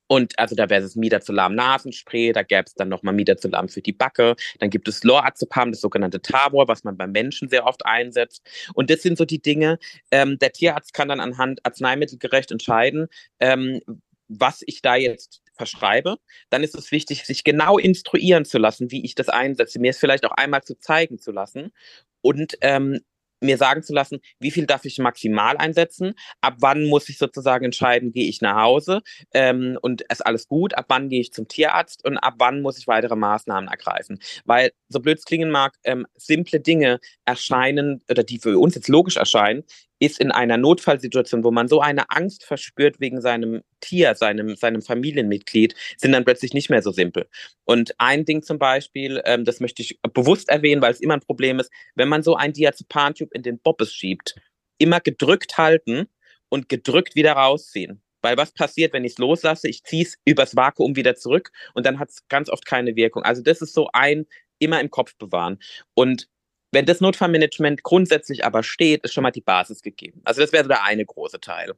und 0.07 0.38
also 0.38 0.55
da 0.55 0.69
wäre 0.69 0.83
es 0.83 0.97
Midazolam-Nasenspray, 0.97 2.33
da 2.33 2.43
gäbe 2.43 2.64
es 2.67 2.75
dann 2.75 2.88
nochmal 2.88 3.14
Midazolam 3.14 3.69
für 3.69 3.81
die 3.81 3.93
Backe. 3.93 4.37
Dann 4.59 4.71
gibt 4.71 4.88
es 4.88 5.03
Lorazepam, 5.03 5.73
das 5.73 5.81
sogenannte 5.81 6.21
Tabor, 6.21 6.69
was 6.69 6.85
man 6.85 6.97
beim 6.97 7.12
Menschen 7.12 7.49
sehr 7.49 7.67
oft 7.67 7.87
einsetzt. 7.87 8.43
Und 8.75 8.90
das 8.90 9.03
sind 9.03 9.17
so 9.17 9.25
die 9.25 9.40
Dinge, 9.40 9.79
ähm, 10.11 10.38
der 10.38 10.53
Tierarzt 10.53 10.93
kann 10.93 11.09
dann 11.09 11.21
anhand 11.21 11.64
arzneimittelgerecht 11.64 12.51
entscheiden, 12.51 13.09
ähm, 13.40 13.81
was 14.29 14.62
ich 14.67 14.83
da 14.83 14.97
jetzt 14.97 15.43
verschreibe, 15.57 16.17
dann 16.51 16.64
ist 16.64 16.75
es 16.75 16.90
wichtig, 16.90 17.25
sich 17.25 17.45
genau 17.45 17.79
instruieren 17.79 18.45
zu 18.45 18.59
lassen, 18.59 18.90
wie 18.90 19.05
ich 19.05 19.14
das 19.14 19.29
einsetze, 19.29 19.79
mir 19.79 19.90
es 19.90 19.99
vielleicht 19.99 20.25
auch 20.25 20.33
einmal 20.33 20.62
zu 20.62 20.79
zeigen 20.79 21.19
zu 21.19 21.31
lassen 21.31 21.73
und 22.21 22.57
ähm, 22.61 23.01
mir 23.45 23.59
sagen 23.59 23.83
zu 23.83 23.93
lassen, 23.93 24.21
wie 24.39 24.51
viel 24.51 24.67
darf 24.67 24.85
ich 24.85 24.99
maximal 24.99 25.57
einsetzen, 25.57 26.15
ab 26.41 26.55
wann 26.59 26.85
muss 26.85 27.09
ich 27.09 27.19
sozusagen 27.19 27.65
entscheiden, 27.65 28.13
gehe 28.13 28.29
ich 28.29 28.41
nach 28.41 28.63
Hause 28.63 29.03
ähm, 29.33 29.79
und 29.83 30.03
ist 30.03 30.25
alles 30.25 30.49
gut, 30.49 30.75
ab 30.75 30.87
wann 30.89 31.09
gehe 31.09 31.21
ich 31.21 31.33
zum 31.33 31.49
Tierarzt 31.49 32.05
und 32.05 32.19
ab 32.19 32.35
wann 32.39 32.63
muss 32.63 32.79
ich 32.79 32.87
weitere 32.87 33.17
Maßnahmen 33.17 33.69
ergreifen. 33.69 34.19
Weil, 34.45 34.73
so 34.89 35.01
blöd 35.01 35.19
es 35.19 35.25
klingen 35.25 35.51
mag, 35.51 35.77
ähm, 35.85 36.07
simple 36.17 36.61
Dinge 36.61 37.01
erscheinen 37.25 38.03
oder 38.11 38.23
die 38.23 38.39
für 38.39 38.59
uns 38.59 38.75
jetzt 38.75 38.89
logisch 38.89 39.17
erscheinen, 39.17 39.65
ist 39.99 40.19
in 40.21 40.31
einer 40.31 40.57
Notfallsituation, 40.57 41.45
wo 41.45 41.51
man 41.51 41.69
so 41.69 41.81
eine 41.81 42.11
Angst 42.11 42.45
verspürt 42.45 43.01
wegen 43.01 43.21
seinem 43.21 43.63
Tier, 43.81 44.15
seinem, 44.15 44.57
seinem 44.57 44.83
Familienmitglied, 44.83 45.75
sind 45.97 46.13
dann 46.13 46.25
plötzlich 46.25 46.53
nicht 46.53 46.71
mehr 46.71 46.83
so 46.83 46.91
simpel. 46.91 47.29
Und 47.65 47.95
ein 47.99 48.25
Ding 48.25 48.43
zum 48.43 48.59
Beispiel, 48.59 49.23
ähm, 49.25 49.45
das 49.45 49.61
möchte 49.61 49.83
ich 49.83 49.99
bewusst 50.13 50.49
erwähnen, 50.49 50.83
weil 50.83 50.93
es 50.93 51.01
immer 51.01 51.15
ein 51.15 51.21
Problem 51.21 51.59
ist, 51.61 51.71
wenn 51.95 52.09
man 52.09 52.23
so 52.23 52.37
ein 52.37 52.53
Diazepam-Tube 52.53 53.33
in 53.33 53.43
den 53.43 53.59
Bobbes 53.59 53.95
schiebt, 53.95 54.35
immer 54.79 55.01
gedrückt 55.01 55.57
halten 55.59 56.09
und 56.49 56.69
gedrückt 56.69 57.15
wieder 57.15 57.33
rausziehen. 57.33 58.01
Weil 58.23 58.37
was 58.37 58.53
passiert, 58.53 58.95
wenn 58.95 59.05
ich 59.05 59.13
es 59.13 59.19
loslasse? 59.19 59.69
Ich 59.69 59.85
ziehe 59.85 60.05
es 60.05 60.17
übers 60.25 60.57
Vakuum 60.57 60.97
wieder 60.97 61.15
zurück 61.15 61.53
und 61.75 61.85
dann 61.85 61.99
hat 61.99 62.09
es 62.11 62.27
ganz 62.29 62.49
oft 62.49 62.65
keine 62.65 62.97
Wirkung. 62.97 63.23
Also 63.23 63.43
das 63.43 63.61
ist 63.61 63.75
so 63.75 63.91
ein 63.93 64.27
immer 64.59 64.81
im 64.81 64.91
Kopf 64.91 65.15
bewahren. 65.17 65.59
Und 65.95 66.29
wenn 66.75 66.87
das 66.87 67.01
Notfallmanagement 67.01 67.83
grundsätzlich 67.83 68.45
aber 68.45 68.63
steht, 68.63 69.05
ist 69.05 69.15
schon 69.15 69.23
mal 69.23 69.31
die 69.31 69.41
Basis 69.41 69.83
gegeben. 69.83 70.21
Also 70.25 70.41
das 70.41 70.53
wäre 70.53 70.65
so 70.65 70.69
der 70.69 70.85
eine 70.85 71.05
große 71.05 71.41
Teil. 71.41 71.73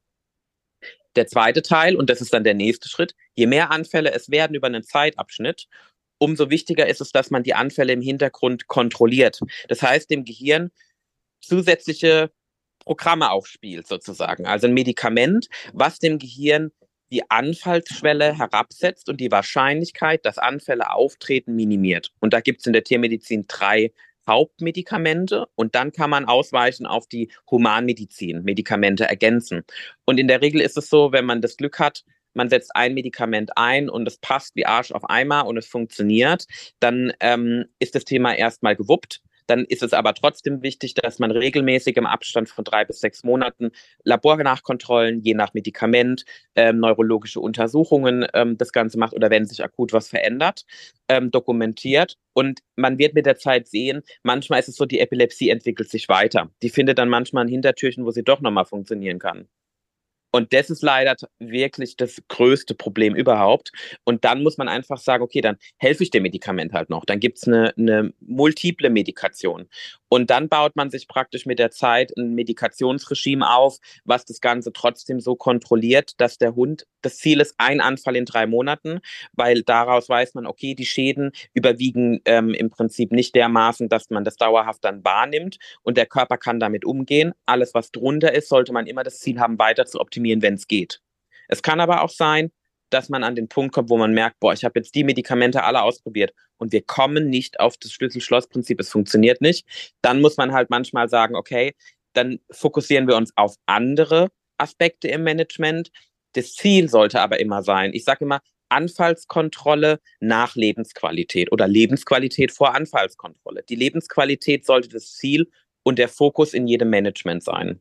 Der 1.14 1.26
zweite 1.26 1.62
Teil, 1.62 1.96
und 1.96 2.10
das 2.10 2.20
ist 2.20 2.34
dann 2.34 2.44
der 2.44 2.54
nächste 2.54 2.88
Schritt, 2.88 3.14
je 3.34 3.46
mehr 3.46 3.70
Anfälle 3.70 4.12
es 4.12 4.30
werden 4.30 4.54
über 4.54 4.66
einen 4.66 4.82
Zeitabschnitt, 4.82 5.66
umso 6.18 6.50
wichtiger 6.50 6.86
ist 6.86 7.00
es, 7.00 7.12
dass 7.12 7.30
man 7.30 7.42
die 7.42 7.54
Anfälle 7.54 7.92
im 7.92 8.02
Hintergrund 8.02 8.66
kontrolliert. 8.66 9.40
Das 9.68 9.82
heißt, 9.82 10.10
dem 10.10 10.24
Gehirn 10.24 10.70
zusätzliche 11.40 12.30
Programme 12.80 13.30
aufspielt, 13.30 13.86
sozusagen. 13.86 14.46
Also 14.46 14.66
ein 14.66 14.74
Medikament, 14.74 15.48
was 15.72 15.98
dem 15.98 16.18
Gehirn 16.18 16.70
die 17.10 17.30
Anfallsschwelle 17.30 18.36
herabsetzt 18.36 19.08
und 19.08 19.20
die 19.20 19.30
Wahrscheinlichkeit, 19.30 20.24
dass 20.24 20.38
Anfälle 20.38 20.90
auftreten, 20.90 21.54
minimiert. 21.54 22.12
Und 22.20 22.32
da 22.32 22.40
gibt 22.40 22.60
es 22.60 22.66
in 22.66 22.72
der 22.72 22.84
Tiermedizin 22.84 23.44
drei 23.46 23.92
Hauptmedikamente 24.26 25.46
und 25.54 25.74
dann 25.74 25.92
kann 25.92 26.10
man 26.10 26.24
ausweichen 26.24 26.86
auf 26.86 27.06
die 27.06 27.30
Humanmedizin, 27.50 28.42
Medikamente 28.42 29.04
ergänzen. 29.04 29.64
Und 30.04 30.18
in 30.18 30.28
der 30.28 30.42
Regel 30.42 30.60
ist 30.60 30.76
es 30.76 30.88
so, 30.88 31.12
wenn 31.12 31.24
man 31.24 31.42
das 31.42 31.56
Glück 31.56 31.78
hat, 31.78 32.04
man 32.34 32.50
setzt 32.50 32.76
ein 32.76 32.94
Medikament 32.94 33.56
ein 33.56 33.88
und 33.88 34.06
es 34.06 34.18
passt 34.18 34.56
wie 34.56 34.66
Arsch 34.66 34.92
auf 34.92 35.08
Eimer 35.08 35.46
und 35.46 35.56
es 35.56 35.66
funktioniert, 35.66 36.46
dann 36.80 37.12
ähm, 37.20 37.64
ist 37.78 37.94
das 37.94 38.04
Thema 38.04 38.34
erstmal 38.34 38.76
gewuppt. 38.76 39.22
Dann 39.46 39.64
ist 39.64 39.82
es 39.82 39.92
aber 39.92 40.14
trotzdem 40.14 40.62
wichtig, 40.62 40.94
dass 40.94 41.18
man 41.18 41.30
regelmäßig 41.30 41.96
im 41.96 42.06
Abstand 42.06 42.48
von 42.48 42.64
drei 42.64 42.84
bis 42.84 43.00
sechs 43.00 43.24
Monaten 43.24 43.70
Labornachkontrollen, 44.04 45.22
je 45.22 45.34
nach 45.34 45.54
Medikament, 45.54 46.24
ähm, 46.54 46.78
neurologische 46.80 47.40
Untersuchungen 47.40 48.26
ähm, 48.34 48.58
das 48.58 48.72
Ganze 48.72 48.98
macht 48.98 49.14
oder 49.14 49.30
wenn 49.30 49.46
sich 49.46 49.64
akut 49.64 49.92
was 49.92 50.08
verändert, 50.08 50.64
ähm, 51.08 51.30
dokumentiert. 51.30 52.16
Und 52.32 52.60
man 52.76 52.98
wird 52.98 53.14
mit 53.14 53.26
der 53.26 53.36
Zeit 53.36 53.68
sehen, 53.68 54.02
manchmal 54.22 54.60
ist 54.60 54.68
es 54.68 54.76
so, 54.76 54.84
die 54.84 55.00
Epilepsie 55.00 55.50
entwickelt 55.50 55.88
sich 55.90 56.08
weiter. 56.08 56.50
Die 56.62 56.70
findet 56.70 56.98
dann 56.98 57.08
manchmal 57.08 57.44
ein 57.44 57.48
Hintertürchen, 57.48 58.04
wo 58.04 58.10
sie 58.10 58.24
doch 58.24 58.40
nochmal 58.40 58.66
funktionieren 58.66 59.18
kann. 59.18 59.48
Und 60.30 60.52
das 60.52 60.70
ist 60.70 60.82
leider 60.82 61.16
wirklich 61.38 61.96
das 61.96 62.20
größte 62.28 62.74
Problem 62.74 63.14
überhaupt. 63.14 63.72
Und 64.04 64.24
dann 64.24 64.42
muss 64.42 64.58
man 64.58 64.68
einfach 64.68 64.98
sagen, 64.98 65.22
okay, 65.22 65.40
dann 65.40 65.56
helfe 65.78 66.02
ich 66.02 66.10
dem 66.10 66.24
Medikament 66.24 66.72
halt 66.72 66.90
noch. 66.90 67.04
Dann 67.04 67.20
gibt 67.20 67.38
es 67.38 67.48
eine, 67.48 67.72
eine 67.76 68.12
multiple 68.20 68.90
Medikation. 68.90 69.68
Und 70.08 70.30
dann 70.30 70.48
baut 70.48 70.76
man 70.76 70.90
sich 70.90 71.08
praktisch 71.08 71.46
mit 71.46 71.58
der 71.58 71.70
Zeit 71.70 72.12
ein 72.16 72.34
Medikationsregime 72.34 73.48
auf, 73.48 73.78
was 74.04 74.24
das 74.24 74.40
Ganze 74.40 74.72
trotzdem 74.72 75.20
so 75.20 75.34
kontrolliert, 75.34 76.12
dass 76.20 76.38
der 76.38 76.54
Hund, 76.54 76.86
das 77.02 77.18
Ziel 77.18 77.40
ist 77.40 77.54
ein 77.58 77.80
Anfall 77.80 78.16
in 78.16 78.24
drei 78.24 78.46
Monaten, 78.46 79.00
weil 79.32 79.62
daraus 79.62 80.08
weiß 80.08 80.34
man, 80.34 80.46
okay, 80.46 80.74
die 80.74 80.86
Schäden 80.86 81.32
überwiegen 81.54 82.20
ähm, 82.24 82.54
im 82.54 82.70
Prinzip 82.70 83.12
nicht 83.12 83.34
dermaßen, 83.34 83.88
dass 83.88 84.10
man 84.10 84.24
das 84.24 84.36
dauerhaft 84.36 84.84
dann 84.84 85.04
wahrnimmt 85.04 85.58
und 85.82 85.96
der 85.96 86.06
Körper 86.06 86.38
kann 86.38 86.60
damit 86.60 86.84
umgehen. 86.84 87.32
Alles, 87.44 87.74
was 87.74 87.90
drunter 87.90 88.32
ist, 88.32 88.48
sollte 88.48 88.72
man 88.72 88.86
immer 88.86 89.02
das 89.02 89.18
Ziel 89.18 89.40
haben, 89.40 89.58
weiter 89.58 89.86
zu 89.86 90.00
optimieren, 90.00 90.15
wenn 90.16 90.54
es 90.54 90.66
geht. 90.66 91.00
Es 91.48 91.62
kann 91.62 91.80
aber 91.80 92.02
auch 92.02 92.10
sein, 92.10 92.50
dass 92.90 93.08
man 93.08 93.24
an 93.24 93.34
den 93.34 93.48
Punkt 93.48 93.74
kommt, 93.74 93.90
wo 93.90 93.96
man 93.96 94.12
merkt, 94.12 94.38
boah, 94.40 94.52
ich 94.52 94.64
habe 94.64 94.78
jetzt 94.78 94.94
die 94.94 95.04
Medikamente 95.04 95.64
alle 95.64 95.82
ausprobiert 95.82 96.32
und 96.56 96.72
wir 96.72 96.82
kommen 96.82 97.28
nicht 97.28 97.60
auf 97.60 97.76
das 97.76 97.92
Schlüssel-Schloss-Prinzip, 97.92 98.80
es 98.80 98.90
funktioniert 98.90 99.40
nicht, 99.40 99.66
dann 100.02 100.20
muss 100.20 100.36
man 100.36 100.52
halt 100.52 100.70
manchmal 100.70 101.08
sagen, 101.08 101.34
okay, 101.34 101.74
dann 102.12 102.38
fokussieren 102.50 103.08
wir 103.08 103.16
uns 103.16 103.32
auf 103.36 103.56
andere 103.66 104.28
Aspekte 104.58 105.08
im 105.08 105.24
Management. 105.24 105.90
Das 106.32 106.54
Ziel 106.54 106.88
sollte 106.88 107.20
aber 107.20 107.40
immer 107.40 107.62
sein, 107.62 107.92
ich 107.92 108.04
sage 108.04 108.24
immer, 108.24 108.40
Anfallskontrolle 108.68 110.00
nach 110.20 110.56
Lebensqualität 110.56 111.52
oder 111.52 111.68
Lebensqualität 111.68 112.50
vor 112.50 112.74
Anfallskontrolle. 112.74 113.62
Die 113.68 113.76
Lebensqualität 113.76 114.66
sollte 114.66 114.88
das 114.88 115.12
Ziel 115.12 115.50
und 115.84 115.98
der 115.98 116.08
Fokus 116.08 116.52
in 116.52 116.66
jedem 116.66 116.90
Management 116.90 117.44
sein. 117.44 117.80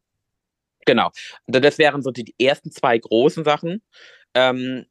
Genau. 0.85 1.11
Das 1.47 1.77
wären 1.77 2.01
so 2.01 2.11
die 2.11 2.33
ersten 2.39 2.71
zwei 2.71 2.97
großen 2.97 3.43
Sachen. 3.43 3.81
Ähm, 4.33 4.85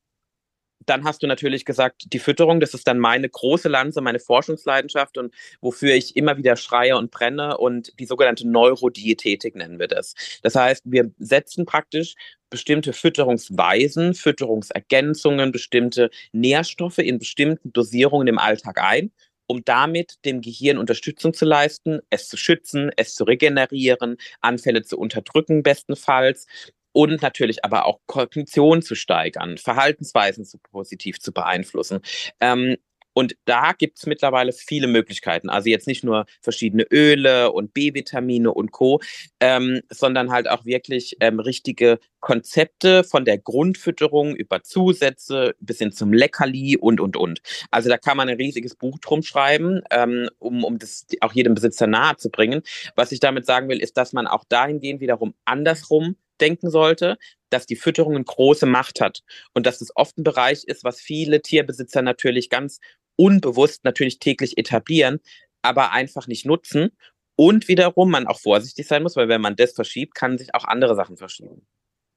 dann 0.87 1.05
hast 1.05 1.23
du 1.23 1.27
natürlich 1.27 1.65
gesagt, 1.65 2.13
die 2.13 2.19
Fütterung, 2.19 2.61
das 2.61 2.75
ist 2.75 2.87
dann 2.87 2.99
meine 2.99 3.29
große 3.29 3.69
Lanze, 3.69 4.01
meine 4.01 4.19
Forschungsleidenschaft 4.19 5.19
und 5.19 5.35
wofür 5.61 5.95
ich 5.95 6.17
immer 6.17 6.37
wieder 6.37 6.57
schreie 6.57 6.97
und 6.97 7.11
brenne 7.11 7.57
und 7.59 7.99
die 7.99 8.07
sogenannte 8.07 8.49
Neurodiätetik 8.49 9.55
nennen 9.57 9.79
wir 9.79 9.89
das. 9.89 10.15
Das 10.43 10.55
heißt, 10.55 10.83
wir 10.85 11.11
setzen 11.19 11.65
praktisch 11.67 12.15
bestimmte 12.51 12.93
Fütterungsweisen, 12.93 14.15
Fütterungsergänzungen, 14.15 15.53
bestimmte 15.53 16.11
Nährstoffe 16.33 16.99
in 16.99 17.19
bestimmten 17.19 17.73
Dosierungen 17.73 18.29
im 18.29 18.39
Alltag 18.39 18.81
ein, 18.81 19.11
um 19.47 19.65
damit 19.65 20.15
dem 20.25 20.41
Gehirn 20.41 20.79
Unterstützung 20.79 21.35
zu 21.35 21.45
leisten, 21.45 22.01
es 22.11 22.29
zu 22.29 22.37
schützen, 22.37 22.91
es 22.97 23.15
zu 23.15 23.25
regenerieren, 23.25 24.17
Anfälle 24.41 24.83
zu 24.83 24.99
unterdrücken 24.99 25.63
bestenfalls 25.63 26.47
und 26.93 27.23
natürlich 27.23 27.65
aber 27.65 27.87
auch 27.87 28.01
Kognition 28.07 28.81
zu 28.81 28.95
steigern, 28.95 29.59
Verhaltensweisen 29.59 30.45
zu 30.45 30.59
positiv 30.59 31.19
zu 31.19 31.33
beeinflussen. 31.33 32.01
Ähm, 32.41 32.77
und 33.15 33.37
da 33.47 33.73
gibt 33.73 33.99
es 33.99 34.07
mittlerweile 34.07 34.53
viele 34.53 34.87
Möglichkeiten. 34.87 35.49
Also 35.49 35.71
jetzt 35.71 35.87
nicht 35.87 36.05
nur 36.05 36.27
verschiedene 36.43 36.85
Öle 36.93 37.53
und 37.53 37.73
B-Vitamine 37.73 38.53
und 38.53 38.73
Co., 38.73 39.01
ähm, 39.41 39.81
sondern 39.91 40.31
halt 40.31 40.49
auch 40.49 40.65
wirklich 40.65 41.17
ähm, 41.21 41.41
richtige 41.41 41.99
Konzepte 42.21 43.05
von 43.05 43.25
der 43.25 43.39
Grundfütterung 43.39 44.35
über 44.35 44.63
Zusätze 44.63 45.55
bis 45.61 45.79
hin 45.79 45.93
zum 45.93 46.13
Leckerli 46.13 46.77
und, 46.77 47.01
und, 47.01 47.17
und. 47.17 47.41
Also 47.71 47.89
da 47.89 47.99
kann 47.99 48.17
man 48.17 48.29
ein 48.29 48.37
riesiges 48.37 48.75
Buch 48.75 48.99
drum 48.99 49.23
schreiben, 49.23 49.83
ähm, 49.91 50.29
um, 50.39 50.65
um 50.65 50.79
das 50.79 51.07
auch 51.21 51.33
jedem 51.33 51.55
Besitzer 51.55 51.87
nahe 51.87 52.17
zu 52.17 52.31
bringen. 52.31 52.63
Was 52.97 53.13
ich 53.13 53.21
damit 53.21 53.47
sagen 53.47 53.69
will, 53.69 53.81
ist, 53.81 53.97
dass 53.97 54.13
man 54.13 54.27
auch 54.27 54.45
dahingehend 54.49 55.01
wiederum 55.01 55.35
andersrum 55.45 56.17
denken 56.41 56.71
sollte, 56.71 57.17
dass 57.51 57.67
die 57.67 57.77
Fütterung 57.77 58.15
eine 58.15 58.25
große 58.25 58.67
Macht 58.67 59.01
hat 59.01 59.21
und 59.53 59.67
dass 59.67 59.81
es 59.81 59.93
oft 59.95 60.19
ein 60.19 60.25
Bereich 60.25 60.65
ist, 60.65 60.85
was 60.85 61.01
viele 61.01 61.43
Tierbesitzer 61.43 62.03
natürlich 62.03 62.51
ganz 62.51 62.81
unbewusst 63.17 63.85
natürlich 63.85 64.19
täglich 64.19 64.59
etablieren, 64.59 65.21
aber 65.63 65.93
einfach 65.93 66.27
nicht 66.27 66.47
nutzen 66.47 66.91
und 67.37 67.69
wiederum 67.69 68.11
man 68.11 68.27
auch 68.27 68.41
vorsichtig 68.41 68.87
sein 68.87 69.03
muss, 69.03 69.17
weil 69.17 69.29
wenn 69.29 69.41
man 69.41 69.57
das 69.57 69.73
verschiebt, 69.73 70.15
kann 70.15 70.39
sich 70.39 70.55
auch 70.55 70.65
andere 70.65 70.95
Sachen 70.95 71.17
verschieben. 71.17 71.67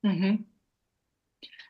Mhm. 0.01 0.45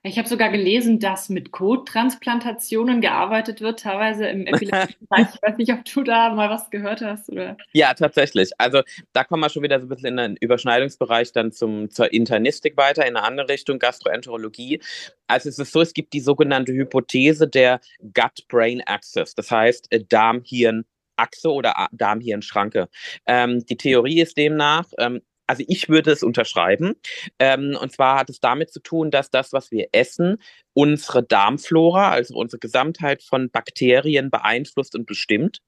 Ich 0.08 0.18
habe 0.18 0.28
sogar 0.28 0.50
gelesen, 0.50 1.00
dass 1.00 1.28
mit 1.28 1.52
Kottransplantationen 1.52 3.02
gearbeitet 3.02 3.60
wird, 3.60 3.82
teilweise 3.82 4.28
im 4.28 4.48
Epilepsie-Bereich. 4.48 5.28
ich 5.36 5.42
weiß 5.42 5.58
nicht, 5.58 5.74
ob 5.74 5.84
du 5.84 6.04
da 6.04 6.34
mal 6.34 6.50
was 6.50 6.70
gehört 6.70 7.02
hast. 7.02 7.30
Oder? 7.30 7.58
Ja, 7.74 7.94
tatsächlich. 7.94 8.52
Also 8.58 8.82
da 9.12 9.26
kommen 9.26 9.44
wir 9.44 9.50
schon 9.50 9.64
wieder 9.64 9.80
so 9.80 9.86
ein 9.86 9.90
bisschen 9.90 10.18
in 10.18 10.18
den 10.18 10.38
Überschneidungsbereich 10.38 11.34
dann 11.34 11.52
zum, 11.52 11.90
zur 11.90 12.14
Internistik 12.14 12.78
weiter, 12.78 13.06
in 13.06 13.18
eine 13.18 13.26
andere 13.26 13.50
Richtung, 13.50 13.80
Gastroenterologie. 13.80 14.80
Also 15.28 15.50
es 15.50 15.60
ist 15.60 15.74
so, 15.74 15.82
es 15.82 15.94
gibt 15.94 16.14
die 16.14 16.22
sogenannte 16.22 16.72
Hypothese 16.72 17.48
der 17.48 17.82
Gut-Brain-Axis, 18.02 19.36
das 19.36 19.52
heißt 19.52 19.92
äh, 19.92 20.04
Darm-Hirn- 20.04 20.86
Achse 21.20 21.52
oder 21.52 21.88
Darmhirnschranke. 21.92 22.90
Ähm, 23.26 23.66
die 23.66 23.76
Theorie 23.76 24.22
ist 24.22 24.38
demnach, 24.38 24.86
ähm, 25.00 25.22
also 25.48 25.64
ich 25.68 25.90
würde 25.90 26.12
es 26.12 26.24
unterschreiben. 26.24 26.96
Ähm, 27.40 27.78
und 27.82 27.92
zwar 27.92 28.20
hat 28.20 28.30
es 28.30 28.40
damit 28.40 28.72
zu 28.72 28.82
tun, 28.82 29.12
dass 29.12 29.32
das, 29.32 29.54
was 29.54 29.72
wir 29.72 29.88
essen, 29.94 30.38
unsere 30.74 31.24
Darmflora, 31.24 32.12
also 32.12 32.36
unsere 32.36 32.60
Gesamtheit 32.60 33.24
von 33.24 33.50
Bakterien 33.50 34.30
beeinflusst 34.30 34.96
und 34.96 35.06
bestimmt. 35.06 35.62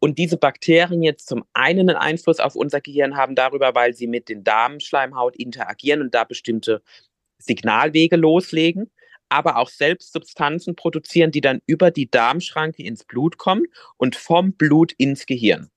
Und 0.00 0.18
diese 0.18 0.36
Bakterien 0.36 1.02
jetzt 1.02 1.28
zum 1.28 1.44
einen 1.52 1.90
einen 1.90 1.98
Einfluss 1.98 2.40
auf 2.40 2.54
unser 2.54 2.80
Gehirn 2.80 3.16
haben 3.16 3.34
darüber, 3.34 3.74
weil 3.74 3.94
sie 3.94 4.06
mit 4.06 4.28
den 4.28 4.44
Darmschleimhaut 4.44 5.36
interagieren 5.36 6.00
und 6.00 6.14
da 6.14 6.24
bestimmte 6.24 6.82
Signalwege 7.38 8.16
loslegen, 8.16 8.90
aber 9.28 9.56
auch 9.56 9.68
selbst 9.68 10.12
Substanzen 10.12 10.76
produzieren, 10.76 11.32
die 11.32 11.40
dann 11.40 11.60
über 11.66 11.90
die 11.90 12.10
Darmschranke 12.10 12.82
ins 12.82 13.04
Blut 13.04 13.38
kommen 13.38 13.66
und 13.96 14.16
vom 14.16 14.52
Blut 14.54 14.92
ins 14.92 15.26
Gehirn 15.26 15.70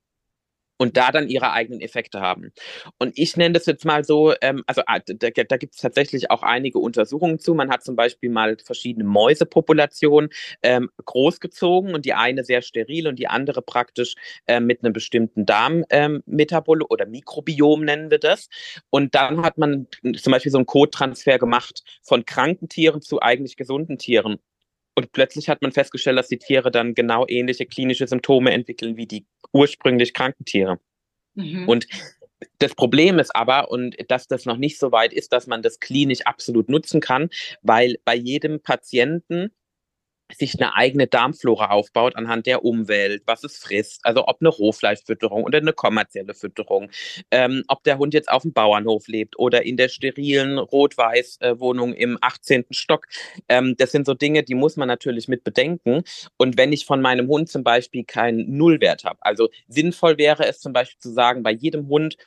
und 0.82 0.98
da 0.98 1.12
dann 1.12 1.30
ihre 1.30 1.52
eigenen 1.52 1.80
Effekte 1.80 2.22
haben. 2.22 2.52
Und 2.98 3.16
ich 3.16 3.38
nenne 3.38 3.54
das 3.54 3.68
jetzt 3.68 3.86
mal 3.86 4.04
so, 4.04 4.34
ähm, 4.42 4.64
also 4.66 4.82
ah, 4.88 4.98
da, 5.06 5.30
da 5.30 5.58
gibt 5.58 5.76
es 5.76 5.80
tatsächlich 5.80 6.32
auch 6.32 6.42
einige 6.42 6.80
Untersuchungen 6.80 7.38
zu. 7.38 7.54
Man 7.54 7.70
hat 7.70 7.84
zum 7.84 7.96
Beispiel 7.96 8.32
mal 8.32 8.58
verschiedene 8.58 9.06
Mäusepopulationen 9.06 10.32
ähm, 10.64 10.90
großgezogen 11.06 11.94
und 11.94 12.06
die 12.06 12.16
eine 12.16 12.44
sehr 12.44 12.64
steril 12.64 13.08
und 13.08 13.20
die 13.20 13.28
andere 13.28 13.62
praktisch 13.62 14.16
äh, 14.48 14.60
mit 14.60 14.84
einem 14.84 14.92
bestimmten 14.92 15.46
Darmmetabol 15.46 16.80
ähm, 16.80 16.88
oder 16.90 17.06
Mikrobiom 17.06 17.86
nennen 17.86 18.10
wir 18.10 18.18
das. 18.18 18.50
Und 18.90 19.14
dann 19.14 19.44
hat 19.44 19.60
man 19.60 19.86
zum 20.18 20.32
Beispiel 20.32 20.52
so 20.52 20.58
einen 20.58 20.66
Code-Transfer 20.66 21.38
gemacht 21.38 21.84
von 22.02 22.26
kranken 22.26 22.70
Tieren 22.70 23.04
zu 23.04 23.22
eigentlich 23.22 23.56
gesunden 23.56 24.00
Tieren. 24.00 24.40
Und 24.96 25.12
plötzlich 25.12 25.50
hat 25.50 25.62
man 25.62 25.72
festgestellt, 25.72 26.18
dass 26.18 26.28
die 26.28 26.38
Tiere 26.38 26.72
dann 26.72 26.94
genau 26.94 27.26
ähnliche 27.28 27.66
klinische 27.66 28.08
Symptome 28.08 28.52
entwickeln 28.52 28.98
wie 28.98 29.08
die 29.08 29.26
ursprünglich 29.54 30.14
kranken 30.14 30.46
Tiere. 30.46 30.80
Mhm. 31.36 31.68
Und 31.68 31.88
das 32.60 32.76
Problem 32.76 33.20
ist 33.20 33.36
aber, 33.36 33.72
und 33.72 33.96
dass 34.10 34.28
das 34.28 34.46
noch 34.46 34.58
nicht 34.58 34.80
so 34.80 34.92
weit 34.92 35.14
ist, 35.14 35.32
dass 35.32 35.48
man 35.48 35.62
das 35.62 35.80
klinisch 35.80 36.22
absolut 36.22 36.70
nutzen 36.70 37.00
kann, 37.00 37.30
weil 37.62 37.98
bei 38.04 38.16
jedem 38.16 38.62
Patienten 38.62 39.52
sich 40.38 40.60
eine 40.60 40.76
eigene 40.76 41.08
Darmflora 41.08 41.70
aufbaut 41.72 42.16
anhand 42.16 42.46
der 42.46 42.64
Umwelt, 42.64 43.24
was 43.26 43.44
es 43.44 43.58
frisst, 43.58 44.02
also 44.04 44.28
ob 44.28 44.38
eine 44.42 44.50
Rohfleischfütterung 44.50 45.44
oder 45.44 45.60
eine 45.60 45.74
kommerzielle 45.74 46.34
Fütterung, 46.34 46.90
ähm, 47.32 47.64
ob 47.68 47.84
der 47.84 47.98
Hund 47.98 48.14
jetzt 48.14 48.30
auf 48.30 48.44
dem 48.44 48.54
Bauernhof 48.54 49.08
lebt 49.08 49.38
oder 49.38 49.66
in 49.66 49.78
der 49.78 49.90
sterilen 49.90 50.58
Rot-Weiß-Wohnung 50.58 51.94
im 51.94 52.18
18. 52.22 52.66
Stock. 52.72 53.08
Ähm, 53.50 53.76
das 53.78 53.92
sind 53.92 54.06
so 54.06 54.14
Dinge, 54.14 54.44
die 54.44 54.56
muss 54.56 54.78
man 54.78 54.88
natürlich 54.88 55.28
mit 55.28 55.44
bedenken. 55.44 56.04
Und 56.38 56.58
wenn 56.58 56.74
ich 56.74 56.86
von 56.86 57.02
meinem 57.02 57.28
Hund 57.28 57.50
zum 57.50 57.64
Beispiel 57.64 58.04
keinen 58.04 58.58
Nullwert 58.58 59.04
habe, 59.04 59.20
also 59.22 59.50
sinnvoll 59.68 60.18
wäre 60.18 60.46
es 60.48 60.60
zum 60.60 60.74
Beispiel 60.74 61.00
zu 61.00 61.12
sagen, 61.12 61.44
bei 61.44 61.52
jedem 61.52 61.88
Hund 61.88 62.18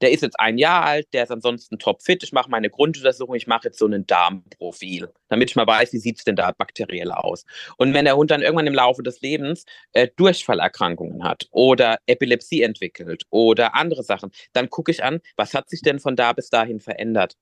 der 0.00 0.12
ist 0.12 0.22
jetzt 0.22 0.38
ein 0.38 0.58
Jahr 0.58 0.84
alt, 0.84 1.08
der 1.12 1.24
ist 1.24 1.30
ansonsten 1.30 1.78
topfit, 1.78 2.22
ich 2.22 2.32
mache 2.32 2.50
meine 2.50 2.70
Grunduntersuchung, 2.70 3.34
ich 3.34 3.46
mache 3.46 3.68
jetzt 3.68 3.78
so 3.78 3.86
ein 3.86 4.06
Darmprofil, 4.06 5.12
damit 5.28 5.50
ich 5.50 5.56
mal 5.56 5.66
weiß, 5.66 5.92
wie 5.92 5.98
sieht 5.98 6.18
es 6.18 6.24
denn 6.24 6.36
da 6.36 6.52
bakteriell 6.52 7.10
aus. 7.12 7.44
Und 7.76 7.94
wenn 7.94 8.04
der 8.04 8.16
Hund 8.16 8.30
dann 8.30 8.42
irgendwann 8.42 8.66
im 8.66 8.74
Laufe 8.74 9.02
des 9.02 9.20
Lebens 9.20 9.64
äh, 9.92 10.08
Durchfallerkrankungen 10.16 11.24
hat 11.24 11.46
oder 11.50 11.98
Epilepsie 12.06 12.62
entwickelt 12.62 13.24
oder 13.30 13.74
andere 13.74 14.02
Sachen, 14.02 14.30
dann 14.52 14.70
gucke 14.70 14.90
ich 14.90 15.02
an, 15.02 15.20
was 15.36 15.54
hat 15.54 15.68
sich 15.70 15.82
denn 15.82 16.00
von 16.00 16.16
da 16.16 16.32
bis 16.32 16.50
dahin 16.50 16.80
verändert. 16.80 17.36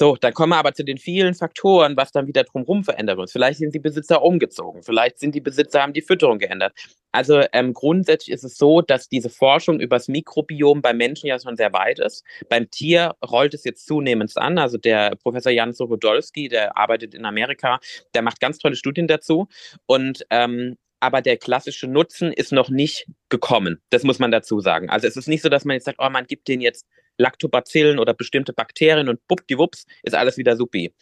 So, 0.00 0.14
dann 0.14 0.32
kommen 0.32 0.50
wir 0.50 0.58
aber 0.58 0.74
zu 0.74 0.84
den 0.84 0.96
vielen 0.96 1.34
Faktoren, 1.34 1.96
was 1.96 2.12
dann 2.12 2.28
wieder 2.28 2.44
drumherum 2.44 2.84
verändert 2.84 3.18
wird. 3.18 3.32
Vielleicht 3.32 3.58
sind 3.58 3.74
die 3.74 3.80
Besitzer 3.80 4.22
umgezogen, 4.22 4.84
vielleicht 4.84 5.18
sind 5.18 5.34
die 5.34 5.40
Besitzer, 5.40 5.82
haben 5.82 5.92
die 5.92 6.02
Fütterung 6.02 6.38
geändert. 6.38 6.72
Also 7.10 7.42
ähm, 7.52 7.74
grundsätzlich 7.74 8.32
ist 8.32 8.44
es 8.44 8.56
so, 8.58 8.80
dass 8.80 9.08
diese 9.08 9.28
Forschung 9.28 9.80
über 9.80 9.96
das 9.96 10.06
Mikrobiom 10.06 10.82
beim 10.82 10.98
Menschen 10.98 11.26
ja 11.26 11.40
schon 11.40 11.56
sehr 11.56 11.72
weit 11.72 11.98
ist. 11.98 12.22
Beim 12.48 12.70
Tier 12.70 13.16
rollt 13.28 13.54
es 13.54 13.64
jetzt 13.64 13.86
zunehmend 13.86 14.36
an. 14.36 14.58
Also 14.58 14.78
der 14.78 15.16
Professor 15.16 15.50
Jan 15.50 15.72
Sogodolski, 15.72 16.46
der 16.46 16.76
arbeitet 16.76 17.12
in 17.16 17.24
Amerika, 17.24 17.80
der 18.14 18.22
macht 18.22 18.38
ganz 18.38 18.58
tolle 18.58 18.76
Studien 18.76 19.08
dazu. 19.08 19.48
Und 19.86 20.24
ähm, 20.30 20.76
aber 21.00 21.22
der 21.22 21.36
klassische 21.38 21.88
Nutzen 21.88 22.32
ist 22.32 22.52
noch 22.52 22.70
nicht 22.70 23.06
gekommen. 23.30 23.80
Das 23.90 24.04
muss 24.04 24.20
man 24.20 24.30
dazu 24.30 24.60
sagen. 24.60 24.90
Also 24.90 25.08
es 25.08 25.16
ist 25.16 25.26
nicht 25.26 25.42
so, 25.42 25.48
dass 25.48 25.64
man 25.64 25.74
jetzt 25.74 25.84
sagt, 25.84 25.98
oh, 26.00 26.10
man 26.10 26.26
gibt 26.26 26.46
den 26.46 26.60
jetzt 26.60 26.86
Lactobacillen 27.18 27.98
oder 27.98 28.14
bestimmte 28.14 28.52
Bakterien 28.52 29.08
und 29.08 29.26
buppdiwupps 29.26 29.86
ist 30.02 30.14
alles 30.14 30.36
wieder 30.36 30.56
supi. 30.56 30.94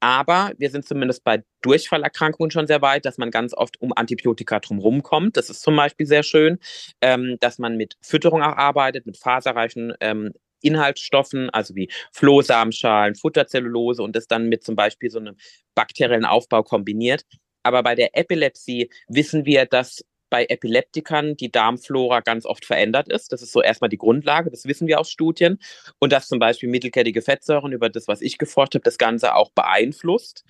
Aber 0.00 0.52
wir 0.58 0.68
sind 0.68 0.84
zumindest 0.86 1.24
bei 1.24 1.42
Durchfallerkrankungen 1.62 2.50
schon 2.50 2.66
sehr 2.66 2.82
weit, 2.82 3.06
dass 3.06 3.16
man 3.16 3.30
ganz 3.30 3.54
oft 3.54 3.80
um 3.80 3.92
Antibiotika 3.94 4.60
drumherum 4.60 5.02
kommt. 5.02 5.36
Das 5.38 5.48
ist 5.48 5.62
zum 5.62 5.76
Beispiel 5.76 6.06
sehr 6.06 6.22
schön, 6.22 6.58
ähm, 7.00 7.38
dass 7.40 7.58
man 7.58 7.76
mit 7.76 7.96
Fütterung 8.02 8.42
auch 8.42 8.56
arbeitet, 8.56 9.06
mit 9.06 9.16
faserreichen 9.16 9.94
ähm, 10.00 10.32
Inhaltsstoffen, 10.60 11.50
also 11.50 11.74
wie 11.74 11.88
Flohsamenschalen, 12.12 13.14
Futterzellulose 13.14 14.02
und 14.02 14.14
das 14.14 14.26
dann 14.26 14.48
mit 14.48 14.62
zum 14.62 14.76
Beispiel 14.76 15.10
so 15.10 15.18
einem 15.18 15.36
bakteriellen 15.74 16.24
Aufbau 16.24 16.62
kombiniert. 16.62 17.24
Aber 17.62 17.82
bei 17.82 17.94
der 17.94 18.16
Epilepsie 18.16 18.90
wissen 19.08 19.46
wir, 19.46 19.64
dass 19.64 20.04
bei 20.34 20.46
Epileptikern 20.46 21.36
die 21.36 21.52
Darmflora 21.52 22.18
ganz 22.18 22.44
oft 22.44 22.64
verändert 22.64 23.06
ist. 23.06 23.30
Das 23.30 23.40
ist 23.40 23.52
so 23.52 23.62
erstmal 23.62 23.88
die 23.88 23.98
Grundlage, 23.98 24.50
das 24.50 24.64
wissen 24.64 24.88
wir 24.88 24.98
aus 24.98 25.08
Studien. 25.08 25.60
Und 26.00 26.12
dass 26.12 26.26
zum 26.26 26.40
Beispiel 26.40 26.68
mittelkettige 26.68 27.22
Fettsäuren 27.22 27.70
über 27.70 27.88
das, 27.88 28.08
was 28.08 28.20
ich 28.20 28.36
geforscht 28.36 28.74
habe, 28.74 28.82
das 28.82 28.98
Ganze 28.98 29.36
auch 29.36 29.52
beeinflusst. 29.52 30.42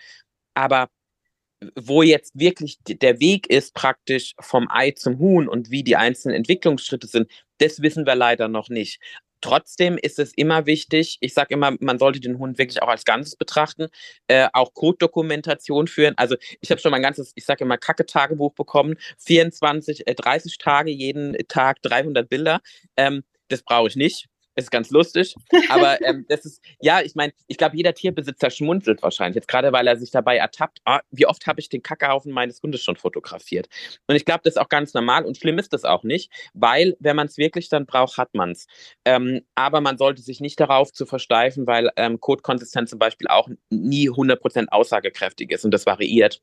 Aber 0.54 0.88
wo 1.76 2.02
jetzt 2.02 2.32
wirklich 2.38 2.78
der 2.86 3.20
Weg 3.20 3.46
ist, 3.50 3.74
praktisch 3.74 4.32
vom 4.40 4.68
Ei 4.70 4.92
zum 4.92 5.18
Huhn 5.18 5.48
und 5.48 5.70
wie 5.70 5.84
die 5.84 5.96
einzelnen 5.96 6.34
Entwicklungsschritte 6.34 7.06
sind, 7.06 7.30
das 7.58 7.82
wissen 7.82 8.06
wir 8.06 8.14
leider 8.14 8.48
noch 8.48 8.70
nicht. 8.70 9.02
Trotzdem 9.44 9.98
ist 10.00 10.18
es 10.18 10.32
immer 10.32 10.64
wichtig, 10.64 11.18
ich 11.20 11.34
sage 11.34 11.52
immer, 11.52 11.76
man 11.78 11.98
sollte 11.98 12.18
den 12.18 12.38
Hund 12.38 12.56
wirklich 12.56 12.80
auch 12.80 12.88
als 12.88 13.04
Ganzes 13.04 13.36
betrachten, 13.36 13.88
äh, 14.26 14.48
auch 14.54 14.72
Code-Dokumentation 14.72 15.86
führen. 15.86 16.14
Also 16.16 16.36
ich 16.62 16.70
habe 16.70 16.80
schon 16.80 16.90
mein 16.92 17.02
ganzes, 17.02 17.32
ich 17.34 17.44
sage 17.44 17.62
immer, 17.64 17.76
Kacke-Tagebuch 17.76 18.54
bekommen, 18.54 18.96
24, 19.18 20.06
äh, 20.06 20.14
30 20.14 20.56
Tage, 20.56 20.90
jeden 20.90 21.36
Tag 21.46 21.82
300 21.82 22.26
Bilder. 22.30 22.62
Ähm, 22.96 23.22
das 23.48 23.62
brauche 23.62 23.88
ich 23.88 23.96
nicht 23.96 24.28
ist 24.56 24.70
ganz 24.70 24.90
lustig. 24.90 25.34
Aber 25.68 26.00
ähm, 26.04 26.24
das 26.28 26.44
ist, 26.44 26.62
ja, 26.80 27.00
ich 27.00 27.14
meine, 27.14 27.32
ich 27.46 27.58
glaube, 27.58 27.76
jeder 27.76 27.94
Tierbesitzer 27.94 28.50
schmunzelt 28.50 29.02
wahrscheinlich. 29.02 29.36
Jetzt 29.36 29.48
gerade, 29.48 29.72
weil 29.72 29.86
er 29.86 29.96
sich 29.96 30.10
dabei 30.10 30.36
ertappt, 30.36 30.80
ah, 30.84 31.00
wie 31.10 31.26
oft 31.26 31.46
habe 31.46 31.60
ich 31.60 31.68
den 31.68 31.82
Kackehaufen 31.82 32.32
meines 32.32 32.62
Hundes 32.62 32.82
schon 32.82 32.96
fotografiert. 32.96 33.68
Und 34.06 34.16
ich 34.16 34.24
glaube, 34.24 34.40
das 34.44 34.54
ist 34.54 34.60
auch 34.60 34.68
ganz 34.68 34.94
normal 34.94 35.24
und 35.24 35.36
schlimm 35.36 35.58
ist 35.58 35.72
das 35.72 35.84
auch 35.84 36.04
nicht, 36.04 36.30
weil, 36.54 36.96
wenn 37.00 37.16
man 37.16 37.26
es 37.26 37.36
wirklich 37.36 37.68
dann 37.68 37.86
braucht, 37.86 38.18
hat 38.18 38.34
man 38.34 38.52
es. 38.52 38.66
Ähm, 39.04 39.42
aber 39.54 39.80
man 39.80 39.98
sollte 39.98 40.22
sich 40.22 40.40
nicht 40.40 40.60
darauf 40.60 40.92
zu 40.92 41.06
versteifen, 41.06 41.66
weil 41.66 41.90
ähm, 41.96 42.20
Codekonsistenz 42.20 42.90
zum 42.90 42.98
Beispiel 42.98 43.28
auch 43.28 43.48
nie 43.70 44.10
100% 44.10 44.68
aussagekräftig 44.68 45.50
ist 45.50 45.64
und 45.64 45.72
das 45.72 45.86
variiert. 45.86 46.40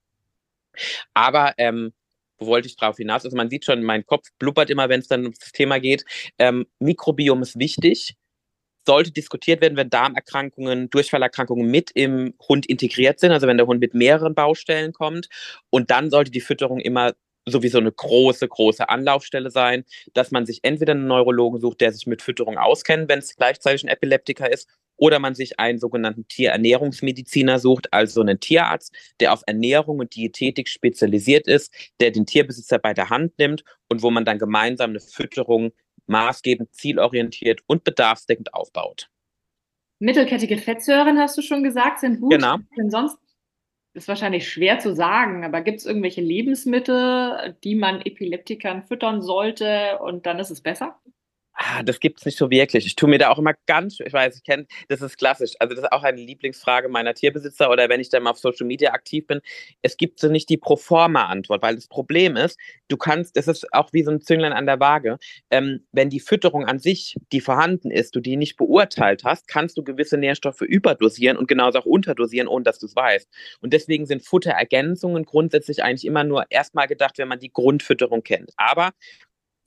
Aber 1.14 1.53
ähm, 1.57 1.93
wo 2.42 2.48
wollte 2.48 2.68
ich 2.68 2.76
drauf 2.76 2.98
hinaus? 2.98 3.24
Also 3.24 3.38
man 3.38 3.50
sieht 3.50 3.66
schon, 3.66 3.84
mein 3.84 4.06
Kopf 4.06 4.28
blubbert 4.39 4.70
immer, 4.70 4.89
wenn 4.89 5.00
es 5.00 5.08
dann 5.08 5.24
ums 5.24 5.39
Thema 5.54 5.80
geht. 5.80 6.04
Ähm, 6.39 6.66
Mikrobiom 6.80 7.42
ist 7.44 7.60
wichtig, 7.60 8.16
sollte 8.86 9.12
diskutiert 9.12 9.62
werden, 9.62 9.78
wenn 9.78 9.89
Darmerkrankungen, 9.89 10.89
Durchfallerkrankungen 10.89 11.70
mit 11.70 11.92
im 11.92 12.34
Hund 12.48 12.66
integriert 12.66 13.20
sind, 13.20 13.32
also 13.32 13.48
wenn 13.48 13.58
der 13.58 13.68
Hund 13.68 13.80
mit 13.80 13.94
mehreren 13.94 14.34
Baustellen 14.34 14.92
kommt. 14.92 15.30
Und 15.70 15.92
dann 15.92 16.10
sollte 16.10 16.32
die 16.32 16.42
Fütterung 16.42 16.80
immer 16.80 17.14
sowieso 17.48 17.80
eine 17.80 17.92
große, 17.92 18.48
große 18.48 18.89
Anlaufstelle 18.89 19.50
sein, 19.50 19.84
dass 20.14 20.32
man 20.32 20.46
sich 20.46 20.60
entweder 20.64 20.94
einen 20.94 21.08
Neurologen 21.08 21.60
sucht, 21.60 21.82
der 21.82 21.92
sich 21.92 22.06
mit 22.06 22.22
Fütterung 22.22 22.58
auskennt, 22.58 23.10
wenn 23.10 23.20
es 23.20 23.36
gleichzeitig 23.36 23.84
ein 23.84 23.88
Epileptiker 23.89 24.52
ist, 24.52 24.68
oder 25.02 25.18
man 25.18 25.34
sich 25.34 25.60
einen 25.60 25.80
sogenannten 25.80 26.28
Tierernährungsmediziner 26.28 27.58
sucht, 27.58 27.91
also 27.91 28.22
einen 28.22 28.39
Tierarzt, 28.39 28.95
der 29.20 29.34
auf 29.34 29.41
Ernährung 29.47 29.97
und 29.97 30.16
Diätetik 30.16 30.70
spezialisiert 30.70 31.47
ist, 31.47 31.74
der 31.99 32.12
den 32.12 32.28
Tierbesitzer 32.28 32.78
bei 32.78 32.93
der 32.93 33.10
Hand 33.10 33.38
nimmt 33.39 33.64
und 33.89 34.04
wo 34.04 34.12
man 34.12 34.26
dann 34.26 34.38
gemeinsam 34.38 34.91
eine 34.91 34.99
Fütterung 34.99 35.72
maßgebend, 36.06 36.74
zielorientiert 36.76 37.62
und 37.66 37.84
bedarfsdeckend 37.84 38.54
aufbaut. 38.54 39.10
Mittelkettige 39.97 40.58
Fettsäuren, 40.58 41.18
hast 41.18 41.36
du 41.36 41.41
schon 41.41 41.64
gesagt, 41.64 41.99
sind 41.99 42.22
gut. 42.22 42.34
Genau. 42.34 42.58
Denn 42.78 42.91
sonst 42.91 43.18
ist 43.93 44.08
wahrscheinlich 44.08 44.47
schwer 44.47 44.78
zu 44.78 44.93
sagen, 44.93 45.43
aber 45.43 45.62
gibt 45.62 45.80
es 45.80 45.86
irgendwelche 45.86 46.22
Lebensmittel, 46.22 47.58
die 47.64 47.76
man 47.76 48.02
Epileptikern 48.02 48.84
füttern 48.84 49.24
sollte 49.24 49.97
und 49.99 50.28
dann 50.28 50.38
ist 50.38 50.52
es 50.52 50.62
besser? 50.62 50.99
Ah, 51.54 51.84
das 51.84 51.99
gibt 51.99 52.20
es 52.20 52.26
nicht 52.26 52.38
so 52.38 52.49
wirklich. 52.49 52.86
Ich 52.86 52.95
tue 52.95 53.10
mir 53.10 53.20
da 53.20 53.30
auch 53.30 53.38
immer 53.38 53.54
ganz, 53.66 53.99
ich 53.99 54.14
weiß, 54.14 54.38
ich 54.38 54.43
kenne, 54.43 54.66
das 54.88 55.02
ist 55.02 55.18
klassisch. 55.18 55.54
Also 55.60 55.76
das 55.76 55.84
ist 55.84 55.91
auch 55.91 56.04
eine 56.04 56.22
Lieblingsfrage 56.22 56.88
meiner 56.88 57.14
Tierbesitzer 57.14 57.70
oder 57.70 57.89
wenn 57.89 57.99
ich 57.99 58.10
dann 58.10 58.24
mal 58.24 58.32
auf 58.32 58.39
Social 58.39 58.66
Media 58.66 58.93
aktiv 58.93 59.28
bin. 59.28 59.41
Es 59.82 59.97
gibt 59.97 60.20
so 60.20 60.30
nicht 60.30 60.49
die 60.49 60.58
Proforma-Antwort, 60.58 61.62
weil 61.62 61.76
das 61.76 61.88
Problem 61.88 62.38
ist, 62.38 62.58
du 62.88 62.97
kannst, 62.97 63.36
das 63.36 63.47
ist 63.47 63.72
auch 63.74 63.91
wie 63.91 64.04
so 64.04 64.12
ein 64.12 64.22
Zünglein 64.22 64.54
an 64.54 64.66
der 64.66 64.80
Waage. 64.80 65.18
Ähm, 65.49 65.86
wenn 65.91 66.10
die 66.10 66.22
Fütterung 66.22 66.66
an 66.66 66.80
sich, 66.80 67.18
die 67.34 67.41
vorhanden 67.41 67.91
ist, 67.91 68.16
du 68.16 68.22
die 68.22 68.38
nicht 68.38 68.56
beurteilt 68.56 69.24
hast, 69.26 69.47
kannst 69.47 69.78
du 69.78 69.84
gewisse 69.84 70.18
Nährstoffe 70.18 70.62
überdosieren 70.62 71.38
und 71.38 71.47
genauso 71.47 71.80
auch 71.80 71.86
unterdosieren, 71.86 72.47
ohne 72.47 72.64
dass 72.64 72.80
du 72.80 72.86
es 72.86 72.95
weißt. 72.95 73.30
Und 73.62 73.74
deswegen 73.74 74.06
sind 74.06 74.26
Futterergänzungen 74.26 75.26
grundsätzlich 75.26 75.84
eigentlich 75.84 76.06
immer 76.06 76.24
nur 76.24 76.45
erstmal 76.49 76.88
gedacht, 76.88 77.18
wenn 77.18 77.28
man 77.28 77.39
die 77.39 77.52
Grundfütterung 77.52 78.24
kennt. 78.24 78.52
Aber 78.56 78.91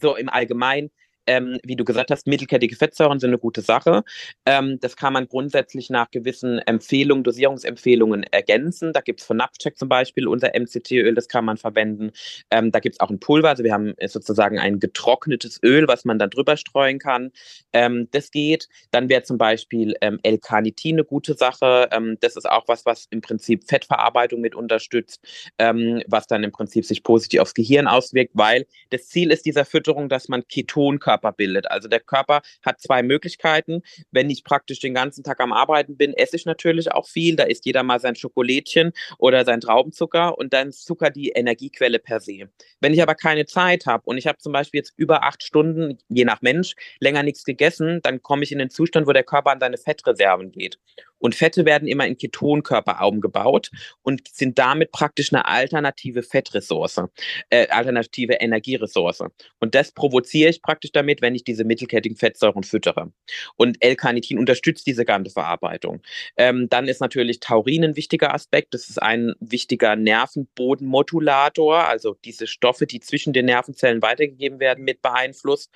so 0.00 0.16
im 0.16 0.28
Allgemeinen 0.28 0.90
ähm, 1.26 1.58
wie 1.62 1.76
du 1.76 1.84
gesagt 1.84 2.10
hast, 2.10 2.26
mittelkettige 2.26 2.76
Fettsäuren 2.76 3.18
sind 3.18 3.30
eine 3.30 3.38
gute 3.38 3.62
Sache. 3.62 4.04
Ähm, 4.46 4.78
das 4.80 4.96
kann 4.96 5.12
man 5.12 5.26
grundsätzlich 5.26 5.90
nach 5.90 6.10
gewissen 6.10 6.58
Empfehlungen, 6.58 7.24
Dosierungsempfehlungen 7.24 8.24
ergänzen. 8.24 8.92
Da 8.92 9.00
gibt 9.00 9.20
es 9.20 9.26
von 9.26 9.36
Napcheck 9.36 9.78
zum 9.78 9.88
Beispiel 9.88 10.28
unser 10.28 10.52
MCT-Öl, 10.54 11.14
das 11.14 11.28
kann 11.28 11.44
man 11.44 11.56
verwenden. 11.56 12.12
Ähm, 12.50 12.70
da 12.70 12.80
gibt 12.80 12.96
es 12.96 13.00
auch 13.00 13.10
ein 13.10 13.20
Pulver, 13.20 13.50
also 13.50 13.64
wir 13.64 13.72
haben 13.72 13.94
sozusagen 14.06 14.58
ein 14.58 14.80
getrocknetes 14.80 15.60
Öl, 15.62 15.88
was 15.88 16.04
man 16.04 16.18
dann 16.18 16.30
drüber 16.30 16.56
streuen 16.56 16.98
kann. 16.98 17.32
Ähm, 17.72 18.08
das 18.10 18.30
geht. 18.30 18.68
Dann 18.90 19.08
wäre 19.08 19.22
zum 19.22 19.38
Beispiel 19.38 19.96
ähm, 20.00 20.18
L-Carnitin 20.22 20.96
eine 20.96 21.04
gute 21.04 21.34
Sache. 21.34 21.88
Ähm, 21.92 22.18
das 22.20 22.36
ist 22.36 22.48
auch 22.48 22.64
was, 22.68 22.86
was 22.86 23.06
im 23.10 23.20
Prinzip 23.20 23.64
Fettverarbeitung 23.66 24.40
mit 24.40 24.54
unterstützt, 24.54 25.20
was 25.58 26.26
dann 26.26 26.44
im 26.44 26.52
Prinzip 26.52 26.84
sich 26.84 27.02
positiv 27.02 27.40
aufs 27.40 27.54
Gehirn 27.54 27.86
auswirkt, 27.86 28.32
weil 28.34 28.66
das 28.90 29.08
Ziel 29.08 29.30
ist 29.30 29.46
dieser 29.46 29.64
Fütterung, 29.64 30.08
dass 30.08 30.28
man 30.28 30.46
Ketonkörper 30.46 31.13
Körper 31.14 31.32
bildet. 31.32 31.70
Also 31.70 31.88
der 31.88 32.00
Körper 32.00 32.42
hat 32.64 32.80
zwei 32.80 33.02
Möglichkeiten. 33.02 33.82
Wenn 34.10 34.30
ich 34.30 34.42
praktisch 34.42 34.80
den 34.80 34.94
ganzen 34.94 35.22
Tag 35.22 35.40
am 35.40 35.52
Arbeiten 35.52 35.96
bin, 35.96 36.12
esse 36.12 36.36
ich 36.36 36.44
natürlich 36.44 36.90
auch 36.90 37.06
viel. 37.06 37.36
Da 37.36 37.44
isst 37.44 37.66
jeder 37.66 37.84
mal 37.84 38.00
sein 38.00 38.16
Schokolädchen 38.16 38.92
oder 39.18 39.44
sein 39.44 39.60
Traubenzucker 39.60 40.36
und 40.36 40.52
dann 40.52 40.70
ist 40.70 40.84
Zucker 40.84 41.10
die 41.10 41.28
Energiequelle 41.28 42.00
per 42.00 42.20
se. 42.20 42.48
Wenn 42.80 42.92
ich 42.92 43.02
aber 43.02 43.14
keine 43.14 43.46
Zeit 43.46 43.86
habe 43.86 44.02
und 44.06 44.18
ich 44.18 44.26
habe 44.26 44.38
zum 44.38 44.52
Beispiel 44.52 44.78
jetzt 44.78 44.94
über 44.96 45.22
acht 45.22 45.42
Stunden, 45.42 45.98
je 46.08 46.24
nach 46.24 46.42
Mensch, 46.42 46.74
länger 46.98 47.22
nichts 47.22 47.44
gegessen, 47.44 48.00
dann 48.02 48.22
komme 48.22 48.42
ich 48.42 48.50
in 48.50 48.58
den 48.58 48.70
Zustand, 48.70 49.06
wo 49.06 49.12
der 49.12 49.22
Körper 49.22 49.52
an 49.52 49.60
seine 49.60 49.78
Fettreserven 49.78 50.50
geht. 50.50 50.78
Und 51.24 51.34
Fette 51.34 51.64
werden 51.64 51.88
immer 51.88 52.06
in 52.06 52.18
Ketonkörper 52.18 53.08
umgebaut 53.08 53.70
und 54.02 54.28
sind 54.28 54.58
damit 54.58 54.92
praktisch 54.92 55.32
eine 55.32 55.46
alternative 55.46 56.22
Fettressource, 56.22 57.00
äh, 57.48 57.66
alternative 57.68 58.34
Energieressource. 58.34 59.22
Und 59.58 59.74
das 59.74 59.92
provoziere 59.92 60.50
ich 60.50 60.60
praktisch 60.60 60.92
damit, 60.92 61.22
wenn 61.22 61.34
ich 61.34 61.42
diese 61.42 61.64
mittelkettigen 61.64 62.18
Fettsäuren 62.18 62.62
füttere. 62.62 63.10
Und 63.56 63.82
L-Carnitin 63.82 64.38
unterstützt 64.38 64.86
diese 64.86 65.06
ganze 65.06 65.30
Verarbeitung. 65.30 66.02
Ähm, 66.36 66.68
dann 66.68 66.88
ist 66.88 67.00
natürlich 67.00 67.40
Taurin 67.40 67.84
ein 67.84 67.96
wichtiger 67.96 68.34
Aspekt. 68.34 68.74
Das 68.74 68.90
ist 68.90 69.00
ein 69.00 69.32
wichtiger 69.40 69.96
Nervenbodenmodulator, 69.96 71.88
also 71.88 72.18
diese 72.22 72.46
Stoffe, 72.46 72.84
die 72.84 73.00
zwischen 73.00 73.32
den 73.32 73.46
Nervenzellen 73.46 74.02
weitergegeben 74.02 74.60
werden, 74.60 74.84
mit 74.84 75.00
beeinflusst. 75.00 75.70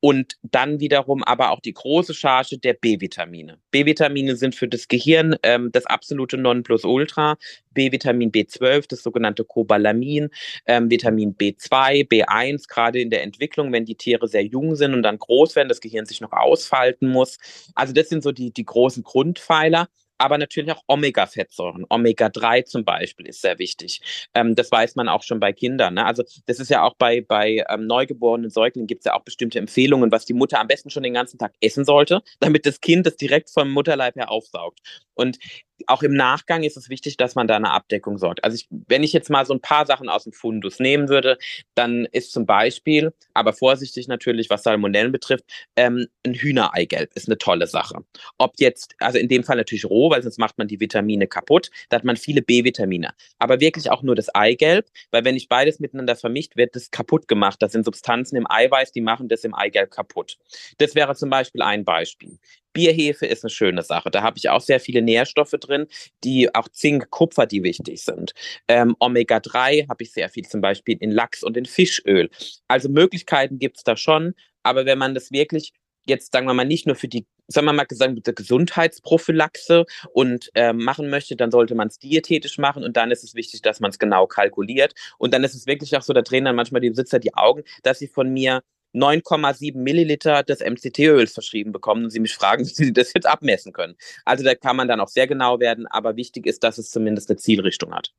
Und 0.00 0.34
dann 0.42 0.80
wiederum 0.80 1.24
aber 1.24 1.50
auch 1.50 1.60
die 1.60 1.72
große 1.72 2.14
Charge 2.14 2.58
der 2.58 2.74
B-Vitamine. 2.74 3.58
B-Vitamine 3.70 4.36
sind 4.36 4.54
für 4.54 4.68
das 4.68 4.88
Gehirn 4.88 5.36
ähm, 5.42 5.70
das 5.72 5.86
absolute 5.86 6.36
Nonplusultra. 6.36 7.36
B-Vitamin 7.74 8.32
B12, 8.32 8.86
das 8.88 9.02
sogenannte 9.02 9.44
Cobalamin, 9.44 10.30
ähm, 10.66 10.90
Vitamin 10.90 11.36
B2, 11.36 12.08
B1, 12.08 12.68
gerade 12.68 13.00
in 13.00 13.10
der 13.10 13.22
Entwicklung, 13.22 13.72
wenn 13.72 13.84
die 13.84 13.94
Tiere 13.94 14.26
sehr 14.26 14.44
jung 14.44 14.74
sind 14.74 14.94
und 14.94 15.02
dann 15.02 15.18
groß 15.18 15.54
werden, 15.54 15.68
das 15.68 15.80
Gehirn 15.80 16.06
sich 16.06 16.20
noch 16.20 16.32
ausfalten 16.32 17.08
muss. 17.08 17.38
Also 17.74 17.92
das 17.92 18.08
sind 18.08 18.22
so 18.22 18.32
die, 18.32 18.52
die 18.52 18.64
großen 18.64 19.04
Grundpfeiler 19.04 19.88
aber 20.18 20.38
natürlich 20.38 20.72
auch 20.72 20.82
Omega-Fettsäuren. 20.86 21.86
Omega-3 21.88 22.64
zum 22.64 22.84
Beispiel 22.84 23.26
ist 23.26 23.40
sehr 23.40 23.58
wichtig. 23.58 24.00
Ähm, 24.34 24.54
das 24.54 24.70
weiß 24.70 24.96
man 24.96 25.08
auch 25.08 25.22
schon 25.22 25.40
bei 25.40 25.52
Kindern. 25.52 25.94
Ne? 25.94 26.04
Also 26.04 26.24
das 26.46 26.60
ist 26.60 26.70
ja 26.70 26.82
auch 26.82 26.94
bei, 26.94 27.20
bei 27.20 27.64
ähm, 27.68 27.86
neugeborenen 27.86 28.50
Säuglingen 28.50 28.86
gibt 28.86 29.00
es 29.00 29.04
ja 29.06 29.14
auch 29.14 29.22
bestimmte 29.22 29.58
Empfehlungen, 29.58 30.12
was 30.12 30.26
die 30.26 30.34
Mutter 30.34 30.60
am 30.60 30.66
besten 30.66 30.90
schon 30.90 31.04
den 31.04 31.14
ganzen 31.14 31.38
Tag 31.38 31.54
essen 31.60 31.84
sollte, 31.84 32.22
damit 32.40 32.66
das 32.66 32.80
Kind 32.80 33.06
das 33.06 33.16
direkt 33.16 33.50
vom 33.50 33.70
Mutterleib 33.70 34.16
her 34.16 34.30
aufsaugt. 34.30 34.80
Und 35.18 35.38
auch 35.86 36.02
im 36.02 36.14
Nachgang 36.14 36.62
ist 36.62 36.76
es 36.76 36.88
wichtig, 36.90 37.16
dass 37.16 37.34
man 37.34 37.46
da 37.46 37.56
eine 37.56 37.72
Abdeckung 37.72 38.18
sorgt. 38.18 38.44
Also 38.44 38.54
ich, 38.54 38.68
wenn 38.70 39.02
ich 39.02 39.12
jetzt 39.12 39.30
mal 39.30 39.44
so 39.44 39.52
ein 39.52 39.60
paar 39.60 39.84
Sachen 39.84 40.08
aus 40.08 40.24
dem 40.24 40.32
Fundus 40.32 40.78
nehmen 40.78 41.08
würde, 41.08 41.38
dann 41.74 42.06
ist 42.12 42.32
zum 42.32 42.46
Beispiel, 42.46 43.12
aber 43.34 43.52
vorsichtig 43.52 44.06
natürlich, 44.06 44.48
was 44.48 44.62
Salmonellen 44.62 45.12
betrifft, 45.12 45.44
ähm, 45.76 46.06
ein 46.24 46.34
Hühnereigelb 46.34 47.12
ist 47.14 47.28
eine 47.28 47.38
tolle 47.38 47.66
Sache. 47.66 48.04
Ob 48.38 48.54
jetzt, 48.58 48.94
also 48.98 49.18
in 49.18 49.28
dem 49.28 49.42
Fall 49.42 49.56
natürlich 49.56 49.84
roh, 49.84 50.10
weil 50.10 50.22
sonst 50.22 50.38
macht 50.38 50.56
man 50.58 50.68
die 50.68 50.80
Vitamine 50.80 51.26
kaputt, 51.26 51.70
da 51.88 51.96
hat 51.96 52.04
man 52.04 52.16
viele 52.16 52.42
B-Vitamine. 52.42 53.12
Aber 53.38 53.60
wirklich 53.60 53.90
auch 53.90 54.02
nur 54.02 54.14
das 54.14 54.32
Eigelb, 54.34 54.86
weil 55.10 55.24
wenn 55.24 55.36
ich 55.36 55.48
beides 55.48 55.80
miteinander 55.80 56.14
vermischt, 56.14 56.56
wird 56.56 56.76
das 56.76 56.90
kaputt 56.90 57.26
gemacht. 57.26 57.60
Das 57.60 57.72
sind 57.72 57.84
Substanzen 57.84 58.36
im 58.36 58.48
Eiweiß, 58.48 58.92
die 58.92 59.00
machen 59.00 59.28
das 59.28 59.42
im 59.42 59.54
Eigelb 59.54 59.90
kaputt. 59.90 60.38
Das 60.78 60.94
wäre 60.94 61.16
zum 61.16 61.30
Beispiel 61.30 61.62
ein 61.62 61.84
Beispiel. 61.84 62.38
Bierhefe 62.78 63.26
ist 63.26 63.42
eine 63.42 63.50
schöne 63.50 63.82
Sache. 63.82 64.08
Da 64.08 64.22
habe 64.22 64.38
ich 64.38 64.50
auch 64.50 64.60
sehr 64.60 64.78
viele 64.78 65.02
Nährstoffe 65.02 65.50
drin, 65.50 65.88
die 66.22 66.54
auch 66.54 66.68
Zink, 66.68 67.10
Kupfer, 67.10 67.44
die 67.44 67.64
wichtig 67.64 68.04
sind. 68.04 68.34
Ähm, 68.68 68.94
Omega-3 69.00 69.88
habe 69.88 70.04
ich 70.04 70.12
sehr 70.12 70.28
viel 70.28 70.46
zum 70.46 70.60
Beispiel 70.60 70.96
in 71.00 71.10
Lachs 71.10 71.42
und 71.42 71.56
in 71.56 71.66
Fischöl. 71.66 72.30
Also 72.68 72.88
Möglichkeiten 72.88 73.58
gibt 73.58 73.78
es 73.78 73.82
da 73.82 73.96
schon, 73.96 74.34
aber 74.62 74.86
wenn 74.86 74.96
man 74.96 75.14
das 75.14 75.32
wirklich 75.32 75.72
jetzt, 76.06 76.30
sagen 76.30 76.46
wir 76.46 76.54
mal, 76.54 76.64
nicht 76.64 76.86
nur 76.86 76.94
für 76.94 77.08
die, 77.08 77.26
sagen 77.48 77.66
wir 77.66 77.72
mal, 77.72 77.84
Gesundheitsprophylaxe 77.84 79.84
und 80.12 80.48
äh, 80.54 80.72
machen 80.72 81.10
möchte, 81.10 81.34
dann 81.34 81.50
sollte 81.50 81.74
man 81.74 81.88
es 81.88 81.98
diätetisch 81.98 82.58
machen 82.58 82.84
und 82.84 82.96
dann 82.96 83.10
ist 83.10 83.24
es 83.24 83.34
wichtig, 83.34 83.62
dass 83.62 83.80
man 83.80 83.90
es 83.90 83.98
genau 83.98 84.28
kalkuliert. 84.28 84.94
Und 85.18 85.34
dann 85.34 85.42
ist 85.42 85.56
es 85.56 85.66
wirklich 85.66 85.96
auch 85.96 86.02
so, 86.02 86.12
da 86.12 86.22
drehen 86.22 86.44
dann 86.44 86.54
manchmal 86.54 86.80
die 86.80 86.90
Besitzer 86.90 87.18
die 87.18 87.34
Augen, 87.34 87.64
dass 87.82 87.98
sie 87.98 88.06
von 88.06 88.32
mir 88.32 88.62
9,7 88.94 89.76
Milliliter 89.76 90.42
des 90.42 90.60
MCT-Öls 90.60 91.32
verschrieben 91.32 91.72
bekommen 91.72 92.04
und 92.04 92.10
sie 92.10 92.20
mich 92.20 92.34
fragen, 92.34 92.64
wie 92.66 92.72
sie 92.72 92.92
das 92.92 93.12
jetzt 93.14 93.26
abmessen 93.26 93.72
können. 93.72 93.96
Also 94.24 94.44
da 94.44 94.54
kann 94.54 94.76
man 94.76 94.88
dann 94.88 95.00
auch 95.00 95.08
sehr 95.08 95.26
genau 95.26 95.60
werden, 95.60 95.86
aber 95.86 96.16
wichtig 96.16 96.46
ist, 96.46 96.64
dass 96.64 96.78
es 96.78 96.90
zumindest 96.90 97.30
eine 97.30 97.36
Zielrichtung 97.36 97.94
hat. 97.94 98.12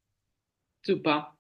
Super. 0.82 1.36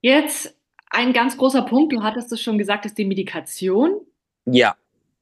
Jetzt 0.00 0.56
ein 0.90 1.12
ganz 1.12 1.36
großer 1.36 1.62
Punkt, 1.62 1.92
du 1.92 2.02
hattest 2.02 2.30
es 2.32 2.40
schon 2.40 2.58
gesagt, 2.58 2.86
ist 2.86 2.98
die 2.98 3.04
Medikation. 3.04 4.00
Ja. 4.44 4.76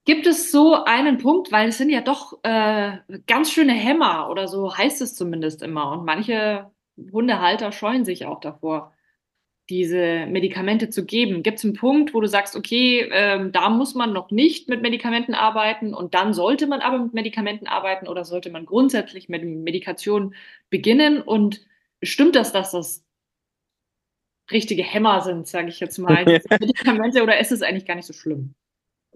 Gibt 0.04 0.26
es 0.26 0.52
so 0.52 0.84
einen 0.84 1.18
Punkt, 1.18 1.50
weil 1.50 1.70
es 1.70 1.78
sind 1.78 1.88
ja 1.88 2.02
doch 2.02 2.38
äh, 2.42 2.98
ganz 3.26 3.50
schöne 3.50 3.72
Hämmer 3.72 4.28
oder 4.28 4.48
so 4.48 4.76
heißt 4.76 5.00
es 5.00 5.14
zumindest 5.14 5.62
immer 5.62 5.92
und 5.92 6.04
manche 6.04 6.70
Hundehalter 7.12 7.72
scheuen 7.72 8.04
sich 8.04 8.26
auch 8.26 8.40
davor 8.40 8.92
diese 9.70 10.26
Medikamente 10.26 10.90
zu 10.90 11.04
geben? 11.04 11.42
Gibt 11.42 11.58
es 11.58 11.64
einen 11.64 11.74
Punkt, 11.74 12.12
wo 12.12 12.20
du 12.20 12.28
sagst, 12.28 12.56
okay, 12.56 13.08
ähm, 13.10 13.52
da 13.52 13.70
muss 13.70 13.94
man 13.94 14.12
noch 14.12 14.30
nicht 14.30 14.68
mit 14.68 14.82
Medikamenten 14.82 15.34
arbeiten 15.34 15.94
und 15.94 16.14
dann 16.14 16.34
sollte 16.34 16.66
man 16.66 16.80
aber 16.80 16.98
mit 16.98 17.14
Medikamenten 17.14 17.66
arbeiten 17.66 18.08
oder 18.08 18.24
sollte 18.24 18.50
man 18.50 18.66
grundsätzlich 18.66 19.28
mit 19.28 19.44
Medikation 19.44 20.34
beginnen? 20.70 21.22
Und 21.22 21.64
stimmt 22.02 22.36
das, 22.36 22.52
dass 22.52 22.72
das 22.72 23.04
richtige 24.50 24.82
Hämmer 24.82 25.22
sind, 25.22 25.46
sage 25.46 25.68
ich 25.68 25.80
jetzt 25.80 25.98
mal, 25.98 26.24
Medikamente, 26.60 27.22
oder 27.22 27.38
ist 27.38 27.52
es 27.52 27.62
eigentlich 27.62 27.86
gar 27.86 27.96
nicht 27.96 28.06
so 28.06 28.12
schlimm? 28.12 28.54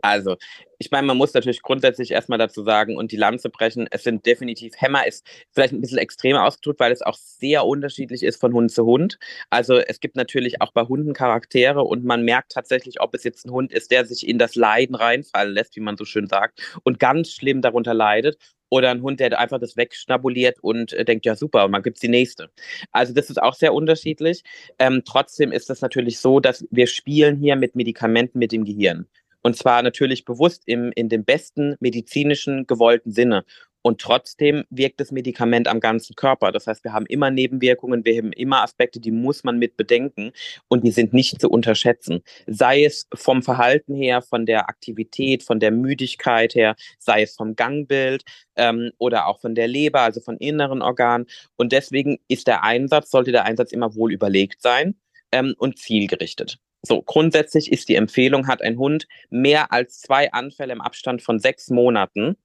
Also, 0.02 0.36
ich 0.78 0.90
meine, 0.90 1.06
man 1.06 1.16
muss 1.16 1.34
natürlich 1.34 1.62
grundsätzlich 1.62 2.10
erstmal 2.12 2.38
dazu 2.38 2.62
sagen 2.62 2.96
und 2.96 3.10
die 3.10 3.16
Lanze 3.16 3.50
brechen, 3.50 3.88
es 3.90 4.04
sind 4.04 4.26
definitiv 4.26 4.74
Hämmer, 4.76 5.06
ist 5.06 5.26
vielleicht 5.50 5.72
ein 5.72 5.80
bisschen 5.80 5.98
extremer 5.98 6.44
ausgedrückt, 6.44 6.80
weil 6.80 6.92
es 6.92 7.02
auch 7.02 7.16
sehr 7.16 7.66
unterschiedlich 7.66 8.22
ist 8.22 8.40
von 8.40 8.52
Hund 8.52 8.70
zu 8.70 8.84
Hund. 8.84 9.18
Also 9.50 9.78
es 9.78 10.00
gibt 10.00 10.16
natürlich 10.16 10.60
auch 10.60 10.72
bei 10.72 10.82
Hunden 10.82 11.14
Charaktere 11.14 11.82
und 11.82 12.04
man 12.04 12.24
merkt 12.24 12.52
tatsächlich, 12.52 13.00
ob 13.00 13.14
es 13.14 13.24
jetzt 13.24 13.46
ein 13.46 13.50
Hund 13.52 13.72
ist, 13.72 13.90
der 13.90 14.06
sich 14.06 14.26
in 14.26 14.38
das 14.38 14.54
Leiden 14.54 14.94
reinfallen 14.94 15.52
lässt, 15.52 15.76
wie 15.76 15.80
man 15.80 15.96
so 15.96 16.04
schön 16.04 16.28
sagt, 16.28 16.60
und 16.84 16.98
ganz 17.00 17.32
schlimm 17.32 17.62
darunter 17.62 17.94
leidet. 17.94 18.38
Oder 18.70 18.90
ein 18.90 19.00
Hund, 19.00 19.18
der 19.18 19.38
einfach 19.38 19.58
das 19.58 19.78
wegschnabuliert 19.78 20.58
und 20.60 20.92
äh, 20.92 21.02
denkt, 21.04 21.24
ja 21.24 21.34
super, 21.36 21.64
und 21.64 21.70
man 21.70 21.82
gibt 21.82 22.02
die 22.02 22.08
nächste. 22.08 22.50
Also 22.92 23.14
das 23.14 23.30
ist 23.30 23.40
auch 23.40 23.54
sehr 23.54 23.72
unterschiedlich. 23.72 24.42
Ähm, 24.78 25.02
trotzdem 25.06 25.52
ist 25.52 25.70
es 25.70 25.80
natürlich 25.80 26.18
so, 26.18 26.38
dass 26.38 26.66
wir 26.70 26.86
spielen 26.86 27.36
hier 27.36 27.56
mit 27.56 27.74
Medikamenten 27.76 28.38
mit 28.38 28.52
dem 28.52 28.64
Gehirn. 28.64 29.06
Und 29.42 29.56
zwar 29.56 29.82
natürlich 29.82 30.24
bewusst 30.24 30.62
im, 30.66 30.92
in 30.94 31.08
dem 31.08 31.24
besten 31.24 31.76
medizinischen 31.80 32.66
gewollten 32.66 33.12
Sinne. 33.12 33.44
Und 33.82 34.00
trotzdem 34.00 34.64
wirkt 34.70 35.00
das 35.00 35.12
Medikament 35.12 35.68
am 35.68 35.80
ganzen 35.80 36.14
Körper. 36.16 36.52
Das 36.52 36.66
heißt, 36.66 36.84
wir 36.84 36.92
haben 36.92 37.06
immer 37.06 37.30
Nebenwirkungen, 37.30 38.04
wir 38.04 38.18
haben 38.18 38.32
immer 38.32 38.62
Aspekte, 38.62 39.00
die 39.00 39.12
muss 39.12 39.44
man 39.44 39.58
mit 39.58 39.76
bedenken 39.76 40.32
und 40.68 40.84
die 40.84 40.90
sind 40.90 41.12
nicht 41.12 41.40
zu 41.40 41.48
unterschätzen. 41.48 42.22
Sei 42.46 42.84
es 42.84 43.06
vom 43.14 43.42
Verhalten 43.42 43.94
her, 43.94 44.20
von 44.20 44.46
der 44.46 44.68
Aktivität, 44.68 45.42
von 45.42 45.60
der 45.60 45.70
Müdigkeit 45.70 46.54
her, 46.54 46.74
sei 46.98 47.22
es 47.22 47.34
vom 47.36 47.54
Gangbild 47.56 48.24
ähm, 48.56 48.90
oder 48.98 49.26
auch 49.26 49.40
von 49.40 49.54
der 49.54 49.68
Leber, 49.68 50.00
also 50.00 50.20
von 50.20 50.36
inneren 50.38 50.82
Organen. 50.82 51.26
Und 51.56 51.72
deswegen 51.72 52.18
ist 52.28 52.46
der 52.46 52.64
Einsatz, 52.64 53.10
sollte 53.10 53.32
der 53.32 53.44
Einsatz 53.44 53.72
immer 53.72 53.94
wohl 53.94 54.12
überlegt 54.12 54.60
sein 54.60 54.96
ähm, 55.32 55.54
und 55.56 55.78
zielgerichtet. 55.78 56.58
So, 56.82 57.02
grundsätzlich 57.02 57.72
ist 57.72 57.88
die 57.88 57.96
Empfehlung, 57.96 58.46
hat 58.46 58.62
ein 58.62 58.78
Hund 58.78 59.08
mehr 59.30 59.72
als 59.72 60.00
zwei 60.00 60.32
Anfälle 60.32 60.72
im 60.72 60.80
Abstand 60.80 61.22
von 61.22 61.38
sechs 61.38 61.70
Monaten 61.70 62.36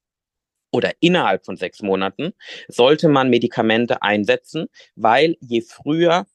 oder 0.71 0.91
innerhalb 1.01 1.45
von 1.45 1.55
sechs 1.55 1.81
Monaten, 1.84 2.34
sollte 2.67 3.07
man 3.07 3.29
Medikamente 3.29 4.01
einsetzen, 4.01 4.67
weil 4.95 5.38
je 5.39 5.61
früher, 5.61 6.25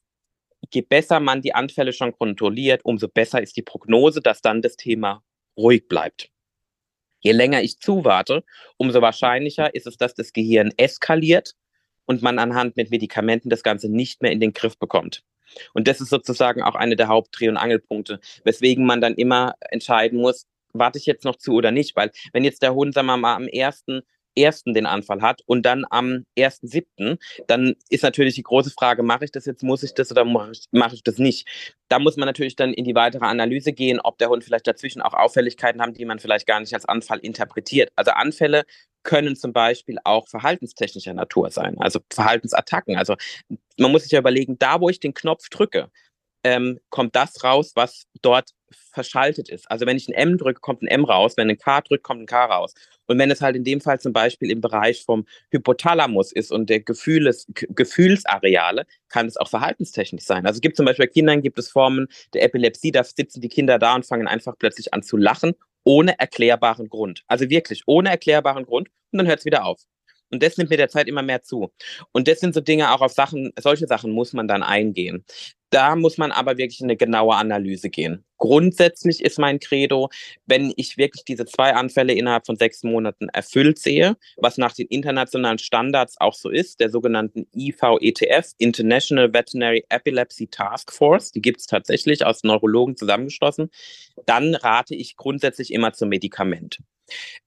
je 0.73 0.81
besser 0.81 1.19
man 1.19 1.41
die 1.41 1.53
Anfälle 1.53 1.91
schon 1.91 2.13
kontrolliert, 2.13 2.81
umso 2.85 3.09
besser 3.09 3.41
ist 3.41 3.57
die 3.57 3.63
Prognose, 3.63 4.21
dass 4.21 4.41
dann 4.41 4.61
das 4.61 4.77
Thema 4.77 5.21
ruhig 5.57 5.89
bleibt. 5.89 6.31
Je 7.19 7.33
länger 7.33 7.61
ich 7.61 7.79
zuwarte, 7.79 8.45
umso 8.77 9.01
wahrscheinlicher 9.01 9.75
ist 9.75 9.87
es, 9.87 9.97
dass 9.97 10.13
das 10.13 10.31
Gehirn 10.31 10.71
eskaliert 10.77 11.55
und 12.05 12.21
man 12.21 12.39
anhand 12.39 12.77
mit 12.77 12.91
Medikamenten 12.91 13.49
das 13.49 13.61
Ganze 13.61 13.89
nicht 13.89 14.21
mehr 14.21 14.31
in 14.31 14.39
den 14.39 14.53
Griff 14.53 14.77
bekommt. 14.79 15.25
Und 15.73 15.87
das 15.87 16.01
ist 16.01 16.09
sozusagen 16.09 16.63
auch 16.63 16.75
eine 16.75 16.95
der 16.95 17.07
Hauptdreh- 17.07 17.49
und 17.49 17.57
Angelpunkte, 17.57 18.19
weswegen 18.43 18.85
man 18.85 19.01
dann 19.01 19.15
immer 19.15 19.55
entscheiden 19.69 20.19
muss, 20.19 20.47
warte 20.73 20.99
ich 20.99 21.05
jetzt 21.05 21.25
noch 21.25 21.35
zu 21.35 21.53
oder 21.53 21.71
nicht, 21.71 21.95
weil 21.95 22.11
wenn 22.33 22.43
jetzt 22.43 22.61
der 22.61 22.75
wir 23.07 23.17
mal, 23.17 23.35
am 23.35 23.47
ersten 23.47 24.01
ersten 24.39 24.73
den 24.73 24.85
Anfall 24.85 25.21
hat 25.21 25.41
und 25.45 25.63
dann 25.63 25.85
am 25.89 26.25
ersten 26.35 26.67
siebten, 26.67 27.17
dann 27.47 27.75
ist 27.89 28.03
natürlich 28.03 28.35
die 28.35 28.43
große 28.43 28.71
Frage, 28.71 29.03
mache 29.03 29.25
ich 29.25 29.31
das 29.31 29.45
jetzt, 29.45 29.63
muss 29.63 29.83
ich 29.83 29.93
das 29.93 30.11
oder 30.11 30.25
mache 30.25 30.51
ich, 30.51 30.65
mach 30.71 30.93
ich 30.93 31.03
das 31.03 31.17
nicht? 31.17 31.47
Da 31.89 31.99
muss 31.99 32.17
man 32.17 32.27
natürlich 32.27 32.55
dann 32.55 32.73
in 32.73 32.85
die 32.85 32.95
weitere 32.95 33.25
Analyse 33.25 33.73
gehen, 33.73 33.99
ob 33.99 34.17
der 34.17 34.29
Hund 34.29 34.43
vielleicht 34.43 34.67
dazwischen 34.67 35.01
auch 35.01 35.13
Auffälligkeiten 35.13 35.81
haben, 35.81 35.93
die 35.93 36.05
man 36.05 36.19
vielleicht 36.19 36.47
gar 36.47 36.59
nicht 36.59 36.73
als 36.73 36.85
Anfall 36.85 37.19
interpretiert. 37.19 37.91
Also 37.95 38.11
Anfälle 38.11 38.63
können 39.03 39.35
zum 39.35 39.53
Beispiel 39.53 39.97
auch 40.03 40.27
verhaltenstechnischer 40.27 41.13
Natur 41.13 41.49
sein, 41.51 41.77
also 41.79 41.99
Verhaltensattacken. 42.11 42.97
Also 42.97 43.15
man 43.77 43.91
muss 43.91 44.03
sich 44.03 44.11
ja 44.11 44.19
überlegen, 44.19 44.57
da 44.59 44.81
wo 44.81 44.89
ich 44.89 44.99
den 44.99 45.13
Knopf 45.13 45.49
drücke, 45.49 45.89
ähm, 46.43 46.79
kommt 46.89 47.15
das 47.15 47.43
raus, 47.43 47.71
was 47.75 48.05
dort 48.21 48.51
verschaltet 48.71 49.49
ist. 49.49 49.69
Also 49.69 49.85
wenn 49.85 49.97
ich 49.97 50.07
ein 50.07 50.13
M 50.13 50.37
drücke, 50.37 50.59
kommt 50.59 50.81
ein 50.81 50.87
M 50.87 51.05
raus, 51.05 51.37
wenn 51.37 51.49
ein 51.49 51.57
K 51.57 51.81
drückt, 51.81 52.03
kommt 52.03 52.21
ein 52.21 52.25
K 52.25 52.45
raus. 52.45 52.73
Und 53.07 53.17
wenn 53.17 53.31
es 53.31 53.41
halt 53.41 53.55
in 53.55 53.63
dem 53.63 53.81
Fall 53.81 53.99
zum 53.99 54.13
Beispiel 54.13 54.51
im 54.51 54.61
Bereich 54.61 55.03
vom 55.03 55.25
Hypothalamus 55.51 56.31
ist 56.31 56.51
und 56.51 56.69
der 56.69 56.81
Gefühles, 56.81 57.47
Gefühlsareale, 57.53 58.85
kann 59.09 59.25
es 59.25 59.37
auch 59.37 59.49
verhaltenstechnisch 59.49 60.23
sein. 60.23 60.45
Also 60.45 60.57
es 60.57 60.61
gibt 60.61 60.77
zum 60.77 60.85
Beispiel 60.85 61.07
bei 61.07 61.11
Kindern 61.11 61.41
gibt 61.41 61.57
es 61.57 61.69
Formen 61.69 62.07
der 62.33 62.43
Epilepsie, 62.43 62.91
da 62.91 63.03
sitzen 63.03 63.41
die 63.41 63.49
Kinder 63.49 63.79
da 63.79 63.95
und 63.95 64.05
fangen 64.05 64.27
einfach 64.27 64.55
plötzlich 64.57 64.93
an 64.93 65.03
zu 65.03 65.17
lachen, 65.17 65.55
ohne 65.83 66.19
erklärbaren 66.19 66.89
Grund. 66.89 67.23
Also 67.27 67.49
wirklich 67.49 67.83
ohne 67.87 68.09
erklärbaren 68.09 68.65
Grund 68.65 68.89
und 69.11 69.17
dann 69.17 69.27
hört 69.27 69.39
es 69.39 69.45
wieder 69.45 69.65
auf. 69.65 69.81
Und 70.31 70.43
das 70.43 70.57
nimmt 70.57 70.69
mit 70.69 70.79
der 70.79 70.89
Zeit 70.89 71.07
immer 71.07 71.23
mehr 71.23 71.41
zu. 71.41 71.71
Und 72.11 72.27
das 72.27 72.39
sind 72.39 72.53
so 72.53 72.61
Dinge, 72.61 72.91
auch 72.91 73.01
auf 73.01 73.13
Sachen, 73.13 73.51
solche 73.59 73.87
Sachen 73.87 74.11
muss 74.11 74.33
man 74.33 74.47
dann 74.47 74.63
eingehen. 74.63 75.25
Da 75.69 75.95
muss 75.95 76.17
man 76.17 76.31
aber 76.31 76.57
wirklich 76.57 76.81
eine 76.81 76.97
genaue 76.97 77.35
Analyse 77.35 77.89
gehen. 77.89 78.23
Grundsätzlich 78.37 79.23
ist 79.23 79.37
mein 79.37 79.59
Credo, 79.59 80.09
wenn 80.45 80.73
ich 80.77 80.97
wirklich 80.97 81.25
diese 81.25 81.45
zwei 81.45 81.73
Anfälle 81.73 82.13
innerhalb 82.13 82.45
von 82.45 82.55
sechs 82.55 82.83
Monaten 82.83 83.29
erfüllt 83.29 83.77
sehe, 83.77 84.15
was 84.37 84.57
nach 84.57 84.73
den 84.73 84.87
internationalen 84.87 85.59
Standards 85.59 86.15
auch 86.19 86.33
so 86.33 86.49
ist, 86.49 86.79
der 86.79 86.89
sogenannten 86.89 87.47
IVETF, 87.53 88.53
International 88.57 89.33
Veterinary 89.33 89.85
Epilepsy 89.89 90.47
Task 90.47 90.91
Force, 90.91 91.31
die 91.31 91.41
gibt 91.41 91.59
es 91.59 91.67
tatsächlich 91.67 92.25
aus 92.25 92.43
Neurologen 92.43 92.95
zusammengeschlossen, 92.95 93.69
dann 94.25 94.55
rate 94.55 94.95
ich 94.95 95.17
grundsätzlich 95.17 95.73
immer 95.73 95.93
zum 95.93 96.09
Medikament 96.09 96.79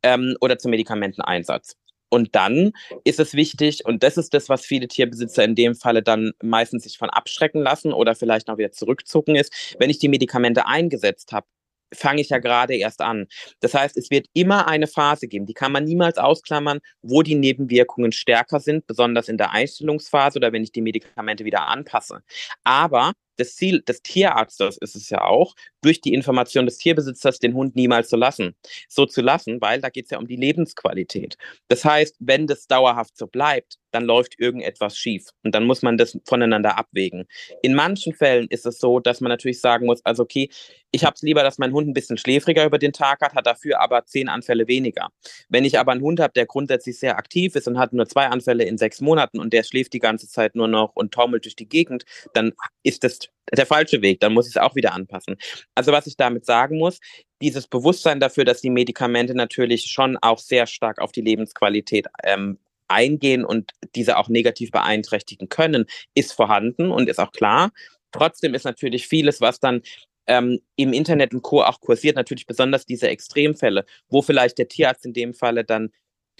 ähm, 0.02 0.36
oder 0.40 0.58
zum 0.58 0.70
Medikamenteneinsatz. 0.70 1.76
Und 2.12 2.34
dann 2.34 2.72
ist 3.04 3.18
es 3.20 3.32
wichtig, 3.32 3.86
und 3.86 4.02
das 4.02 4.18
ist 4.18 4.34
das, 4.34 4.50
was 4.50 4.66
viele 4.66 4.86
Tierbesitzer 4.86 5.44
in 5.44 5.54
dem 5.54 5.74
Falle 5.74 6.02
dann 6.02 6.32
meistens 6.42 6.82
sich 6.82 6.98
von 6.98 7.08
abschrecken 7.08 7.62
lassen 7.62 7.94
oder 7.94 8.14
vielleicht 8.14 8.50
auch 8.50 8.58
wieder 8.58 8.70
zurückzucken 8.70 9.34
ist, 9.34 9.76
wenn 9.78 9.88
ich 9.88 9.98
die 9.98 10.08
Medikamente 10.08 10.66
eingesetzt 10.66 11.32
habe, 11.32 11.46
fange 11.94 12.20
ich 12.20 12.28
ja 12.28 12.36
gerade 12.36 12.76
erst 12.76 13.00
an. 13.00 13.28
Das 13.60 13.72
heißt, 13.72 13.96
es 13.96 14.10
wird 14.10 14.26
immer 14.34 14.68
eine 14.68 14.88
Phase 14.88 15.26
geben, 15.26 15.46
die 15.46 15.54
kann 15.54 15.72
man 15.72 15.84
niemals 15.84 16.18
ausklammern, 16.18 16.80
wo 17.00 17.22
die 17.22 17.34
Nebenwirkungen 17.34 18.12
stärker 18.12 18.60
sind, 18.60 18.86
besonders 18.86 19.30
in 19.30 19.38
der 19.38 19.52
Einstellungsphase 19.52 20.38
oder 20.38 20.52
wenn 20.52 20.64
ich 20.64 20.72
die 20.72 20.82
Medikamente 20.82 21.46
wieder 21.46 21.66
anpasse. 21.68 22.20
Aber 22.62 23.12
das 23.36 23.56
Ziel 23.56 23.82
des 23.82 24.02
Tierarztes 24.02 24.78
ist 24.78 24.96
es 24.96 25.10
ja 25.10 25.22
auch, 25.22 25.54
durch 25.82 26.00
die 26.00 26.14
Information 26.14 26.66
des 26.66 26.78
Tierbesitzers 26.78 27.38
den 27.38 27.54
Hund 27.54 27.76
niemals 27.76 28.08
zu 28.08 28.16
lassen. 28.16 28.54
So 28.88 29.06
zu 29.06 29.20
lassen, 29.20 29.60
weil 29.60 29.80
da 29.80 29.90
geht 29.90 30.06
es 30.06 30.10
ja 30.10 30.18
um 30.18 30.26
die 30.26 30.36
Lebensqualität. 30.36 31.36
Das 31.68 31.84
heißt, 31.84 32.16
wenn 32.20 32.46
das 32.46 32.66
dauerhaft 32.66 33.16
so 33.16 33.26
bleibt, 33.26 33.78
dann 33.90 34.04
läuft 34.04 34.38
irgendetwas 34.38 34.96
schief. 34.96 35.28
Und 35.44 35.54
dann 35.54 35.64
muss 35.64 35.82
man 35.82 35.98
das 35.98 36.18
voneinander 36.24 36.78
abwägen. 36.78 37.26
In 37.62 37.74
manchen 37.74 38.14
Fällen 38.14 38.46
ist 38.48 38.66
es 38.66 38.78
so, 38.78 39.00
dass 39.00 39.20
man 39.20 39.30
natürlich 39.30 39.60
sagen 39.60 39.86
muss, 39.86 40.04
also 40.04 40.22
okay, 40.22 40.48
ich 40.92 41.04
habe 41.04 41.14
es 41.14 41.22
lieber, 41.22 41.42
dass 41.42 41.58
mein 41.58 41.72
Hund 41.72 41.88
ein 41.88 41.94
bisschen 41.94 42.18
schläfriger 42.18 42.64
über 42.64 42.78
den 42.78 42.92
Tag 42.92 43.20
hat, 43.22 43.34
hat 43.34 43.46
dafür 43.46 43.80
aber 43.80 44.04
zehn 44.04 44.28
Anfälle 44.28 44.68
weniger. 44.68 45.08
Wenn 45.48 45.64
ich 45.64 45.78
aber 45.78 45.92
einen 45.92 46.02
Hund 46.02 46.20
habe, 46.20 46.32
der 46.34 46.46
grundsätzlich 46.46 46.98
sehr 46.98 47.16
aktiv 47.16 47.56
ist 47.56 47.66
und 47.66 47.78
hat 47.78 47.92
nur 47.92 48.06
zwei 48.06 48.26
Anfälle 48.26 48.64
in 48.64 48.78
sechs 48.78 49.00
Monaten 49.00 49.40
und 49.40 49.52
der 49.52 49.62
schläft 49.62 49.92
die 49.94 50.00
ganze 50.00 50.28
Zeit 50.28 50.54
nur 50.54 50.68
noch 50.68 50.92
und 50.94 51.12
taumelt 51.12 51.44
durch 51.44 51.56
die 51.56 51.68
Gegend, 51.68 52.04
dann 52.34 52.52
ist 52.82 53.04
das 53.04 53.18
der 53.52 53.66
falsche 53.66 54.02
Weg, 54.02 54.20
dann 54.20 54.32
muss 54.32 54.46
ich 54.46 54.56
es 54.56 54.62
auch 54.62 54.74
wieder 54.74 54.92
anpassen. 54.92 55.36
Also 55.74 55.92
was 55.92 56.06
ich 56.06 56.16
damit 56.16 56.46
sagen 56.46 56.78
muss, 56.78 57.00
dieses 57.40 57.66
Bewusstsein 57.66 58.20
dafür, 58.20 58.44
dass 58.44 58.60
die 58.60 58.70
Medikamente 58.70 59.34
natürlich 59.34 59.84
schon 59.84 60.16
auch 60.18 60.38
sehr 60.38 60.66
stark 60.66 61.00
auf 61.00 61.12
die 61.12 61.22
Lebensqualität 61.22 62.06
ähm, 62.24 62.58
eingehen 62.88 63.44
und 63.44 63.72
diese 63.94 64.16
auch 64.16 64.28
negativ 64.28 64.70
beeinträchtigen 64.70 65.48
können, 65.48 65.86
ist 66.14 66.32
vorhanden 66.32 66.90
und 66.90 67.08
ist 67.08 67.18
auch 67.18 67.32
klar. 67.32 67.70
Trotzdem 68.12 68.54
ist 68.54 68.64
natürlich 68.64 69.08
vieles, 69.08 69.40
was 69.40 69.58
dann 69.58 69.82
ähm, 70.26 70.60
im 70.76 70.92
Internet 70.92 71.34
und 71.34 71.42
Co. 71.42 71.62
auch 71.62 71.80
kursiert, 71.80 72.16
natürlich 72.16 72.46
besonders 72.46 72.86
diese 72.86 73.08
Extremfälle, 73.08 73.84
wo 74.08 74.22
vielleicht 74.22 74.58
der 74.58 74.68
Tierarzt 74.68 75.04
in 75.04 75.12
dem 75.12 75.34
Falle 75.34 75.64
dann 75.64 75.90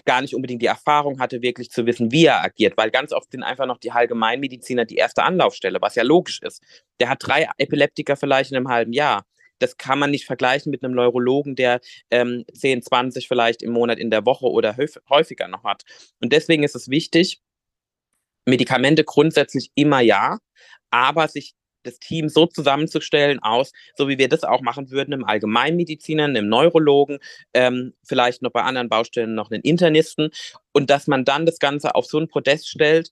gar 0.05 0.21
nicht 0.21 0.35
unbedingt 0.35 0.61
die 0.61 0.67
Erfahrung 0.67 1.19
hatte, 1.19 1.41
wirklich 1.41 1.71
zu 1.71 1.85
wissen, 1.85 2.11
wie 2.11 2.25
er 2.25 2.43
agiert, 2.43 2.75
weil 2.77 2.91
ganz 2.91 3.13
oft 3.13 3.31
sind 3.31 3.43
einfach 3.43 3.65
noch 3.65 3.77
die 3.77 3.91
Allgemeinmediziner 3.91 4.85
die 4.85 4.95
erste 4.95 5.23
Anlaufstelle, 5.23 5.81
was 5.81 5.95
ja 5.95 6.03
logisch 6.03 6.41
ist. 6.41 6.61
Der 6.99 7.09
hat 7.09 7.19
drei 7.21 7.47
Epileptiker 7.57 8.15
vielleicht 8.15 8.51
in 8.51 8.57
einem 8.57 8.69
halben 8.69 8.93
Jahr. 8.93 9.25
Das 9.59 9.77
kann 9.77 9.99
man 9.99 10.11
nicht 10.11 10.25
vergleichen 10.25 10.71
mit 10.71 10.83
einem 10.83 10.93
Neurologen, 10.93 11.55
der 11.55 11.79
ähm, 12.11 12.43
10, 12.53 12.81
20 12.81 13.27
vielleicht 13.27 13.61
im 13.61 13.71
Monat 13.71 13.97
in 13.97 14.11
der 14.11 14.25
Woche 14.25 14.47
oder 14.47 14.75
häufiger 15.09 15.47
noch 15.47 15.63
hat. 15.63 15.83
Und 16.19 16.33
deswegen 16.33 16.63
ist 16.63 16.75
es 16.75 16.89
wichtig, 16.89 17.39
Medikamente 18.45 19.05
grundsätzlich 19.05 19.71
immer 19.73 20.01
ja, 20.01 20.39
aber 20.89 21.29
sich 21.29 21.53
das 21.83 21.99
Team 21.99 22.29
so 22.29 22.45
zusammenzustellen 22.45 23.39
aus, 23.39 23.71
so 23.95 24.07
wie 24.07 24.17
wir 24.17 24.29
das 24.29 24.43
auch 24.43 24.61
machen 24.61 24.91
würden 24.91 25.13
im 25.13 25.25
Allgemeinmediziner, 25.25 26.33
im 26.35 26.49
Neurologen, 26.49 27.19
ähm, 27.53 27.93
vielleicht 28.03 28.41
noch 28.41 28.51
bei 28.51 28.63
anderen 28.63 28.89
Baustellen 28.89 29.35
noch 29.35 29.51
einen 29.51 29.61
Internisten 29.61 30.29
und 30.71 30.89
dass 30.89 31.07
man 31.07 31.25
dann 31.25 31.45
das 31.45 31.59
Ganze 31.59 31.95
auf 31.95 32.05
so 32.05 32.19
ein 32.19 32.27
Podest 32.27 32.69
stellt, 32.69 33.11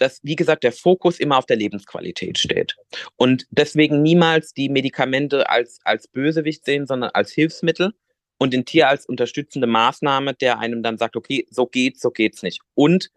dass, 0.00 0.20
wie 0.22 0.36
gesagt, 0.36 0.64
der 0.64 0.72
Fokus 0.72 1.18
immer 1.18 1.36
auf 1.36 1.46
der 1.46 1.56
Lebensqualität 1.56 2.38
steht. 2.38 2.76
Und 3.16 3.46
deswegen 3.50 4.02
niemals 4.02 4.54
die 4.54 4.68
Medikamente 4.68 5.48
als, 5.48 5.80
als 5.84 6.08
Bösewicht 6.08 6.64
sehen, 6.64 6.86
sondern 6.86 7.10
als 7.12 7.32
Hilfsmittel 7.32 7.92
und 8.38 8.54
den 8.54 8.64
Tier 8.64 8.88
als 8.88 9.06
unterstützende 9.06 9.66
Maßnahme, 9.66 10.34
der 10.34 10.58
einem 10.58 10.82
dann 10.82 10.96
sagt, 10.96 11.16
okay, 11.16 11.46
so 11.50 11.66
geht's, 11.66 12.00
so 12.00 12.10
geht's 12.10 12.42
nicht. 12.42 12.60
Und 12.74 13.10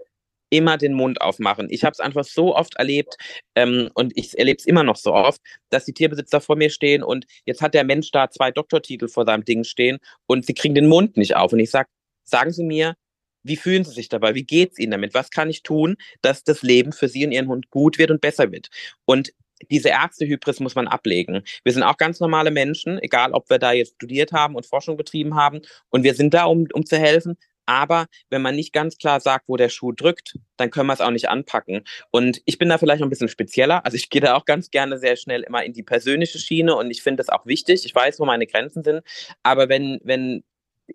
immer 0.54 0.78
den 0.78 0.94
Mund 0.94 1.20
aufmachen. 1.20 1.68
Ich 1.72 1.84
habe 1.84 1.94
es 1.94 2.00
einfach 2.00 2.24
so 2.24 2.56
oft 2.56 2.76
erlebt 2.76 3.18
ähm, 3.56 3.90
und 3.96 4.14
ich 4.16 4.38
erlebe 4.38 4.58
es 4.60 4.66
immer 4.66 4.84
noch 4.84 4.96
so 4.96 5.14
oft, 5.14 5.42
dass 5.70 5.86
die 5.86 5.94
Tierbesitzer 5.94 6.42
vor 6.42 6.56
mir 6.56 6.70
stehen 6.70 7.04
und 7.04 7.26
jetzt 7.46 7.62
hat 7.62 7.74
der 7.74 7.84
Mensch 7.84 8.12
da 8.12 8.30
zwei 8.30 8.52
Doktortitel 8.52 9.08
vor 9.08 9.26
seinem 9.26 9.44
Ding 9.46 9.64
stehen 9.64 9.98
und 10.28 10.46
sie 10.46 10.54
kriegen 10.54 10.76
den 10.76 10.88
Mund 10.88 11.18
nicht 11.18 11.36
auf. 11.36 11.54
Und 11.54 11.60
ich 11.60 11.72
sage, 11.72 11.90
sagen 12.24 12.52
Sie 12.52 12.64
mir, 12.64 12.96
wie 13.44 13.58
fühlen 13.58 13.84
Sie 13.84 13.92
sich 13.92 14.10
dabei? 14.10 14.36
Wie 14.36 14.46
geht 14.46 14.74
es 14.74 14.80
Ihnen 14.80 14.92
damit? 14.92 15.14
Was 15.14 15.32
kann 15.32 15.50
ich 15.50 15.64
tun, 15.64 15.98
dass 16.22 16.44
das 16.44 16.62
Leben 16.62 16.94
für 16.94 17.10
Sie 17.10 17.26
und 17.26 17.32
Ihren 17.32 17.48
Hund 17.48 17.70
gut 17.72 17.98
wird 17.98 18.12
und 18.12 18.22
besser 18.22 18.52
wird? 18.52 18.70
Und 19.06 19.34
diese 19.72 19.90
Ärztehybris 19.90 20.60
muss 20.60 20.76
man 20.76 20.88
ablegen. 20.88 21.44
Wir 21.64 21.74
sind 21.74 21.84
auch 21.84 21.98
ganz 21.98 22.20
normale 22.20 22.52
Menschen, 22.52 23.00
egal 23.00 23.34
ob 23.34 23.50
wir 23.50 23.60
da 23.60 23.72
jetzt 23.72 23.96
studiert 23.96 24.32
haben 24.32 24.56
und 24.56 24.66
Forschung 24.66 24.98
betrieben 24.98 25.36
haben. 25.36 25.62
Und 25.90 26.04
wir 26.04 26.16
sind 26.16 26.34
da, 26.34 26.46
um, 26.46 26.68
um 26.74 26.86
zu 26.86 26.98
helfen. 26.98 27.38
Aber 27.66 28.08
wenn 28.30 28.42
man 28.42 28.56
nicht 28.56 28.74
ganz 28.74 28.98
klar 28.98 29.20
sagt, 29.20 29.48
wo 29.48 29.58
der 29.58 29.70
Schuh 29.70 29.92
drückt, 29.92 30.38
dann 30.58 30.70
können 30.70 30.88
wir 30.88 30.94
es 30.94 31.02
auch 31.02 31.12
nicht 31.12 31.30
anpacken. 31.30 31.84
Und 32.12 32.42
ich 32.46 32.58
bin 32.58 32.70
da 32.70 32.78
vielleicht 32.78 33.00
noch 33.00 33.08
ein 33.08 33.10
bisschen 33.12 33.30
spezieller. 33.30 33.86
Also 33.86 33.96
ich 33.96 34.10
gehe 34.10 34.22
da 34.22 34.36
auch 34.36 34.46
ganz 34.46 34.72
gerne 34.72 34.98
sehr 34.98 35.16
schnell 35.16 35.42
immer 35.42 35.64
in 35.64 35.74
die 35.74 35.84
persönliche 35.84 36.40
Schiene 36.40 36.76
und 36.76 36.92
ich 36.92 37.02
finde 37.02 37.24
das 37.24 37.30
auch 37.30 37.46
wichtig. 37.46 37.86
Ich 37.86 37.96
weiß, 37.96 38.20
wo 38.20 38.26
meine 38.26 38.48
Grenzen 38.48 38.84
sind. 38.84 39.02
Aber 39.44 39.70
wenn, 39.70 40.00
wenn 40.04 40.44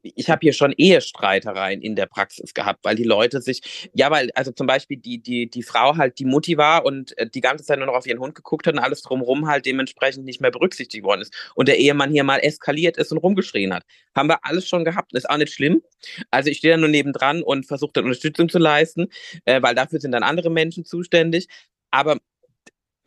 ich 0.02 0.28
habe 0.28 0.40
hier 0.42 0.52
schon 0.52 0.72
Ehestreitereien 0.72 1.80
in 1.80 1.96
der 1.96 2.06
Praxis 2.06 2.54
gehabt, 2.54 2.80
weil 2.84 2.94
die 2.94 3.04
Leute 3.04 3.40
sich, 3.40 3.88
ja, 3.94 4.10
weil, 4.10 4.30
also 4.34 4.52
zum 4.52 4.66
Beispiel 4.66 4.98
die, 4.98 5.22
die, 5.22 5.48
die 5.48 5.62
Frau 5.62 5.96
halt 5.96 6.18
die 6.18 6.24
Mutti 6.24 6.56
war 6.58 6.84
und 6.84 7.16
äh, 7.18 7.28
die 7.28 7.40
ganze 7.40 7.64
Zeit 7.64 7.78
nur 7.78 7.86
noch 7.86 7.94
auf 7.94 8.06
ihren 8.06 8.18
Hund 8.18 8.34
geguckt 8.34 8.66
hat 8.66 8.74
und 8.74 8.80
alles 8.80 9.02
drumherum 9.02 9.48
halt 9.48 9.66
dementsprechend 9.66 10.24
nicht 10.24 10.40
mehr 10.40 10.50
berücksichtigt 10.50 11.04
worden 11.04 11.22
ist. 11.22 11.34
Und 11.54 11.68
der 11.68 11.78
Ehemann 11.78 12.10
hier 12.10 12.24
mal 12.24 12.38
eskaliert 12.38 12.96
ist 12.96 13.12
und 13.12 13.18
rumgeschrien 13.18 13.74
hat. 13.74 13.84
Haben 14.14 14.28
wir 14.28 14.44
alles 14.44 14.68
schon 14.68 14.84
gehabt. 14.84 15.14
Ist 15.14 15.28
auch 15.28 15.38
nicht 15.38 15.52
schlimm. 15.52 15.82
Also 16.30 16.50
ich 16.50 16.58
stehe 16.58 16.74
da 16.74 16.78
nur 16.78 16.88
nebendran 16.88 17.42
und 17.42 17.66
versuche 17.66 17.92
dann 17.94 18.04
Unterstützung 18.04 18.48
zu 18.48 18.58
leisten, 18.58 19.08
äh, 19.44 19.62
weil 19.62 19.74
dafür 19.74 20.00
sind 20.00 20.12
dann 20.12 20.22
andere 20.22 20.50
Menschen 20.50 20.84
zuständig. 20.84 21.48
Aber 21.90 22.18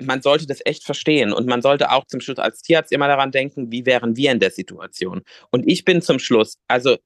man 0.05 0.21
sollte 0.21 0.47
das 0.47 0.59
echt 0.65 0.83
verstehen 0.83 1.33
und 1.33 1.47
man 1.47 1.61
sollte 1.61 1.91
auch 1.91 2.05
zum 2.05 2.21
Schluss 2.21 2.37
als 2.37 2.61
Tierarzt 2.61 2.91
immer 2.91 3.07
daran 3.07 3.31
denken, 3.31 3.71
wie 3.71 3.85
wären 3.85 4.15
wir 4.15 4.31
in 4.31 4.39
der 4.39 4.51
Situation. 4.51 5.21
Und 5.51 5.67
ich 5.67 5.85
bin 5.85 6.01
zum 6.01 6.19
Schluss, 6.19 6.57
also 6.67 6.97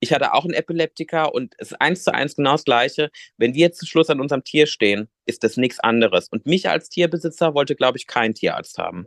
ich 0.00 0.12
hatte 0.12 0.32
auch 0.32 0.44
einen 0.44 0.54
Epileptiker 0.54 1.34
und 1.34 1.54
es 1.58 1.72
ist 1.72 1.80
eins 1.80 2.04
zu 2.04 2.14
eins 2.14 2.34
genau 2.34 2.52
das 2.52 2.64
Gleiche. 2.64 3.10
Wenn 3.36 3.54
wir 3.54 3.72
zum 3.72 3.86
Schluss 3.86 4.08
an 4.08 4.20
unserem 4.20 4.42
Tier 4.44 4.66
stehen, 4.66 5.08
ist 5.26 5.44
das 5.44 5.58
nichts 5.58 5.78
anderes. 5.78 6.28
Und 6.30 6.46
mich 6.46 6.68
als 6.68 6.88
Tierbesitzer 6.88 7.54
wollte, 7.54 7.76
glaube 7.76 7.98
ich, 7.98 8.06
kein 8.06 8.34
Tierarzt 8.34 8.78
haben. 8.78 9.06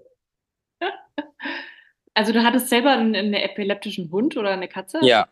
Also 2.16 2.32
du 2.32 2.44
hattest 2.44 2.70
selber 2.70 2.92
einen, 2.92 3.16
einen 3.16 3.34
epileptischen 3.34 4.12
Hund 4.12 4.38
oder 4.38 4.52
eine 4.52 4.68
Katze? 4.68 5.00
Ja, 5.02 5.30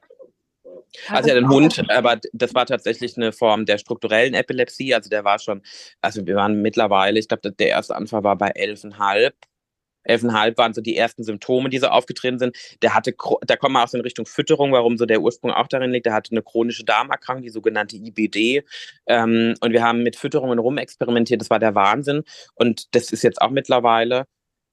also 1.10 1.30
ja, 1.30 1.36
den 1.36 1.50
Hund, 1.50 1.84
aber 1.90 2.20
das 2.34 2.54
war 2.54 2.66
tatsächlich 2.66 3.18
eine 3.18 3.32
Form 3.32 3.66
der 3.66 3.78
strukturellen 3.78 4.34
Epilepsie. 4.34 4.94
Also 4.94 5.10
der 5.10 5.24
war 5.24 5.40
schon, 5.40 5.62
also 6.02 6.26
wir 6.26 6.36
waren 6.36 6.62
mittlerweile, 6.62 7.20
ich 7.20 7.28
glaube, 7.28 7.52
der 7.52 7.68
erste 7.68 7.96
Anfall 7.96 8.24
war 8.24 8.38
bei 8.38 8.52
11,5. 8.52 9.32
11,5 10.08 10.58
waren 10.58 10.74
so 10.74 10.82
die 10.82 10.98
ersten 10.98 11.24
Symptome, 11.24 11.70
die 11.70 11.78
so 11.78 11.88
aufgetreten 11.88 12.40
sind. 12.40 12.58
Der 12.82 12.96
hatte, 12.96 13.14
da 13.46 13.56
kommen 13.56 13.74
wir 13.74 13.84
auch 13.84 13.88
so 13.88 13.98
in 13.98 14.04
Richtung 14.04 14.26
Fütterung, 14.26 14.72
warum 14.72 14.98
so 14.98 15.06
der 15.06 15.22
Ursprung 15.22 15.52
auch 15.52 15.68
darin 15.68 15.92
liegt. 15.92 16.08
Der 16.08 16.14
hatte 16.14 16.32
eine 16.32 16.42
chronische 16.42 16.84
Darmerkrankung, 16.84 17.44
die 17.44 17.50
sogenannte 17.50 17.98
IBD. 17.98 18.64
Ähm, 19.06 19.54
und 19.62 19.72
wir 19.72 19.84
haben 19.84 20.04
mit 20.04 20.16
Fütterungen 20.16 20.60
rumexperimentiert. 20.60 21.42
Das 21.42 21.50
war 21.50 21.60
der 21.60 21.76
Wahnsinn. 21.76 22.24
Und 22.56 22.96
das 22.96 23.12
ist 23.12 23.24
jetzt 23.24 23.42
auch 23.42 23.52
mittlerweile 23.52 24.26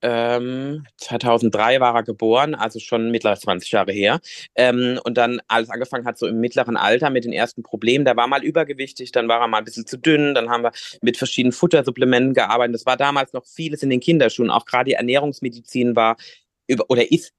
ähm, 0.03 0.86
2003 0.99 1.80
war 1.80 1.94
er 1.94 2.03
geboren, 2.03 2.55
also 2.55 2.78
schon 2.78 3.11
mittlerweile 3.11 3.40
20 3.40 3.72
Jahre 3.72 3.92
her. 3.92 4.20
Ähm, 4.55 5.01
und 5.05 5.18
dann 5.18 5.40
alles 5.49 5.70
angefangen 5.70 6.07
hat 6.07 6.18
so 6.18 6.26
im 6.26 6.40
mittleren 6.40 6.76
Alter 6.76 7.11
mit 7.11 7.24
den 7.24 7.32
ersten 7.32 7.62
Problemen. 7.62 8.05
Der 8.05 8.16
war 8.16 8.26
mal 8.26 8.44
übergewichtig, 8.44 9.12
dann 9.12 9.28
war 9.28 9.40
er 9.40 9.49
mal 9.49 9.59
ein 9.59 9.64
bisschen 9.64 9.86
zu 9.86 9.99
dünn, 9.99 10.34
dann 10.34 10.51
haben 10.51 10.62
wir 10.62 10.72
mit 11.03 11.16
verschiedenen 11.16 11.53
Futtersupplementen 11.53 12.34
gearbeitet. 12.34 12.74
Das 12.74 12.86
war 12.86 12.96
damals 12.96 13.32
noch 13.32 13.46
vieles 13.46 13.82
in 13.82 13.90
den 13.90 14.01
Kinderschuhen. 14.01 14.51
Auch 14.51 14.64
gerade 14.64 14.90
die 14.90 14.94
Ernährungsmedizin 14.94 15.96
war 15.96 16.16
über, 16.68 16.84
oder 16.88 17.11
ist 17.11 17.32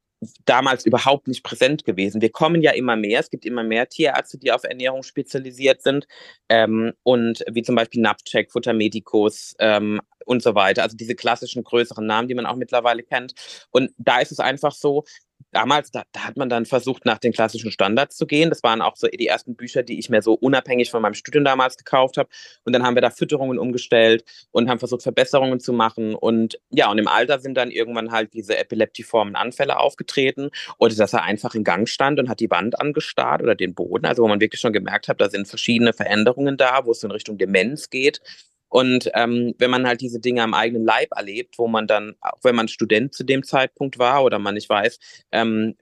damals 0.46 0.86
überhaupt 0.86 1.28
nicht 1.28 1.44
präsent 1.44 1.86
gewesen. 1.86 2.22
Wir 2.22 2.32
kommen 2.32 2.62
ja 2.62 2.72
immer 2.72 2.96
mehr. 2.96 3.20
Es 3.20 3.30
gibt 3.30 3.46
immer 3.46 3.64
mehr 3.64 3.88
Tierärzte, 3.88 4.38
die 4.38 4.52
auf 4.52 4.64
Ernährung 4.64 5.04
spezialisiert 5.04 5.82
sind. 5.82 6.08
Ähm, 6.50 6.94
und 7.04 7.44
wie 7.50 7.64
zum 7.64 7.76
Beispiel 7.76 8.02
Napcheck, 8.02 8.52
Futtermedicus 8.52 9.56
ähm, 9.60 10.02
und 10.26 10.44
so 10.44 10.56
weiter. 10.56 10.84
Also 10.84 10.98
diese 10.98 11.16
klassischen 11.16 11.64
größeren 11.64 12.06
Namen, 12.06 12.28
die 12.28 12.36
man 12.36 12.46
auch 12.46 12.56
mittlerweile 12.56 13.04
kennt. 13.04 13.34
Und 13.72 13.92
da 13.98 14.20
ist 14.20 14.32
es 14.32 14.40
einfach 14.40 14.74
so, 14.74 15.06
damals, 15.52 15.92
da, 15.92 16.04
da, 16.12 16.22
hat 16.22 16.38
man 16.38 16.50
dann 16.50 16.66
versucht, 16.66 17.06
nach 17.06 17.18
den 17.18 17.32
klassischen 17.32 17.72
Standards 17.72 18.18
zu 18.18 18.26
gehen. 18.28 18.50
Das 18.50 18.64
waren 18.64 18.82
auch 18.82 18.96
so 18.96 19.08
die 19.08 19.28
ersten 19.28 19.56
Bücher, 19.56 19.84
die 19.84 20.00
ich 20.00 20.10
mir 20.10 20.22
so 20.22 20.34
unabhängig 20.34 20.92
von 20.92 21.02
meinem 21.02 21.14
Studium 21.14 21.44
damals 21.44 21.78
gekauft 21.78 22.18
habe. 22.18 22.30
Und 22.66 22.74
dann 22.74 22.84
haben 22.84 22.96
wir 22.96 23.02
da 23.02 23.10
Fütterungen 23.10 23.58
umgestellt 23.58 24.24
und 24.52 24.70
haben 24.70 24.80
versucht, 24.80 25.04
Verbesserungen 25.04 25.60
zu 25.60 25.74
machen. 25.74 26.16
Und 26.16 26.60
ja, 26.70 26.90
und 26.92 26.98
im 26.98 27.08
Alter 27.08 27.40
sind 27.40 27.56
dann 27.56 27.72
irgendwann 27.72 28.12
halt 28.12 28.34
diese 28.34 28.58
epileptiformen 28.58 29.36
Anfälle 29.36 29.80
aufgetreten 29.80 30.50
oder 30.78 30.96
dass 30.96 31.14
er 31.14 31.24
einfach 31.24 31.56
in 31.56 31.64
Gang 31.64 31.88
stand 31.88 32.20
und 32.20 32.30
hat 32.30 32.40
die 32.40 32.52
Wand 32.52 32.80
angestarrt 32.80 33.42
oder 33.42 33.56
den 33.56 33.74
Boden. 33.74 34.06
Also 34.06 34.24
wo 34.24 34.28
man 34.28 34.42
wirklich 34.42 34.62
schon 34.62 34.74
gemerkt 34.74 35.08
hat, 35.08 35.22
da 35.22 35.30
sind 35.30 35.48
verschiedene 35.48 35.94
Veränderungen 35.94 36.58
da, 36.58 36.86
wo 36.86 36.92
es 36.92 37.04
in 37.04 37.12
Richtung 37.12 37.38
Demenz 37.38 37.90
geht. 37.90 38.22
Und 38.70 39.10
ähm, 39.16 39.56
wenn 39.58 39.72
man 39.72 39.88
halt 39.88 40.02
diese 40.02 40.20
Dinge 40.20 40.44
am 40.44 40.54
eigenen 40.54 40.86
Leib 40.86 41.10
erlebt, 41.16 41.58
wo 41.58 41.68
man 41.68 41.88
dann, 41.88 42.16
auch 42.22 42.40
wenn 42.44 42.56
man 42.56 42.68
Student 42.68 43.14
zu 43.14 43.24
dem 43.24 43.44
Zeitpunkt 43.44 43.98
war 44.00 44.24
oder 44.24 44.40
man 44.40 44.54
nicht 44.54 44.70
weiß, 44.70 45.00
ähm, 45.32 45.76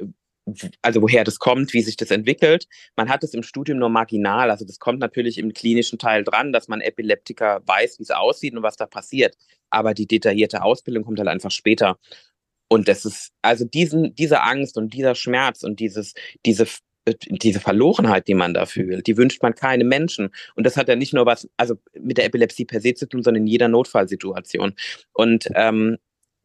also 0.81 1.01
woher 1.01 1.23
das 1.23 1.39
kommt, 1.39 1.73
wie 1.73 1.81
sich 1.81 1.97
das 1.97 2.11
entwickelt. 2.11 2.67
Man 2.95 3.09
hat 3.09 3.23
es 3.23 3.33
im 3.33 3.43
Studium 3.43 3.79
nur 3.79 3.89
marginal. 3.89 4.49
Also 4.49 4.65
das 4.65 4.79
kommt 4.79 4.99
natürlich 4.99 5.37
im 5.37 5.53
klinischen 5.53 5.99
Teil 5.99 6.23
dran, 6.23 6.53
dass 6.53 6.67
man 6.67 6.81
Epileptiker 6.81 7.61
weiß, 7.65 7.99
wie 7.99 8.03
es 8.03 8.11
aussieht 8.11 8.55
und 8.55 8.63
was 8.63 8.77
da 8.77 8.85
passiert. 8.85 9.35
Aber 9.69 9.93
die 9.93 10.07
detaillierte 10.07 10.63
Ausbildung 10.63 11.03
kommt 11.03 11.19
halt 11.19 11.27
einfach 11.27 11.51
später. 11.51 11.97
Und 12.69 12.87
das 12.87 13.05
ist, 13.05 13.31
also 13.41 13.65
diesen, 13.65 14.15
diese 14.15 14.41
Angst 14.41 14.77
und 14.77 14.93
dieser 14.93 15.15
Schmerz 15.15 15.63
und 15.63 15.79
dieses, 15.79 16.13
diese 16.45 16.65
diese 17.29 17.59
Verlorenheit, 17.59 18.27
die 18.27 18.33
man 18.33 18.53
da 18.53 18.65
fühlt, 18.65 19.07
die 19.07 19.17
wünscht 19.17 19.41
man 19.41 19.55
keinem 19.55 19.87
Menschen. 19.87 20.29
Und 20.55 20.65
das 20.65 20.77
hat 20.77 20.87
ja 20.87 20.95
nicht 20.95 21.13
nur 21.13 21.25
was, 21.25 21.49
also 21.57 21.75
mit 21.99 22.17
der 22.17 22.25
Epilepsie 22.25 22.65
per 22.65 22.81
se 22.81 22.93
zu 22.93 23.07
tun, 23.07 23.23
sondern 23.23 23.43
in 23.43 23.47
jeder 23.47 23.67
Notfallsituation. 23.67 24.73
Und 25.13 25.49
ähm, 25.55 25.97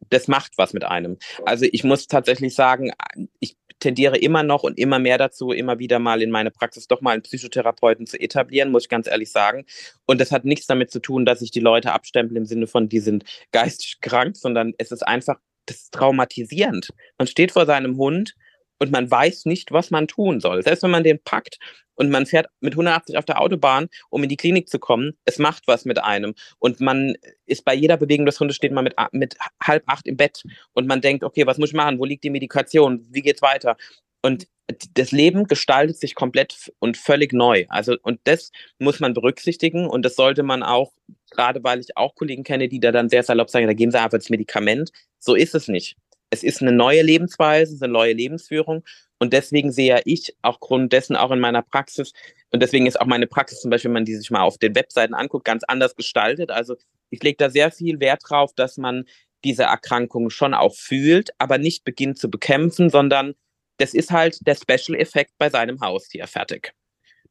das 0.09 0.27
macht 0.27 0.57
was 0.57 0.73
mit 0.73 0.83
einem. 0.83 1.17
Also 1.45 1.65
ich 1.71 1.83
muss 1.83 2.07
tatsächlich 2.07 2.55
sagen, 2.55 2.91
ich 3.39 3.55
tendiere 3.79 4.17
immer 4.17 4.43
noch 4.43 4.63
und 4.63 4.77
immer 4.77 4.99
mehr 4.99 5.17
dazu, 5.17 5.51
immer 5.51 5.79
wieder 5.79 5.99
mal 5.99 6.21
in 6.21 6.31
meine 6.31 6.51
Praxis 6.51 6.87
doch 6.87 7.01
mal 7.01 7.11
einen 7.11 7.21
Psychotherapeuten 7.21 8.07
zu 8.07 8.19
etablieren, 8.19 8.71
muss 8.71 8.83
ich 8.83 8.89
ganz 8.89 9.07
ehrlich 9.07 9.31
sagen. 9.31 9.65
Und 10.05 10.21
das 10.21 10.31
hat 10.31 10.45
nichts 10.45 10.67
damit 10.67 10.91
zu 10.91 10.99
tun, 10.99 11.25
dass 11.25 11.41
ich 11.41 11.51
die 11.51 11.59
Leute 11.59 11.91
abstempel 11.91 12.37
im 12.37 12.45
Sinne 12.45 12.67
von, 12.67 12.87
die 12.87 12.99
sind 12.99 13.25
geistig 13.51 13.99
krank, 14.01 14.37
sondern 14.37 14.73
es 14.77 14.91
ist 14.91 15.05
einfach, 15.05 15.37
das 15.65 15.77
ist 15.77 15.93
traumatisierend. 15.93 16.89
Man 17.17 17.27
steht 17.27 17.51
vor 17.51 17.65
seinem 17.65 17.97
Hund 17.97 18.35
und 18.79 18.91
man 18.91 19.09
weiß 19.09 19.45
nicht, 19.45 19.71
was 19.71 19.91
man 19.91 20.07
tun 20.07 20.39
soll. 20.39 20.63
Selbst 20.63 20.83
wenn 20.83 20.91
man 20.91 21.03
den 21.03 21.19
packt 21.23 21.57
und 21.95 22.09
man 22.09 22.25
fährt 22.25 22.47
mit 22.59 22.73
180 22.73 23.17
auf 23.17 23.25
der 23.25 23.41
Autobahn, 23.41 23.87
um 24.09 24.23
in 24.23 24.29
die 24.29 24.37
Klinik 24.37 24.69
zu 24.69 24.79
kommen, 24.79 25.13
es 25.25 25.39
macht 25.39 25.63
was 25.67 25.85
mit 25.85 26.03
einem. 26.03 26.33
Und 26.59 26.79
man 26.79 27.15
ist 27.45 27.65
bei 27.65 27.73
jeder 27.73 27.97
Bewegung 27.97 28.25
des 28.25 28.39
Hundes 28.39 28.55
steht 28.55 28.71
man 28.71 28.83
mit, 28.83 28.95
mit 29.11 29.35
halb 29.61 29.83
acht 29.87 30.07
im 30.07 30.17
Bett 30.17 30.43
und 30.73 30.87
man 30.87 31.01
denkt, 31.01 31.23
okay, 31.23 31.45
was 31.45 31.57
muss 31.57 31.69
ich 31.69 31.75
machen? 31.75 31.99
Wo 31.99 32.05
liegt 32.05 32.23
die 32.23 32.29
Medikation? 32.29 33.05
Wie 33.09 33.21
geht's 33.21 33.41
weiter? 33.41 33.77
Und 34.21 34.47
das 34.93 35.11
Leben 35.11 35.45
gestaltet 35.45 35.99
sich 35.99 36.15
komplett 36.15 36.71
und 36.79 36.95
völlig 36.95 37.33
neu. 37.33 37.65
Also, 37.67 37.97
und 38.01 38.21
das 38.23 38.51
muss 38.79 39.01
man 39.01 39.13
berücksichtigen 39.13 39.87
und 39.87 40.03
das 40.03 40.15
sollte 40.15 40.41
man 40.41 40.63
auch, 40.63 40.93
gerade 41.31 41.63
weil 41.63 41.81
ich 41.81 41.97
auch 41.97 42.15
Kollegen 42.15 42.43
kenne, 42.43 42.69
die 42.69 42.79
da 42.79 42.91
dann 42.91 43.09
sehr 43.09 43.23
salopp 43.23 43.49
sagen, 43.49 43.67
da 43.67 43.73
geben 43.73 43.91
sie 43.91 43.97
einfach 43.97 44.17
das 44.17 44.29
Medikament. 44.29 44.91
So 45.19 45.35
ist 45.35 45.53
es 45.53 45.67
nicht 45.67 45.97
es 46.33 46.43
ist 46.43 46.61
eine 46.61 46.71
neue 46.71 47.03
Lebensweise, 47.03 47.69
es 47.69 47.75
ist 47.75 47.83
eine 47.83 47.93
neue 47.93 48.13
Lebensführung. 48.13 48.83
Und 49.19 49.33
deswegen 49.33 49.71
sehe 49.71 50.01
ich 50.05 50.35
auch 50.41 50.59
Grund 50.59 50.91
dessen 50.91 51.15
auch 51.15 51.31
in 51.31 51.39
meiner 51.39 51.61
Praxis, 51.61 52.11
und 52.51 52.61
deswegen 52.61 52.87
ist 52.87 52.99
auch 52.99 53.05
meine 53.05 53.27
Praxis 53.27 53.61
zum 53.61 53.69
Beispiel, 53.69 53.89
wenn 53.89 53.93
man 53.93 54.05
die 54.05 54.15
sich 54.15 54.31
mal 54.31 54.41
auf 54.41 54.57
den 54.57 54.75
Webseiten 54.75 55.13
anguckt, 55.13 55.45
ganz 55.45 55.63
anders 55.63 55.95
gestaltet. 55.95 56.51
Also 56.51 56.75
ich 57.11 57.21
lege 57.21 57.37
da 57.37 57.49
sehr 57.49 57.71
viel 57.71 57.99
Wert 57.99 58.23
drauf, 58.27 58.51
dass 58.55 58.77
man 58.77 59.05
diese 59.43 59.63
Erkrankung 59.63 60.29
schon 60.29 60.53
auch 60.53 60.75
fühlt, 60.75 61.29
aber 61.37 61.57
nicht 61.57 61.83
beginnt 61.83 62.17
zu 62.17 62.29
bekämpfen, 62.29 62.89
sondern 62.89 63.35
das 63.77 63.93
ist 63.93 64.11
halt 64.11 64.39
der 64.47 64.55
Special-Effekt 64.55 65.33
bei 65.37 65.49
seinem 65.49 65.81
Haustier 65.81 66.27
fertig. 66.27 66.73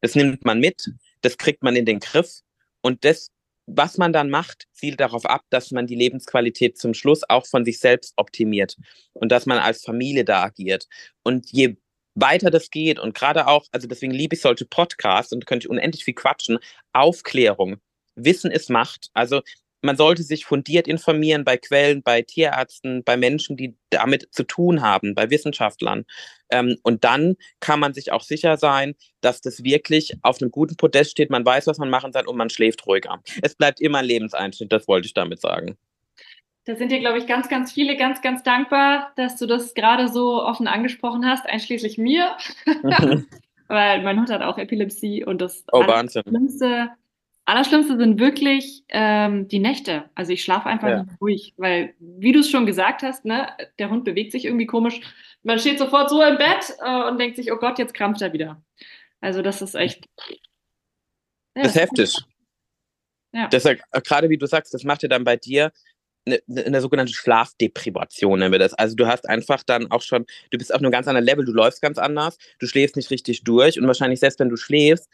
Das 0.01 0.15
nimmt 0.15 0.45
man 0.45 0.59
mit, 0.59 0.91
das 1.21 1.37
kriegt 1.37 1.63
man 1.63 1.75
in 1.75 1.85
den 1.85 1.99
Griff 1.99 2.39
und 2.81 3.03
das 3.05 3.31
was 3.65 3.97
man 3.97 4.13
dann 4.13 4.29
macht, 4.29 4.67
zielt 4.73 4.99
darauf 4.99 5.25
ab, 5.25 5.43
dass 5.49 5.71
man 5.71 5.87
die 5.87 5.95
Lebensqualität 5.95 6.77
zum 6.77 6.93
Schluss 6.93 7.21
auch 7.27 7.45
von 7.45 7.65
sich 7.65 7.79
selbst 7.79 8.13
optimiert 8.17 8.77
und 9.13 9.31
dass 9.31 9.45
man 9.45 9.57
als 9.57 9.83
Familie 9.83 10.25
da 10.25 10.43
agiert. 10.43 10.87
Und 11.23 11.51
je 11.51 11.77
weiter 12.15 12.51
das 12.51 12.69
geht 12.69 12.99
und 12.99 13.15
gerade 13.15 13.47
auch, 13.47 13.65
also 13.71 13.87
deswegen 13.87 14.13
liebe 14.13 14.35
ich 14.35 14.41
solche 14.41 14.65
Podcasts 14.65 15.31
und 15.33 15.45
könnte 15.45 15.65
ich 15.65 15.69
unendlich 15.69 16.03
viel 16.03 16.13
quatschen, 16.13 16.59
Aufklärung. 16.91 17.77
Wissen 18.15 18.51
ist 18.51 18.69
Macht. 18.69 19.09
Also 19.13 19.41
man 19.83 19.97
sollte 19.97 20.23
sich 20.23 20.45
fundiert 20.45 20.87
informieren 20.87 21.43
bei 21.43 21.57
Quellen, 21.57 22.01
bei 22.01 22.21
Tierärzten, 22.21 23.03
bei 23.03 23.17
Menschen, 23.17 23.57
die 23.57 23.75
damit 23.89 24.29
zu 24.31 24.43
tun 24.43 24.81
haben, 24.81 25.13
bei 25.13 25.29
Wissenschaftlern. 25.29 26.05
Ähm, 26.49 26.77
und 26.83 27.03
dann 27.03 27.35
kann 27.59 27.79
man 27.79 27.93
sich 27.93 28.11
auch 28.11 28.23
sicher 28.23 28.57
sein, 28.57 28.95
dass 29.21 29.41
das 29.41 29.63
wirklich 29.63 30.15
auf 30.21 30.41
einem 30.41 30.51
guten 30.51 30.77
Podest 30.77 31.11
steht. 31.11 31.29
Man 31.29 31.45
weiß, 31.45 31.67
was 31.67 31.77
man 31.77 31.89
machen 31.89 32.13
soll 32.13 32.27
und 32.27 32.37
man 32.37 32.49
schläft 32.49 32.87
ruhiger. 32.87 33.21
Es 33.41 33.55
bleibt 33.55 33.81
immer 33.81 33.99
ein 33.99 34.05
Lebenseinschnitt, 34.05 34.71
das 34.71 34.87
wollte 34.87 35.05
ich 35.05 35.13
damit 35.13 35.41
sagen. 35.41 35.77
Da 36.65 36.75
sind 36.75 36.93
dir, 36.93 36.99
glaube 36.99 37.17
ich, 37.17 37.27
ganz, 37.27 37.49
ganz 37.49 37.73
viele 37.73 37.97
ganz, 37.97 38.21
ganz 38.21 38.41
dankbar, 38.41 39.11
dass 39.17 39.35
du 39.35 39.45
das 39.45 39.73
gerade 39.73 40.07
so 40.07 40.41
offen 40.41 40.67
angesprochen 40.67 41.25
hast, 41.25 41.45
einschließlich 41.45 41.97
mir. 41.97 42.37
Weil 43.67 44.01
mein 44.03 44.17
Hund 44.17 44.29
hat 44.29 44.41
auch 44.41 44.57
Epilepsie 44.57 45.25
und 45.25 45.41
das 45.41 45.65
oh, 45.73 45.85
Wahnsinn. 45.85 46.23
Schlimmste 46.25 46.91
Allerschlimmste 47.45 47.97
sind 47.97 48.19
wirklich 48.19 48.83
ähm, 48.89 49.47
die 49.49 49.59
Nächte. 49.59 50.09
Also 50.15 50.31
ich 50.31 50.43
schlafe 50.43 50.67
einfach 50.67 50.87
ja. 50.87 51.03
nicht 51.03 51.21
ruhig, 51.21 51.53
weil, 51.57 51.93
wie 51.99 52.31
du 52.31 52.39
es 52.39 52.49
schon 52.49 52.65
gesagt 52.65 53.03
hast, 53.03 53.25
ne, 53.25 53.49
der 53.79 53.89
Hund 53.89 54.05
bewegt 54.05 54.31
sich 54.31 54.45
irgendwie 54.45 54.65
komisch. 54.65 55.01
Man 55.43 55.59
steht 55.59 55.77
sofort 55.77 56.09
so 56.09 56.23
im 56.23 56.37
Bett 56.37 56.73
äh, 56.79 57.03
und 57.09 57.19
denkt 57.19 57.35
sich, 57.35 57.51
oh 57.51 57.57
Gott, 57.57 57.79
jetzt 57.79 57.93
krampft 57.93 58.21
er 58.21 58.31
wieder. 58.31 58.61
Also 59.19 59.41
das 59.41 59.61
ist 59.61 59.75
echt. 59.75 60.07
Ja, 61.55 61.63
das 61.63 61.75
ist 61.75 61.81
heftig. 61.81 62.17
Ja. 63.33 63.47
Das 63.47 63.65
ist 63.65 63.81
gerade 64.05 64.29
wie 64.29 64.37
du 64.37 64.45
sagst, 64.45 64.73
das 64.73 64.83
macht 64.83 65.03
ja 65.03 65.09
dann 65.09 65.23
bei 65.23 65.35
dir 65.35 65.71
eine, 66.25 66.39
eine 66.65 66.81
sogenannte 66.81 67.13
Schlafdeprivation, 67.13 68.39
nennen 68.39 68.51
wir 68.51 68.59
das. 68.59 68.73
Also 68.73 68.95
du 68.95 69.07
hast 69.07 69.27
einfach 69.27 69.63
dann 69.63 69.91
auch 69.91 70.01
schon, 70.01 70.25
du 70.51 70.57
bist 70.57 70.73
auf 70.73 70.79
einem 70.79 70.91
ganz 70.91 71.07
anderen 71.07 71.25
Level, 71.25 71.43
du 71.43 71.51
läufst 71.51 71.81
ganz 71.81 71.97
anders, 71.97 72.37
du 72.59 72.67
schläfst 72.67 72.95
nicht 72.95 73.11
richtig 73.11 73.43
durch 73.43 73.79
und 73.79 73.87
wahrscheinlich 73.87 74.19
selbst 74.19 74.39
wenn 74.39 74.49
du 74.49 74.55
schläfst, 74.55 75.09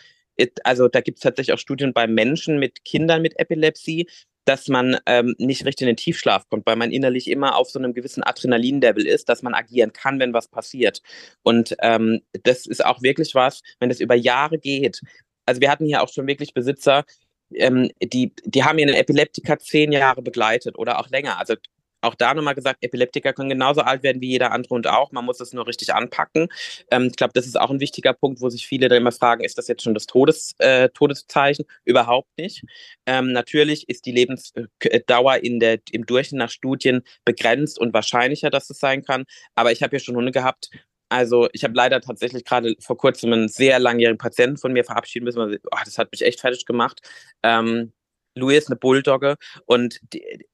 also 0.63 0.87
da 0.87 1.01
gibt 1.01 1.17
es 1.17 1.23
tatsächlich 1.23 1.53
auch 1.53 1.59
Studien 1.59 1.93
bei 1.93 2.07
Menschen 2.07 2.59
mit 2.59 2.83
Kindern 2.85 3.21
mit 3.21 3.39
Epilepsie, 3.39 4.07
dass 4.45 4.67
man 4.67 4.97
ähm, 5.05 5.35
nicht 5.37 5.65
richtig 5.65 5.81
in 5.81 5.87
den 5.87 5.97
Tiefschlaf 5.97 6.49
kommt, 6.49 6.65
weil 6.65 6.75
man 6.75 6.91
innerlich 6.91 7.29
immer 7.29 7.55
auf 7.55 7.69
so 7.69 7.77
einem 7.77 7.93
gewissen 7.93 8.23
Adrenalin-Level 8.23 9.05
ist, 9.05 9.29
dass 9.29 9.43
man 9.43 9.53
agieren 9.53 9.93
kann, 9.93 10.19
wenn 10.19 10.33
was 10.33 10.47
passiert. 10.47 11.01
Und 11.43 11.75
ähm, 11.81 12.21
das 12.43 12.65
ist 12.65 12.83
auch 12.83 13.01
wirklich 13.01 13.35
was, 13.35 13.61
wenn 13.79 13.89
das 13.89 13.99
über 13.99 14.15
Jahre 14.15 14.57
geht. 14.57 15.01
Also 15.45 15.61
wir 15.61 15.69
hatten 15.69 15.85
hier 15.85 16.01
auch 16.01 16.09
schon 16.09 16.25
wirklich 16.25 16.53
Besitzer, 16.53 17.05
ähm, 17.53 17.89
die, 18.01 18.33
die 18.43 18.63
haben 18.63 18.79
ihren 18.79 18.93
Epileptiker 18.93 19.59
zehn 19.59 19.91
Jahre 19.91 20.21
begleitet 20.21 20.77
oder 20.77 20.99
auch 20.99 21.09
länger. 21.09 21.37
Also 21.39 21.55
auch 22.01 22.15
da 22.15 22.33
nochmal 22.33 22.55
gesagt, 22.55 22.83
Epileptiker 22.83 23.33
können 23.33 23.49
genauso 23.49 23.81
alt 23.81 24.03
werden 24.03 24.21
wie 24.21 24.29
jeder 24.29 24.51
andere 24.51 24.73
und 24.73 24.87
auch. 24.87 25.11
Man 25.11 25.25
muss 25.25 25.39
es 25.39 25.53
nur 25.53 25.67
richtig 25.67 25.93
anpacken. 25.93 26.47
Ähm, 26.91 27.07
ich 27.07 27.15
glaube, 27.15 27.33
das 27.33 27.45
ist 27.45 27.59
auch 27.59 27.69
ein 27.69 27.79
wichtiger 27.79 28.13
Punkt, 28.13 28.41
wo 28.41 28.49
sich 28.49 28.67
viele 28.67 28.87
dann 28.87 28.99
immer 28.99 29.11
fragen, 29.11 29.43
ist 29.43 29.57
das 29.57 29.67
jetzt 29.67 29.83
schon 29.83 29.93
das 29.93 30.05
Todes, 30.05 30.55
äh, 30.59 30.89
Todeszeichen? 30.89 31.65
Überhaupt 31.85 32.29
nicht. 32.37 32.63
Ähm, 33.05 33.31
natürlich 33.31 33.87
ist 33.89 34.05
die 34.05 34.11
Lebensdauer 34.11 35.37
in 35.37 35.59
der, 35.59 35.79
im 35.91 36.05
Durchschnitt 36.05 36.39
nach 36.39 36.49
Studien 36.49 37.01
begrenzt 37.25 37.79
und 37.79 37.93
wahrscheinlicher, 37.93 38.49
dass 38.49 38.69
es 38.69 38.79
sein 38.79 39.03
kann. 39.03 39.25
Aber 39.55 39.71
ich 39.71 39.83
habe 39.83 39.95
ja 39.95 39.99
schon 39.99 40.15
Hunde 40.15 40.31
gehabt, 40.31 40.69
also 41.09 41.49
ich 41.53 41.63
habe 41.63 41.73
leider 41.73 42.01
tatsächlich 42.01 42.45
gerade 42.45 42.75
vor 42.79 42.97
kurzem 42.97 43.33
einen 43.33 43.49
sehr 43.49 43.79
langjährigen 43.79 44.19
Patienten 44.19 44.57
von 44.57 44.73
mir 44.73 44.83
verabschieden 44.85 45.25
müssen. 45.25 45.57
Oh, 45.71 45.77
das 45.83 45.97
hat 45.97 46.11
mich 46.11 46.21
echt 46.21 46.39
fertig 46.39 46.65
gemacht. 46.65 47.01
Ähm, 47.43 47.93
Louis 48.35 48.59
ist 48.59 48.67
eine 48.69 48.75
Bulldogge 48.77 49.35
und 49.65 49.99
die, 50.13 50.47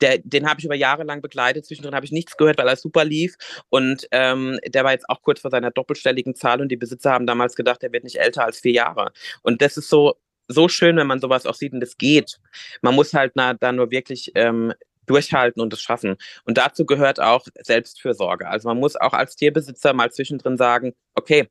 der, 0.00 0.18
den 0.18 0.48
habe 0.48 0.60
ich 0.60 0.66
über 0.66 0.74
Jahre 0.74 1.04
lang 1.04 1.20
begleitet. 1.22 1.66
Zwischendrin 1.66 1.94
habe 1.94 2.06
ich 2.06 2.12
nichts 2.12 2.36
gehört, 2.36 2.58
weil 2.58 2.68
er 2.68 2.76
super 2.76 3.04
lief. 3.04 3.36
Und 3.68 4.06
ähm, 4.12 4.58
der 4.66 4.84
war 4.84 4.92
jetzt 4.92 5.08
auch 5.08 5.22
kurz 5.22 5.40
vor 5.40 5.50
seiner 5.50 5.70
doppelstelligen 5.70 6.34
Zahl 6.34 6.60
und 6.60 6.68
die 6.68 6.76
Besitzer 6.76 7.12
haben 7.12 7.26
damals 7.26 7.54
gedacht, 7.54 7.82
er 7.82 7.92
wird 7.92 8.04
nicht 8.04 8.16
älter 8.16 8.44
als 8.44 8.60
vier 8.60 8.72
Jahre. 8.72 9.12
Und 9.42 9.62
das 9.62 9.76
ist 9.76 9.88
so, 9.88 10.14
so 10.48 10.68
schön, 10.68 10.96
wenn 10.96 11.06
man 11.06 11.20
sowas 11.20 11.46
auch 11.46 11.54
sieht 11.54 11.72
und 11.72 11.80
das 11.80 11.96
geht. 11.96 12.38
Man 12.82 12.94
muss 12.94 13.14
halt 13.14 13.32
na, 13.34 13.54
da 13.54 13.72
nur 13.72 13.90
wirklich 13.90 14.32
ähm, 14.34 14.72
durchhalten 15.06 15.60
und 15.60 15.72
es 15.72 15.80
schaffen. 15.82 16.16
Und 16.44 16.58
dazu 16.58 16.86
gehört 16.86 17.20
auch 17.20 17.46
Selbstfürsorge. 17.60 18.48
Also 18.48 18.68
man 18.68 18.78
muss 18.78 18.96
auch 18.96 19.12
als 19.12 19.36
Tierbesitzer 19.36 19.92
mal 19.92 20.10
zwischendrin 20.12 20.56
sagen, 20.56 20.92
okay, 21.14 21.48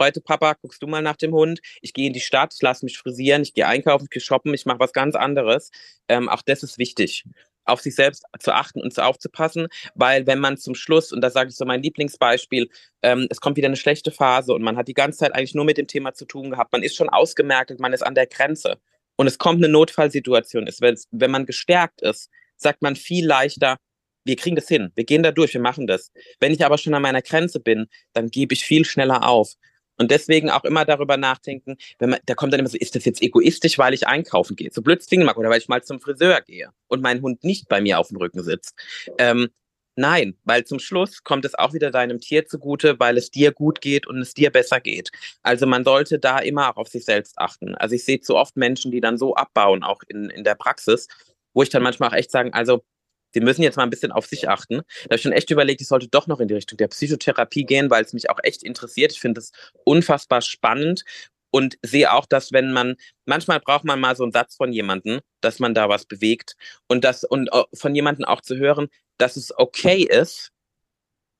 heute 0.00 0.20
Papa, 0.20 0.54
guckst 0.60 0.82
du 0.82 0.86
mal 0.86 1.02
nach 1.02 1.16
dem 1.16 1.32
Hund, 1.32 1.60
ich 1.80 1.92
gehe 1.92 2.06
in 2.06 2.12
die 2.12 2.20
Stadt, 2.20 2.54
ich 2.54 2.62
lasse 2.62 2.84
mich 2.84 2.98
frisieren, 2.98 3.42
ich 3.42 3.54
gehe 3.54 3.66
einkaufen, 3.66 4.04
ich 4.04 4.10
gehe 4.10 4.22
shoppen, 4.22 4.54
ich 4.54 4.66
mache 4.66 4.78
was 4.78 4.92
ganz 4.92 5.16
anderes. 5.16 5.70
Ähm, 6.08 6.28
auch 6.28 6.42
das 6.42 6.62
ist 6.62 6.78
wichtig 6.78 7.24
auf 7.68 7.80
sich 7.80 7.94
selbst 7.94 8.24
zu 8.38 8.52
achten 8.52 8.80
und 8.80 8.92
zu 8.92 9.04
aufzupassen, 9.04 9.68
weil 9.94 10.26
wenn 10.26 10.38
man 10.38 10.56
zum 10.56 10.74
Schluss, 10.74 11.12
und 11.12 11.20
da 11.20 11.30
sage 11.30 11.50
ich 11.50 11.56
so 11.56 11.64
mein 11.64 11.82
Lieblingsbeispiel, 11.82 12.68
ähm, 13.02 13.26
es 13.30 13.40
kommt 13.40 13.56
wieder 13.56 13.68
eine 13.68 13.76
schlechte 13.76 14.10
Phase 14.10 14.52
und 14.52 14.62
man 14.62 14.76
hat 14.76 14.88
die 14.88 14.94
ganze 14.94 15.18
Zeit 15.18 15.34
eigentlich 15.34 15.54
nur 15.54 15.64
mit 15.64 15.78
dem 15.78 15.86
Thema 15.86 16.14
zu 16.14 16.24
tun 16.24 16.50
gehabt, 16.50 16.72
man 16.72 16.82
ist 16.82 16.96
schon 16.96 17.08
ausgemerkt, 17.08 17.78
man 17.80 17.92
ist 17.92 18.02
an 18.02 18.14
der 18.14 18.26
Grenze 18.26 18.78
und 19.16 19.26
es 19.26 19.38
kommt 19.38 19.62
eine 19.62 19.72
Notfallsituation, 19.72 20.66
ist, 20.66 20.80
wenn, 20.80 20.96
wenn 21.10 21.30
man 21.30 21.46
gestärkt 21.46 22.02
ist, 22.02 22.30
sagt 22.56 22.82
man 22.82 22.96
viel 22.96 23.26
leichter, 23.26 23.78
wir 24.24 24.36
kriegen 24.36 24.56
das 24.56 24.68
hin, 24.68 24.92
wir 24.94 25.04
gehen 25.04 25.22
da 25.22 25.32
durch, 25.32 25.54
wir 25.54 25.60
machen 25.60 25.86
das. 25.86 26.12
Wenn 26.38 26.52
ich 26.52 26.64
aber 26.64 26.78
schon 26.78 26.94
an 26.94 27.02
meiner 27.02 27.22
Grenze 27.22 27.60
bin, 27.60 27.86
dann 28.12 28.28
gebe 28.28 28.54
ich 28.54 28.64
viel 28.64 28.84
schneller 28.84 29.26
auf. 29.26 29.54
Und 29.98 30.10
deswegen 30.10 30.48
auch 30.50 30.64
immer 30.64 30.84
darüber 30.84 31.16
nachdenken, 31.16 31.76
wenn 31.98 32.10
man, 32.10 32.20
da 32.26 32.34
kommt 32.34 32.52
dann 32.52 32.60
immer 32.60 32.68
so, 32.68 32.78
ist 32.78 32.94
das 32.94 33.04
jetzt 33.04 33.20
egoistisch, 33.20 33.78
weil 33.78 33.94
ich 33.94 34.06
einkaufen 34.06 34.56
gehe? 34.56 34.70
So 34.72 34.80
blöd 34.80 35.04
mag 35.18 35.36
oder 35.36 35.50
weil 35.50 35.58
ich 35.58 35.68
mal 35.68 35.82
zum 35.82 36.00
Friseur 36.00 36.40
gehe 36.40 36.70
und 36.86 37.02
mein 37.02 37.20
Hund 37.22 37.44
nicht 37.44 37.68
bei 37.68 37.80
mir 37.80 37.98
auf 37.98 38.08
dem 38.08 38.18
Rücken 38.18 38.42
sitzt. 38.42 38.74
Ähm, 39.18 39.48
nein, 39.96 40.36
weil 40.44 40.64
zum 40.64 40.78
Schluss 40.78 41.24
kommt 41.24 41.44
es 41.44 41.56
auch 41.56 41.72
wieder 41.72 41.90
deinem 41.90 42.20
Tier 42.20 42.46
zugute, 42.46 42.98
weil 43.00 43.18
es 43.18 43.30
dir 43.30 43.52
gut 43.52 43.80
geht 43.80 44.06
und 44.06 44.18
es 44.18 44.34
dir 44.34 44.50
besser 44.50 44.80
geht. 44.80 45.10
Also 45.42 45.66
man 45.66 45.84
sollte 45.84 46.18
da 46.18 46.38
immer 46.38 46.70
auch 46.70 46.76
auf 46.76 46.88
sich 46.88 47.04
selbst 47.04 47.38
achten. 47.38 47.74
Also 47.74 47.94
ich 47.96 48.04
sehe 48.04 48.20
zu 48.20 48.36
oft 48.36 48.56
Menschen, 48.56 48.92
die 48.92 49.00
dann 49.00 49.18
so 49.18 49.34
abbauen, 49.34 49.82
auch 49.82 50.02
in, 50.06 50.30
in 50.30 50.44
der 50.44 50.54
Praxis, 50.54 51.08
wo 51.54 51.62
ich 51.62 51.70
dann 51.70 51.82
manchmal 51.82 52.10
auch 52.10 52.14
echt 52.14 52.30
sagen, 52.30 52.52
also 52.52 52.84
Sie 53.32 53.40
müssen 53.40 53.62
jetzt 53.62 53.76
mal 53.76 53.82
ein 53.82 53.90
bisschen 53.90 54.12
auf 54.12 54.26
sich 54.26 54.48
achten. 54.48 54.76
Da 54.76 55.04
habe 55.04 55.16
ich 55.16 55.22
schon 55.22 55.32
echt 55.32 55.50
überlegt, 55.50 55.80
ich 55.80 55.88
sollte 55.88 56.08
doch 56.08 56.26
noch 56.26 56.40
in 56.40 56.48
die 56.48 56.54
Richtung 56.54 56.78
der 56.78 56.88
Psychotherapie 56.88 57.64
gehen, 57.64 57.90
weil 57.90 58.04
es 58.04 58.12
mich 58.12 58.30
auch 58.30 58.38
echt 58.42 58.62
interessiert. 58.62 59.12
Ich 59.12 59.20
finde 59.20 59.40
es 59.40 59.52
unfassbar 59.84 60.40
spannend 60.40 61.04
und 61.50 61.78
sehe 61.82 62.12
auch, 62.12 62.26
dass 62.26 62.52
wenn 62.52 62.72
man, 62.72 62.96
manchmal 63.26 63.60
braucht 63.60 63.84
man 63.84 64.00
mal 64.00 64.16
so 64.16 64.22
einen 64.22 64.32
Satz 64.32 64.56
von 64.56 64.72
jemandem, 64.72 65.20
dass 65.40 65.58
man 65.58 65.74
da 65.74 65.88
was 65.88 66.04
bewegt 66.04 66.56
und 66.88 67.04
das, 67.04 67.24
und 67.24 67.48
äh, 67.52 67.64
von 67.74 67.94
jemandem 67.94 68.24
auch 68.24 68.40
zu 68.40 68.56
hören, 68.56 68.88
dass 69.18 69.36
es 69.36 69.56
okay 69.56 70.02
ist, 70.02 70.52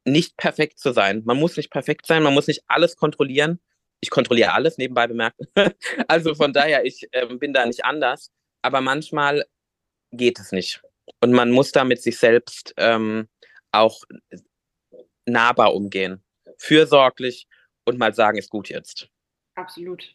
nicht 0.05 0.37
perfekt 0.37 0.79
zu 0.79 0.93
sein. 0.93 1.23
Man 1.25 1.39
muss 1.39 1.57
nicht 1.57 1.71
perfekt 1.71 2.07
sein, 2.07 2.23
man 2.23 2.35
muss 2.35 2.47
nicht 2.47 2.63
alles 2.67 2.97
kontrollieren. 2.97 3.61
Ich 4.01 4.11
kontrolliere 4.11 4.53
alles, 4.53 4.79
nebenbei 4.79 5.07
bemerkt. 5.07 5.41
also 6.09 6.35
von 6.35 6.53
daher, 6.53 6.85
ich 6.85 7.09
äh, 7.13 7.27
bin 7.27 7.53
da 7.53 7.67
nicht 7.67 7.85
anders. 7.85 8.31
Aber 8.63 8.81
manchmal 8.81 9.45
geht 10.13 10.39
es 10.39 10.53
nicht. 10.53 10.81
Und 11.21 11.33
man 11.33 11.51
muss 11.51 11.73
da 11.73 11.85
mit 11.85 12.03
sich 12.03 12.19
selbst 12.19 12.75
ähm, 12.77 13.29
auch 13.73 14.05
nahbar 15.27 15.75
umgehen. 15.75 16.23
Fürsorglich 16.59 17.47
und 17.85 17.99
mal 17.99 18.15
sagen, 18.15 18.39
ist 18.39 18.51
gut 18.51 18.69
jetzt. 18.69 19.09
Absolut. 19.55 20.15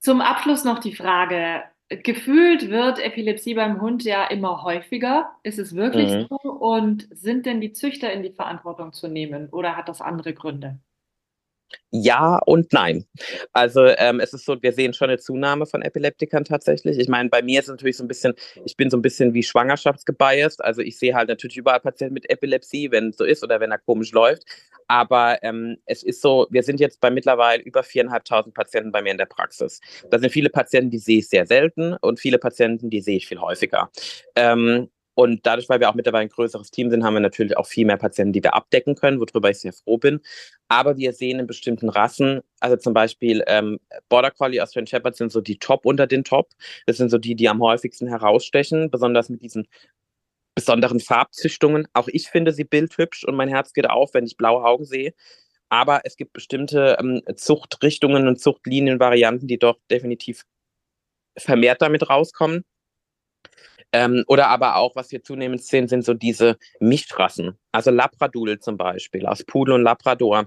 Zum 0.00 0.20
Abschluss 0.20 0.64
noch 0.64 0.80
die 0.80 0.94
Frage. 0.94 1.62
Gefühlt 1.88 2.70
wird 2.70 2.98
Epilepsie 2.98 3.54
beim 3.54 3.80
Hund 3.80 4.04
ja 4.04 4.26
immer 4.26 4.62
häufiger. 4.62 5.30
Ist 5.42 5.58
es 5.58 5.74
wirklich 5.74 6.12
mhm. 6.12 6.26
so? 6.28 6.36
Und 6.50 7.08
sind 7.10 7.46
denn 7.46 7.60
die 7.60 7.72
Züchter 7.72 8.12
in 8.12 8.22
die 8.22 8.32
Verantwortung 8.32 8.92
zu 8.92 9.08
nehmen 9.08 9.48
oder 9.50 9.76
hat 9.76 9.88
das 9.88 10.00
andere 10.00 10.34
Gründe? 10.34 10.78
Ja 11.90 12.38
und 12.46 12.72
nein. 12.72 13.06
Also 13.52 13.84
ähm, 13.86 14.20
es 14.20 14.32
ist 14.32 14.44
so, 14.44 14.60
wir 14.62 14.72
sehen 14.72 14.94
schon 14.94 15.10
eine 15.10 15.18
Zunahme 15.18 15.66
von 15.66 15.82
Epileptikern 15.82 16.44
tatsächlich. 16.44 16.98
Ich 16.98 17.08
meine, 17.08 17.28
bei 17.28 17.42
mir 17.42 17.60
ist 17.60 17.66
es 17.66 17.70
natürlich 17.70 17.96
so 17.96 18.04
ein 18.04 18.08
bisschen, 18.08 18.34
ich 18.64 18.76
bin 18.76 18.90
so 18.90 18.96
ein 18.96 19.02
bisschen 19.02 19.34
wie 19.34 19.42
schwangerschaftsgebiased. 19.42 20.64
Also 20.64 20.82
ich 20.82 20.98
sehe 20.98 21.14
halt 21.14 21.28
natürlich 21.28 21.56
überall 21.56 21.80
Patienten 21.80 22.14
mit 22.14 22.28
Epilepsie, 22.30 22.90
wenn 22.90 23.10
es 23.10 23.16
so 23.16 23.24
ist 23.24 23.42
oder 23.42 23.60
wenn 23.60 23.70
er 23.70 23.78
komisch 23.78 24.12
läuft. 24.12 24.44
Aber 24.88 25.38
ähm, 25.42 25.78
es 25.86 26.02
ist 26.02 26.20
so, 26.20 26.46
wir 26.50 26.62
sind 26.62 26.80
jetzt 26.80 27.00
bei 27.00 27.10
mittlerweile 27.10 27.62
über 27.62 27.82
viereinhalbtausend 27.82 28.54
Patienten 28.54 28.92
bei 28.92 29.02
mir 29.02 29.12
in 29.12 29.18
der 29.18 29.26
Praxis. 29.26 29.80
Da 30.10 30.18
sind 30.18 30.30
viele 30.30 30.50
Patienten, 30.50 30.90
die 30.90 30.98
sehe 30.98 31.18
ich 31.18 31.28
sehr 31.28 31.46
selten 31.46 31.94
und 32.00 32.20
viele 32.20 32.38
Patienten, 32.38 32.90
die 32.90 33.00
sehe 33.00 33.16
ich 33.16 33.26
viel 33.26 33.40
häufiger. 33.40 33.90
Ähm, 34.36 34.90
und 35.14 35.46
dadurch, 35.46 35.68
weil 35.68 35.80
wir 35.80 35.88
auch 35.88 35.94
mittlerweile 35.94 36.22
ein 36.22 36.28
größeres 36.28 36.70
Team 36.70 36.90
sind, 36.90 37.04
haben 37.04 37.14
wir 37.14 37.20
natürlich 37.20 37.56
auch 37.56 37.66
viel 37.66 37.86
mehr 37.86 37.96
Patienten, 37.96 38.32
die 38.32 38.42
wir 38.42 38.54
abdecken 38.54 38.96
können, 38.96 39.20
worüber 39.20 39.50
ich 39.50 39.60
sehr 39.60 39.72
froh 39.72 39.98
bin. 39.98 40.20
Aber 40.68 40.96
wir 40.96 41.12
sehen 41.12 41.38
in 41.38 41.46
bestimmten 41.46 41.88
Rassen, 41.88 42.40
also 42.60 42.76
zum 42.76 42.94
Beispiel 42.94 43.44
ähm, 43.46 43.78
Border 44.08 44.32
Collie, 44.32 44.60
Australian 44.60 44.88
Shepherd 44.88 45.16
sind 45.16 45.30
so 45.30 45.40
die 45.40 45.58
Top 45.58 45.86
unter 45.86 46.06
den 46.06 46.24
Top. 46.24 46.50
Das 46.86 46.96
sind 46.96 47.10
so 47.10 47.18
die, 47.18 47.36
die 47.36 47.48
am 47.48 47.62
häufigsten 47.62 48.08
herausstechen, 48.08 48.90
besonders 48.90 49.28
mit 49.28 49.42
diesen 49.42 49.68
besonderen 50.54 51.00
Farbzüchtungen. 51.00 51.86
Auch 51.92 52.08
ich 52.08 52.28
finde 52.28 52.52
sie 52.52 52.64
bildhübsch 52.64 53.24
und 53.24 53.36
mein 53.36 53.48
Herz 53.48 53.72
geht 53.72 53.88
auf, 53.88 54.14
wenn 54.14 54.26
ich 54.26 54.36
blaue 54.36 54.64
Augen 54.64 54.84
sehe. 54.84 55.14
Aber 55.68 56.02
es 56.04 56.16
gibt 56.16 56.32
bestimmte 56.32 56.96
ähm, 57.00 57.22
Zuchtrichtungen 57.36 58.28
und 58.28 58.40
Zuchtlinienvarianten, 58.40 59.48
die 59.48 59.58
doch 59.58 59.78
definitiv 59.90 60.44
vermehrt 61.36 61.82
damit 61.82 62.08
rauskommen. 62.08 62.64
Ähm, 63.94 64.24
oder 64.26 64.48
aber 64.48 64.74
auch, 64.74 64.96
was 64.96 65.12
wir 65.12 65.22
zunehmend 65.22 65.62
sehen, 65.62 65.86
sind 65.86 66.04
so 66.04 66.14
diese 66.14 66.58
Mischrassen. 66.80 67.56
Also 67.70 67.92
Labradoodle 67.92 68.58
zum 68.58 68.76
Beispiel, 68.76 69.24
aus 69.24 69.44
Pudel 69.44 69.72
und 69.74 69.82
Labrador 69.82 70.46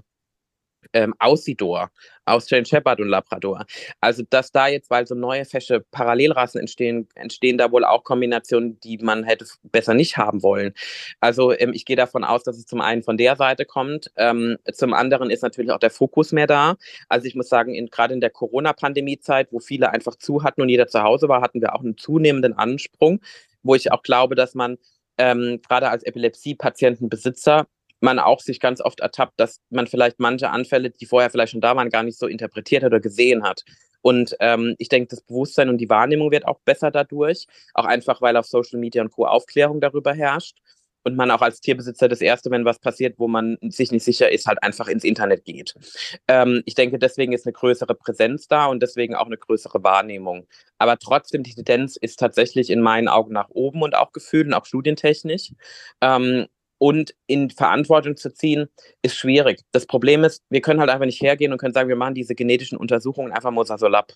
ähm, 0.92 1.14
Aussidor, 1.18 1.90
Australian 2.24 2.66
Shepherd 2.66 3.00
und 3.00 3.08
Labrador. 3.08 3.64
Also, 4.00 4.22
dass 4.28 4.52
da 4.52 4.68
jetzt, 4.68 4.90
weil 4.90 5.06
so 5.06 5.14
neue 5.14 5.44
fesche 5.44 5.80
Parallelrassen 5.90 6.60
entstehen, 6.60 7.08
entstehen 7.14 7.58
da 7.58 7.70
wohl 7.72 7.84
auch 7.84 8.04
Kombinationen, 8.04 8.78
die 8.80 8.98
man 8.98 9.24
hätte 9.24 9.46
besser 9.64 9.94
nicht 9.94 10.16
haben 10.16 10.42
wollen. 10.42 10.74
Also, 11.20 11.52
ähm, 11.52 11.72
ich 11.72 11.84
gehe 11.84 11.96
davon 11.96 12.24
aus, 12.24 12.42
dass 12.42 12.56
es 12.56 12.66
zum 12.66 12.80
einen 12.80 13.02
von 13.02 13.16
der 13.16 13.36
Seite 13.36 13.64
kommt. 13.64 14.10
Ähm, 14.16 14.58
zum 14.72 14.94
anderen 14.94 15.30
ist 15.30 15.42
natürlich 15.42 15.70
auch 15.72 15.78
der 15.78 15.90
Fokus 15.90 16.32
mehr 16.32 16.46
da. 16.46 16.76
Also, 17.08 17.26
ich 17.26 17.34
muss 17.34 17.48
sagen, 17.48 17.74
gerade 17.90 18.14
in 18.14 18.20
der 18.20 18.30
Corona-Pandemie-Zeit, 18.30 19.48
wo 19.52 19.60
viele 19.60 19.90
einfach 19.90 20.16
zu 20.16 20.42
hatten 20.42 20.62
und 20.62 20.68
jeder 20.68 20.86
zu 20.88 21.02
Hause 21.02 21.28
war, 21.28 21.42
hatten 21.42 21.60
wir 21.60 21.74
auch 21.74 21.80
einen 21.80 21.96
zunehmenden 21.96 22.54
Ansprung, 22.54 23.20
wo 23.62 23.74
ich 23.74 23.92
auch 23.92 24.02
glaube, 24.02 24.34
dass 24.34 24.54
man 24.54 24.78
ähm, 25.18 25.60
gerade 25.66 25.90
als 25.90 26.04
Epilepsie-Patientenbesitzer 26.04 27.66
man 28.00 28.18
auch 28.18 28.40
sich 28.40 28.60
ganz 28.60 28.80
oft 28.80 29.00
ertappt, 29.00 29.38
dass 29.38 29.60
man 29.70 29.86
vielleicht 29.86 30.18
manche 30.20 30.50
Anfälle, 30.50 30.90
die 30.90 31.06
vorher 31.06 31.30
vielleicht 31.30 31.52
schon 31.52 31.60
da 31.60 31.76
waren, 31.76 31.90
gar 31.90 32.02
nicht 32.02 32.18
so 32.18 32.26
interpretiert 32.26 32.82
hat 32.82 32.92
oder 32.92 33.00
gesehen 33.00 33.42
hat. 33.42 33.64
Und 34.02 34.36
ähm, 34.40 34.74
ich 34.78 34.88
denke, 34.88 35.08
das 35.08 35.22
Bewusstsein 35.22 35.68
und 35.68 35.78
die 35.78 35.90
Wahrnehmung 35.90 36.30
wird 36.30 36.46
auch 36.46 36.60
besser 36.64 36.90
dadurch, 36.90 37.46
auch 37.74 37.84
einfach, 37.84 38.22
weil 38.22 38.36
auf 38.36 38.46
Social 38.46 38.78
Media 38.78 39.02
und 39.02 39.10
Co. 39.10 39.26
Aufklärung 39.26 39.80
darüber 39.80 40.14
herrscht. 40.14 40.58
Und 41.04 41.16
man 41.16 41.30
auch 41.30 41.40
als 41.40 41.60
Tierbesitzer 41.60 42.08
das 42.08 42.20
Erste, 42.20 42.50
wenn 42.50 42.66
was 42.66 42.80
passiert, 42.80 43.18
wo 43.18 43.28
man 43.28 43.56
sich 43.62 43.92
nicht 43.92 44.04
sicher 44.04 44.30
ist, 44.30 44.46
halt 44.46 44.62
einfach 44.62 44.88
ins 44.88 45.04
Internet 45.04 45.44
geht. 45.44 45.74
Ähm, 46.26 46.62
ich 46.66 46.74
denke, 46.74 46.98
deswegen 46.98 47.32
ist 47.32 47.46
eine 47.46 47.52
größere 47.54 47.94
Präsenz 47.94 48.46
da 48.46 48.66
und 48.66 48.82
deswegen 48.82 49.14
auch 49.14 49.26
eine 49.26 49.38
größere 49.38 49.82
Wahrnehmung. 49.82 50.46
Aber 50.76 50.98
trotzdem, 50.98 51.44
die 51.44 51.54
Tendenz 51.54 51.96
ist 51.96 52.18
tatsächlich 52.18 52.68
in 52.68 52.80
meinen 52.82 53.08
Augen 53.08 53.32
nach 53.32 53.48
oben 53.48 53.82
und 53.82 53.96
auch 53.96 54.12
gefühlt 54.12 54.48
und 54.48 54.54
auch 54.54 54.66
studientechnisch. 54.66 55.52
Ähm, 56.02 56.46
und 56.78 57.14
in 57.26 57.50
Verantwortung 57.50 58.16
zu 58.16 58.32
ziehen, 58.32 58.68
ist 59.02 59.16
schwierig. 59.16 59.60
Das 59.72 59.86
Problem 59.86 60.24
ist, 60.24 60.42
wir 60.48 60.60
können 60.60 60.80
halt 60.80 60.90
einfach 60.90 61.06
nicht 61.06 61.20
hergehen 61.20 61.52
und 61.52 61.58
können 61.58 61.74
sagen, 61.74 61.88
wir 61.88 61.96
machen 61.96 62.14
diese 62.14 62.34
genetischen 62.34 62.78
Untersuchungen 62.78 63.32
einfach 63.32 63.50
mal 63.50 63.64
so 63.64 63.74
ab. 63.74 64.12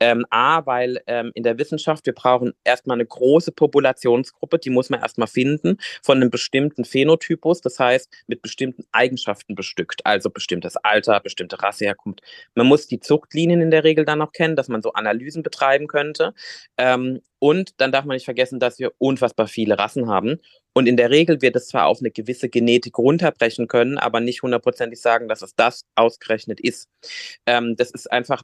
Ähm, 0.00 0.24
A, 0.30 0.64
weil 0.66 1.00
ähm, 1.06 1.30
in 1.34 1.42
der 1.42 1.58
Wissenschaft, 1.58 2.06
wir 2.06 2.14
brauchen 2.14 2.54
erstmal 2.64 2.96
eine 2.96 3.06
große 3.06 3.52
Populationsgruppe, 3.52 4.58
die 4.58 4.70
muss 4.70 4.90
man 4.90 5.00
erstmal 5.00 5.28
finden, 5.28 5.78
von 6.02 6.16
einem 6.16 6.30
bestimmten 6.30 6.84
Phänotypus, 6.84 7.60
das 7.60 7.78
heißt 7.78 8.10
mit 8.26 8.42
bestimmten 8.42 8.84
Eigenschaften 8.92 9.54
bestückt, 9.54 10.04
also 10.04 10.30
bestimmtes 10.30 10.76
Alter, 10.76 11.20
bestimmte 11.20 11.62
Rasseherkunft. 11.62 12.22
Man 12.54 12.66
muss 12.66 12.86
die 12.86 13.00
Zuchtlinien 13.00 13.60
in 13.60 13.70
der 13.70 13.84
Regel 13.84 14.04
dann 14.04 14.18
noch 14.18 14.32
kennen, 14.32 14.56
dass 14.56 14.68
man 14.68 14.82
so 14.82 14.92
Analysen 14.92 15.42
betreiben 15.42 15.86
könnte. 15.86 16.34
Ähm, 16.78 17.20
und 17.38 17.80
dann 17.80 17.92
darf 17.92 18.04
man 18.04 18.14
nicht 18.14 18.24
vergessen, 18.24 18.58
dass 18.60 18.78
wir 18.78 18.92
unfassbar 18.98 19.46
viele 19.46 19.78
Rassen 19.78 20.08
haben. 20.08 20.40
Und 20.76 20.86
in 20.86 20.98
der 20.98 21.08
Regel 21.08 21.40
wird 21.40 21.56
es 21.56 21.68
zwar 21.68 21.86
auf 21.86 22.00
eine 22.00 22.10
gewisse 22.10 22.50
Genetik 22.50 22.98
runterbrechen 22.98 23.66
können, 23.66 23.96
aber 23.96 24.20
nicht 24.20 24.42
hundertprozentig 24.42 25.00
sagen, 25.00 25.26
dass 25.26 25.40
es 25.40 25.54
das 25.54 25.86
ausgerechnet 25.94 26.60
ist. 26.60 26.90
Ähm, 27.46 27.76
das 27.76 27.92
ist 27.92 28.12
einfach 28.12 28.42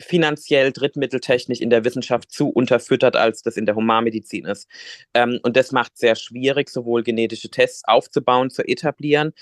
finanziell, 0.00 0.72
drittmitteltechnisch 0.72 1.60
in 1.60 1.70
der 1.70 1.84
Wissenschaft 1.84 2.32
zu 2.32 2.48
unterfüttert, 2.48 3.14
als 3.14 3.42
das 3.42 3.56
in 3.56 3.64
der 3.64 3.76
Humanmedizin 3.76 4.44
ist. 4.44 4.68
Ähm, 5.14 5.38
und 5.44 5.56
das 5.56 5.70
macht 5.70 5.92
es 5.94 6.00
sehr 6.00 6.16
schwierig, 6.16 6.68
sowohl 6.68 7.04
genetische 7.04 7.48
Tests 7.48 7.82
aufzubauen, 7.84 8.50
zu 8.50 8.66
etablieren, 8.66 9.32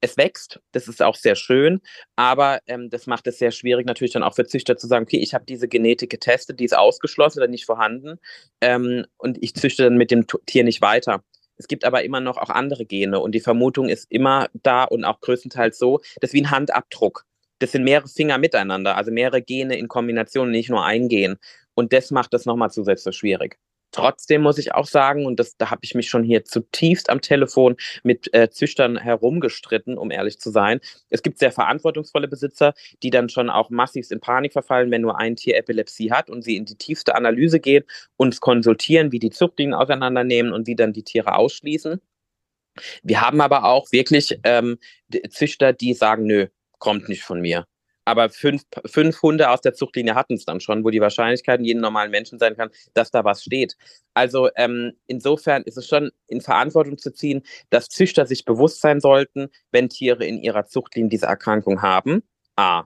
es 0.00 0.16
wächst, 0.16 0.60
das 0.72 0.88
ist 0.88 1.02
auch 1.02 1.16
sehr 1.16 1.36
schön, 1.36 1.80
aber 2.16 2.60
ähm, 2.66 2.90
das 2.90 3.06
macht 3.06 3.26
es 3.26 3.38
sehr 3.38 3.50
schwierig 3.50 3.86
natürlich 3.86 4.12
dann 4.12 4.22
auch 4.22 4.34
für 4.34 4.46
Züchter 4.46 4.76
zu 4.76 4.86
sagen, 4.86 5.04
okay, 5.04 5.18
ich 5.18 5.34
habe 5.34 5.44
diese 5.46 5.68
Genetik 5.68 6.10
getestet, 6.10 6.60
die 6.60 6.64
ist 6.64 6.76
ausgeschlossen 6.76 7.38
oder 7.38 7.48
nicht 7.48 7.66
vorhanden 7.66 8.18
ähm, 8.60 9.06
und 9.16 9.42
ich 9.42 9.54
züchte 9.54 9.84
dann 9.84 9.96
mit 9.96 10.10
dem 10.10 10.26
Tier 10.46 10.64
nicht 10.64 10.82
weiter. 10.82 11.24
Es 11.58 11.68
gibt 11.68 11.84
aber 11.84 12.04
immer 12.04 12.20
noch 12.20 12.36
auch 12.36 12.50
andere 12.50 12.84
Gene 12.84 13.20
und 13.20 13.34
die 13.34 13.40
Vermutung 13.40 13.88
ist 13.88 14.06
immer 14.10 14.48
da 14.52 14.84
und 14.84 15.04
auch 15.04 15.20
größtenteils 15.20 15.78
so, 15.78 16.00
das 16.20 16.30
ist 16.30 16.34
wie 16.34 16.42
ein 16.42 16.50
Handabdruck. 16.50 17.24
Das 17.58 17.72
sind 17.72 17.84
mehrere 17.84 18.08
Finger 18.08 18.38
miteinander, 18.38 18.96
also 18.96 19.10
mehrere 19.10 19.40
Gene 19.40 19.78
in 19.78 19.88
Kombination, 19.88 20.50
nicht 20.50 20.68
nur 20.68 20.84
ein 20.84 21.08
Gen. 21.08 21.38
Und 21.74 21.92
das 21.94 22.10
macht 22.10 22.34
das 22.34 22.44
nochmal 22.44 22.70
zusätzlich 22.70 23.16
schwierig. 23.16 23.58
Trotzdem 23.92 24.42
muss 24.42 24.58
ich 24.58 24.74
auch 24.74 24.86
sagen, 24.86 25.26
und 25.26 25.40
das, 25.40 25.56
da 25.56 25.70
habe 25.70 25.80
ich 25.82 25.94
mich 25.94 26.08
schon 26.08 26.22
hier 26.22 26.44
zutiefst 26.44 27.08
am 27.08 27.20
Telefon 27.20 27.76
mit 28.02 28.32
äh, 28.34 28.50
Züchtern 28.50 28.98
herumgestritten, 28.98 29.96
um 29.96 30.10
ehrlich 30.10 30.38
zu 30.38 30.50
sein. 30.50 30.80
Es 31.08 31.22
gibt 31.22 31.38
sehr 31.38 31.52
verantwortungsvolle 31.52 32.28
Besitzer, 32.28 32.74
die 33.02 33.10
dann 33.10 33.28
schon 33.28 33.48
auch 33.48 33.70
massiv 33.70 34.10
in 34.10 34.20
Panik 34.20 34.52
verfallen, 34.52 34.90
wenn 34.90 35.02
nur 35.02 35.18
ein 35.18 35.36
Tier 35.36 35.56
Epilepsie 35.56 36.12
hat 36.12 36.28
und 36.28 36.42
sie 36.42 36.56
in 36.56 36.64
die 36.64 36.76
tiefste 36.76 37.14
Analyse 37.14 37.60
gehen, 37.60 37.84
uns 38.16 38.40
konsultieren, 38.40 39.12
wie 39.12 39.18
die 39.18 39.30
Zuchtlinien 39.30 39.74
auseinandernehmen 39.74 40.52
und 40.52 40.66
wie 40.66 40.76
dann 40.76 40.92
die 40.92 41.04
Tiere 41.04 41.34
ausschließen. 41.34 42.00
Wir 43.02 43.20
haben 43.20 43.40
aber 43.40 43.64
auch 43.64 43.90
wirklich 43.92 44.38
ähm, 44.44 44.78
Züchter, 45.30 45.72
die 45.72 45.94
sagen, 45.94 46.26
nö, 46.26 46.48
kommt 46.78 47.08
nicht 47.08 47.22
von 47.22 47.40
mir. 47.40 47.66
Aber 48.06 48.30
fünf, 48.30 48.62
fünf 48.86 49.20
Hunde 49.20 49.50
aus 49.50 49.60
der 49.60 49.74
Zuchtlinie 49.74 50.14
hatten 50.14 50.34
es 50.34 50.44
dann 50.44 50.60
schon, 50.60 50.84
wo 50.84 50.90
die 50.90 51.00
Wahrscheinlichkeit 51.00 51.58
in 51.58 51.66
jedem 51.66 51.82
normalen 51.82 52.10
Menschen 52.10 52.38
sein 52.38 52.56
kann, 52.56 52.70
dass 52.94 53.10
da 53.10 53.24
was 53.24 53.42
steht. 53.42 53.76
Also 54.14 54.48
ähm, 54.56 54.92
insofern 55.06 55.62
ist 55.64 55.76
es 55.76 55.88
schon 55.88 56.10
in 56.28 56.40
Verantwortung 56.40 56.98
zu 56.98 57.12
ziehen, 57.12 57.42
dass 57.68 57.88
Züchter 57.88 58.24
sich 58.24 58.44
bewusst 58.44 58.80
sein 58.80 59.00
sollten, 59.00 59.48
wenn 59.72 59.88
Tiere 59.88 60.24
in 60.24 60.38
ihrer 60.38 60.66
Zuchtlinie 60.66 61.10
diese 61.10 61.26
Erkrankung 61.26 61.82
haben. 61.82 62.22
A. 62.54 62.84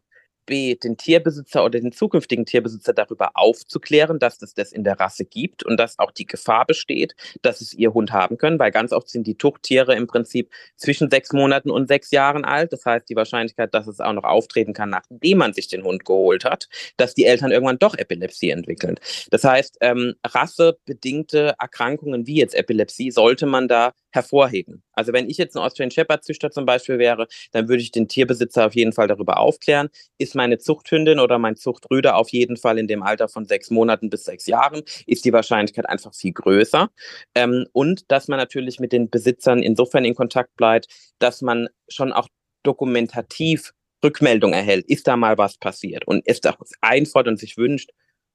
B, 0.50 0.74
den 0.74 0.96
Tierbesitzer 0.96 1.64
oder 1.64 1.80
den 1.80 1.92
zukünftigen 1.92 2.44
Tierbesitzer 2.44 2.92
darüber 2.92 3.30
aufzuklären, 3.34 4.18
dass 4.18 4.42
es 4.42 4.52
das 4.52 4.72
in 4.72 4.82
der 4.82 4.98
Rasse 4.98 5.24
gibt 5.24 5.64
und 5.64 5.78
dass 5.78 5.98
auch 6.00 6.10
die 6.10 6.26
Gefahr 6.26 6.66
besteht, 6.66 7.14
dass 7.42 7.60
es 7.60 7.72
ihr 7.72 7.94
Hund 7.94 8.12
haben 8.12 8.36
können, 8.36 8.58
weil 8.58 8.72
ganz 8.72 8.92
oft 8.92 9.08
sind 9.08 9.28
die 9.28 9.36
Tuchttiere 9.36 9.94
im 9.94 10.08
Prinzip 10.08 10.50
zwischen 10.76 11.08
sechs 11.08 11.32
Monaten 11.32 11.70
und 11.70 11.86
sechs 11.86 12.10
Jahren 12.10 12.44
alt. 12.44 12.72
Das 12.72 12.84
heißt, 12.84 13.08
die 13.08 13.14
Wahrscheinlichkeit, 13.14 13.72
dass 13.72 13.86
es 13.86 14.00
auch 14.00 14.12
noch 14.12 14.24
auftreten 14.24 14.72
kann, 14.74 14.90
nachdem 14.90 15.38
man 15.38 15.52
sich 15.52 15.68
den 15.68 15.84
Hund 15.84 16.04
geholt 16.04 16.44
hat, 16.44 16.68
dass 16.96 17.14
die 17.14 17.26
Eltern 17.26 17.52
irgendwann 17.52 17.78
doch 17.78 17.96
Epilepsie 17.96 18.50
entwickeln. 18.50 18.96
Das 19.30 19.44
heißt, 19.44 19.78
ähm, 19.80 20.14
rassebedingte 20.26 21.54
Erkrankungen 21.60 22.26
wie 22.26 22.36
jetzt 22.36 22.56
Epilepsie 22.56 23.12
sollte 23.12 23.46
man 23.46 23.68
da 23.68 23.92
hervorheben. 24.10 24.82
Also 24.92 25.12
wenn 25.12 25.28
ich 25.28 25.38
jetzt 25.38 25.56
ein 25.56 25.62
Austrian 25.62 25.90
Shepherd 25.90 26.24
Züchter 26.24 26.50
zum 26.50 26.66
Beispiel 26.66 26.98
wäre, 26.98 27.26
dann 27.52 27.68
würde 27.68 27.82
ich 27.82 27.90
den 27.90 28.08
Tierbesitzer 28.08 28.66
auf 28.66 28.74
jeden 28.74 28.92
Fall 28.92 29.08
darüber 29.08 29.38
aufklären. 29.38 29.88
Ist 30.18 30.34
meine 30.34 30.58
Zuchthündin 30.58 31.18
oder 31.18 31.38
mein 31.38 31.56
Zuchtrüder 31.56 32.16
auf 32.16 32.30
jeden 32.30 32.56
Fall 32.56 32.78
in 32.78 32.88
dem 32.88 33.02
Alter 33.02 33.28
von 33.28 33.46
sechs 33.46 33.70
Monaten 33.70 34.10
bis 34.10 34.24
sechs 34.24 34.46
Jahren, 34.46 34.82
ist 35.06 35.24
die 35.24 35.32
Wahrscheinlichkeit 35.32 35.88
einfach 35.88 36.14
viel 36.14 36.32
größer. 36.32 36.90
Ähm, 37.34 37.66
und 37.72 38.10
dass 38.10 38.28
man 38.28 38.38
natürlich 38.38 38.80
mit 38.80 38.92
den 38.92 39.10
Besitzern 39.10 39.62
insofern 39.62 40.04
in 40.04 40.14
Kontakt 40.14 40.56
bleibt, 40.56 40.88
dass 41.18 41.42
man 41.42 41.68
schon 41.88 42.12
auch 42.12 42.28
dokumentativ 42.62 43.72
Rückmeldung 44.04 44.52
erhält, 44.52 44.86
ist 44.86 45.06
da 45.06 45.16
mal 45.16 45.38
was 45.38 45.58
passiert 45.58 46.06
und 46.06 46.26
ist 46.26 46.46
auch 46.46 46.56
einfordert 46.80 47.32
und 47.32 47.38
sich 47.38 47.56
wünscht, 47.56 47.90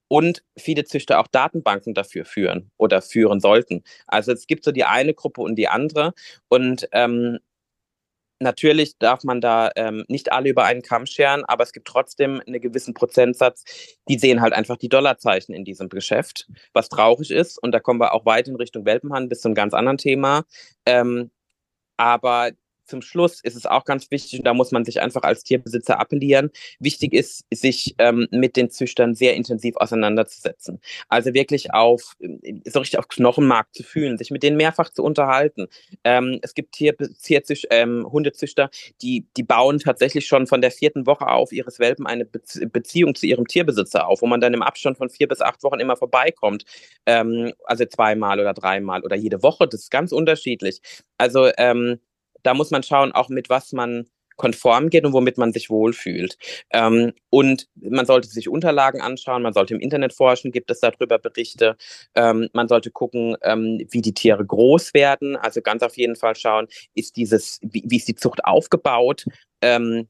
und 0.08 0.42
viele 0.56 0.84
Züchter 0.84 1.20
auch 1.20 1.26
Datenbanken 1.26 1.94
dafür 1.94 2.24
führen 2.24 2.70
oder 2.76 3.02
führen 3.02 3.40
sollten. 3.40 3.82
Also 4.06 4.32
es 4.32 4.46
gibt 4.46 4.64
so 4.64 4.72
die 4.72 4.84
eine 4.84 5.14
Gruppe 5.14 5.42
und 5.42 5.56
die 5.56 5.68
andere 5.68 6.12
und 6.48 6.88
ähm, 6.92 7.38
Natürlich 8.38 8.98
darf 8.98 9.24
man 9.24 9.40
da 9.40 9.70
ähm, 9.76 10.04
nicht 10.08 10.30
alle 10.30 10.50
über 10.50 10.64
einen 10.64 10.82
Kamm 10.82 11.06
scheren, 11.06 11.44
aber 11.46 11.64
es 11.64 11.72
gibt 11.72 11.88
trotzdem 11.88 12.42
einen 12.46 12.60
gewissen 12.60 12.92
Prozentsatz, 12.92 13.64
die 14.08 14.18
sehen 14.18 14.42
halt 14.42 14.52
einfach 14.52 14.76
die 14.76 14.90
Dollarzeichen 14.90 15.54
in 15.54 15.64
diesem 15.64 15.88
Geschäft, 15.88 16.46
was 16.74 16.90
traurig 16.90 17.30
ist. 17.30 17.56
Und 17.62 17.72
da 17.72 17.80
kommen 17.80 17.98
wir 17.98 18.12
auch 18.12 18.26
weit 18.26 18.48
in 18.48 18.56
Richtung 18.56 18.84
Welpenhandel 18.84 19.30
bis 19.30 19.40
zu 19.40 19.48
einem 19.48 19.54
ganz 19.54 19.72
anderen 19.72 19.96
Thema. 19.96 20.44
Ähm, 20.84 21.30
aber 21.96 22.52
zum 22.86 23.02
Schluss 23.02 23.40
ist 23.42 23.56
es 23.56 23.66
auch 23.66 23.84
ganz 23.84 24.10
wichtig, 24.10 24.38
und 24.38 24.46
da 24.46 24.54
muss 24.54 24.72
man 24.72 24.84
sich 24.84 25.00
einfach 25.00 25.22
als 25.22 25.42
Tierbesitzer 25.42 26.00
appellieren, 26.00 26.50
wichtig 26.78 27.12
ist, 27.12 27.44
sich 27.52 27.94
ähm, 27.98 28.28
mit 28.30 28.56
den 28.56 28.70
Züchtern 28.70 29.14
sehr 29.14 29.34
intensiv 29.34 29.76
auseinanderzusetzen. 29.76 30.80
Also 31.08 31.34
wirklich 31.34 31.74
auf, 31.74 32.14
ähm, 32.20 32.62
so 32.64 32.80
richtig 32.80 32.98
auf 32.98 33.08
Knochenmark 33.08 33.68
zu 33.74 33.82
fühlen, 33.82 34.18
sich 34.18 34.30
mit 34.30 34.42
denen 34.42 34.56
mehrfach 34.56 34.90
zu 34.90 35.02
unterhalten. 35.02 35.66
Ähm, 36.04 36.38
es 36.42 36.54
gibt 36.54 36.72
Tier, 36.72 36.96
Tierzüch, 36.96 37.66
ähm, 37.70 38.06
Hundezüchter, 38.10 38.70
die, 39.02 39.26
die 39.36 39.42
bauen 39.42 39.78
tatsächlich 39.78 40.26
schon 40.26 40.46
von 40.46 40.60
der 40.60 40.70
vierten 40.70 41.06
Woche 41.06 41.26
auf 41.26 41.52
ihres 41.52 41.78
Welpen 41.78 42.06
eine 42.06 42.24
Beziehung 42.24 43.14
zu 43.14 43.26
ihrem 43.26 43.46
Tierbesitzer 43.46 44.06
auf, 44.06 44.22
wo 44.22 44.26
man 44.26 44.40
dann 44.40 44.54
im 44.54 44.62
Abstand 44.62 44.98
von 44.98 45.10
vier 45.10 45.28
bis 45.28 45.40
acht 45.40 45.62
Wochen 45.62 45.80
immer 45.80 45.96
vorbeikommt. 45.96 46.64
Ähm, 47.06 47.52
also 47.64 47.84
zweimal 47.84 48.40
oder 48.40 48.54
dreimal 48.54 49.02
oder 49.02 49.16
jede 49.16 49.42
Woche, 49.42 49.66
das 49.66 49.82
ist 49.82 49.90
ganz 49.90 50.12
unterschiedlich. 50.12 50.80
Also 51.18 51.50
ähm, 51.56 51.98
da 52.46 52.54
muss 52.54 52.70
man 52.70 52.82
schauen, 52.82 53.12
auch 53.12 53.28
mit 53.28 53.48
was 53.48 53.72
man 53.72 54.06
konform 54.36 54.90
geht 54.90 55.04
und 55.04 55.12
womit 55.12 55.38
man 55.38 55.52
sich 55.52 55.70
wohlfühlt. 55.70 56.36
Ähm, 56.70 57.12
und 57.30 57.68
man 57.74 58.06
sollte 58.06 58.28
sich 58.28 58.48
Unterlagen 58.48 59.00
anschauen, 59.00 59.42
man 59.42 59.52
sollte 59.54 59.74
im 59.74 59.80
Internet 59.80 60.12
forschen, 60.12 60.52
gibt 60.52 60.70
es 60.70 60.80
darüber 60.80 61.18
Berichte. 61.18 61.76
Ähm, 62.14 62.48
man 62.52 62.68
sollte 62.68 62.90
gucken, 62.90 63.36
ähm, 63.42 63.84
wie 63.90 64.02
die 64.02 64.14
Tiere 64.14 64.44
groß 64.44 64.94
werden. 64.94 65.36
Also 65.36 65.62
ganz 65.62 65.82
auf 65.82 65.96
jeden 65.96 66.16
Fall 66.16 66.36
schauen, 66.36 66.68
ist 66.94 67.16
dieses, 67.16 67.58
wie, 67.62 67.82
wie 67.86 67.96
ist 67.96 68.08
die 68.08 68.14
Zucht 68.14 68.44
aufgebaut? 68.44 69.24
Ähm, 69.62 70.08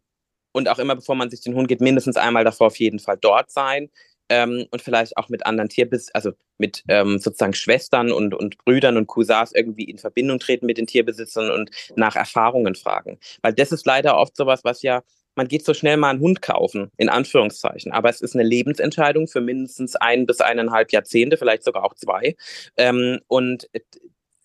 und 0.53 0.68
auch 0.68 0.78
immer, 0.78 0.97
bevor 0.97 1.14
man 1.14 1.30
sich 1.30 1.43
den 1.43 1.55
Hund 1.55 1.68
geht, 1.68 1.80
mindestens 1.80 2.16
einmal 2.16 2.43
davor 2.43 2.68
auf 2.68 2.78
jeden 2.78 2.99
Fall 2.99 3.18
dort 3.20 3.51
sein 3.51 3.91
ähm, 4.29 4.66
und 4.70 4.83
vielleicht 4.83 5.16
auch 5.16 5.29
mit 5.29 5.47
anderen 5.47 5.68
Tierbesitzern, 5.68 6.14
also 6.14 6.33
mit 6.59 6.85
ähm, 6.89 7.18
sozusagen 7.18 7.55
Schwestern 7.55 8.12
und, 8.12 8.35
und 8.35 8.59
Brüdern 8.59 8.97
und 8.97 9.07
Cousins 9.07 9.53
irgendwie 9.55 9.85
in 9.85 9.99
Verbindung 9.99 10.39
treten 10.39 10.66
mit 10.66 10.79
den 10.79 10.87
Tierbesitzern 10.87 11.51
und 11.51 11.70
nach 11.97 12.16
Erfahrungen 12.16 12.74
fragen. 12.74 13.18
Weil 13.43 13.53
das 13.53 13.72
ist 13.72 13.87
leider 13.87 14.16
oft 14.16 14.37
sowas, 14.37 14.64
was 14.64 14.83
ja 14.83 15.03
man 15.37 15.49
geht 15.49 15.64
so 15.64 15.74
schnell 15.74 15.99
mal 15.99 16.11
einen 16.11 16.20
Hund 16.20 16.43
kaufen, 16.43 16.91
in 16.97 17.09
Anführungszeichen. 17.09 17.93
Aber 17.93 18.09
es 18.09 18.20
ist 18.20 18.35
eine 18.35 18.43
Lebensentscheidung 18.43 19.29
für 19.29 19.41
mindestens 19.41 19.95
ein 19.95 20.27
bis 20.27 20.41
eineinhalb 20.41 20.91
Jahrzehnte, 20.93 21.37
vielleicht 21.37 21.62
sogar 21.62 21.85
auch 21.85 21.95
zwei. 21.95 22.37
Ähm, 22.77 23.20
und 23.29 23.68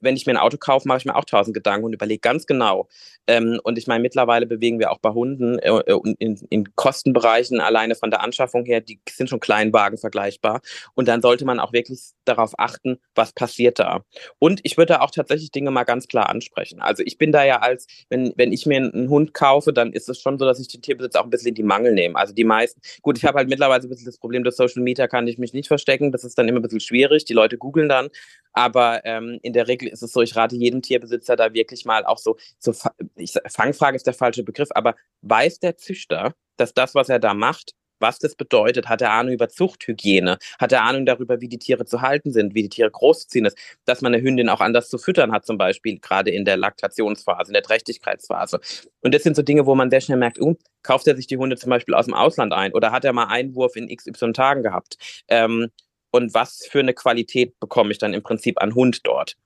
wenn 0.02 0.16
ich 0.16 0.26
mir 0.26 0.34
ein 0.34 0.38
Auto 0.38 0.58
kaufe, 0.58 0.88
mache 0.88 1.00
ich 1.00 1.06
mir 1.06 1.16
auch 1.16 1.26
tausend 1.26 1.54
Gedanken 1.54 1.86
und 1.86 1.94
überlege 1.94 2.20
ganz 2.20 2.46
genau. 2.46 2.88
Ähm, 3.28 3.60
und 3.64 3.78
ich 3.78 3.88
meine, 3.88 4.02
mittlerweile 4.02 4.46
bewegen 4.46 4.80
wir 4.80 4.92
auch 4.92 5.00
bei 5.00 5.12
Hunden 5.12 5.60
äh, 5.60 5.70
äh 5.70 6.00
in, 6.20 6.40
in, 6.50 6.76
Kostenbereichen 6.76 7.62
alleine 7.62 7.96
von 7.96 8.10
der 8.10 8.22
Anschaffung 8.22 8.66
her, 8.66 8.82
die 8.82 9.00
sind 9.10 9.30
schon 9.30 9.40
Kleinwagen 9.40 9.98
vergleichbar. 9.98 10.62
Und 10.96 11.08
dann 11.08 11.22
sollte 11.22 11.46
man 11.46 11.60
auch 11.60 11.72
wirklich 11.74 12.00
darauf 12.26 12.54
achten, 12.58 13.00
was 13.16 13.34
passiert 13.34 13.80
da. 13.80 14.04
Und 14.40 14.60
ich 14.64 14.78
würde 14.78 15.02
auch 15.02 15.12
tatsächlich 15.12 15.52
Dinge 15.52 15.72
mal 15.72 15.84
ganz 15.84 16.08
klar 16.08 16.30
ansprechen. 16.30 16.82
Also 16.82 17.04
ich 17.06 17.18
bin 17.18 17.32
da 17.32 17.44
ja 17.44 17.60
als, 17.60 17.88
wenn, 18.10 18.34
wenn 18.36 18.52
ich 18.52 18.66
mir 18.66 18.78
einen 18.78 19.10
Hund 19.10 19.34
kaufe, 19.34 19.72
dann 19.72 19.94
ist 19.94 20.10
es 20.10 20.20
schon 20.20 20.40
so, 20.40 20.46
dass 20.46 20.60
ich 20.60 20.68
den 20.68 20.82
Tierbesitz 20.82 21.16
auch 21.16 21.24
ein 21.24 21.30
bisschen 21.30 21.50
in 21.50 21.56
die 21.56 21.64
Mangel 21.64 21.94
nehme. 21.94 22.16
Also 22.16 22.34
die 22.34 22.44
meisten, 22.44 22.82
gut, 23.02 23.18
ich 23.18 23.26
habe 23.26 23.38
halt 23.38 23.50
mittlerweile 23.50 23.84
ein 23.84 23.90
bisschen 23.90 24.06
das 24.06 24.18
Problem, 24.18 24.44
dass 24.44 24.58
Social 24.58 24.82
Media 24.82 25.08
kann 25.08 25.28
ich 25.28 25.38
mich 25.38 25.54
nicht 25.54 25.68
verstecken. 25.68 26.12
Das 26.12 26.24
ist 26.24 26.38
dann 26.38 26.48
immer 26.48 26.60
ein 26.60 26.64
bisschen 26.64 26.80
schwierig. 26.80 27.26
Die 27.26 27.34
Leute 27.34 27.58
googeln 27.58 27.90
dann. 27.90 28.10
Aber 28.54 29.06
ähm, 29.06 29.40
in 29.42 29.54
der 29.54 29.68
Regel 29.68 29.88
ist 29.88 30.04
es 30.04 30.12
so, 30.12 30.22
ich 30.22 30.36
rate 30.36 30.56
jedem 30.56 30.82
Tierbesitzer 30.82 31.36
da 31.36 31.54
wirklich 31.54 31.86
mal 31.86 32.06
auch 32.06 32.18
so, 32.18 32.38
so 32.60 32.74
ich, 33.16 33.34
Fangfrage 33.48 33.96
ist 33.96 34.08
der 34.08 34.14
falsche 34.14 34.44
Begriff, 34.44 34.70
aber 34.72 34.96
weiß 35.22 35.60
der 35.60 35.78
Züchter, 35.78 36.34
dass 36.58 36.74
das, 36.74 36.96
was 36.96 37.10
er 37.10 37.20
da 37.20 37.34
macht, 37.34 37.74
was 38.02 38.20
das 38.20 38.36
bedeutet, 38.36 38.90
hat 38.90 39.02
er 39.02 39.12
Ahnung 39.12 39.34
über 39.34 39.48
Zuchthygiene, 39.48 40.38
hat 40.60 40.72
er 40.72 40.84
Ahnung 40.84 41.06
darüber, 41.06 41.40
wie 41.40 41.48
die 41.48 41.60
Tiere 41.60 41.86
zu 41.86 42.02
halten 42.02 42.32
sind, 42.32 42.56
wie 42.56 42.64
die 42.64 42.70
Tiere 42.70 42.92
großziehen 42.92 43.46
ist, 43.46 43.58
dass 43.86 44.02
man 44.02 44.14
eine 44.14 44.24
Hündin 44.24 44.50
auch 44.50 44.60
anders 44.60 44.90
zu 44.90 44.98
füttern 44.98 45.32
hat, 45.32 45.46
zum 45.46 45.58
Beispiel 45.58 46.00
gerade 46.00 46.32
in 46.32 46.44
der 46.44 46.58
Laktationsphase, 46.58 47.50
in 47.50 47.54
der 47.54 47.64
Trächtigkeitsphase. 47.64 48.60
Und 49.02 49.14
das 49.14 49.24
sind 49.24 49.36
so 49.36 49.44
Dinge, 49.44 49.66
wo 49.66 49.76
man 49.76 49.90
sehr 49.90 50.02
schnell 50.02 50.18
merkt, 50.18 50.42
uh, 50.42 50.56
kauft 50.84 51.08
er 51.08 51.16
sich 51.16 51.28
die 51.28 51.38
Hunde 51.38 51.56
zum 51.58 51.70
Beispiel 51.70 51.94
aus 51.94 52.06
dem 52.06 52.16
Ausland 52.16 52.54
ein 52.54 52.74
oder 52.74 52.92
hat 52.92 53.06
er 53.06 53.14
mal 53.14 53.26
Einwurf 53.26 53.76
in 53.76 53.96
XY 53.96 54.34
Tagen 54.34 54.64
gehabt? 54.64 54.98
Ähm, 55.28 55.70
und 56.12 56.34
was 56.34 56.68
für 56.70 56.80
eine 56.80 56.94
Qualität 56.94 57.60
bekomme 57.60 57.92
ich 57.92 57.98
dann 57.98 58.14
im 58.14 58.24
Prinzip 58.24 58.62
an 58.62 58.76
Hund 58.76 59.06
dort. 59.06 59.38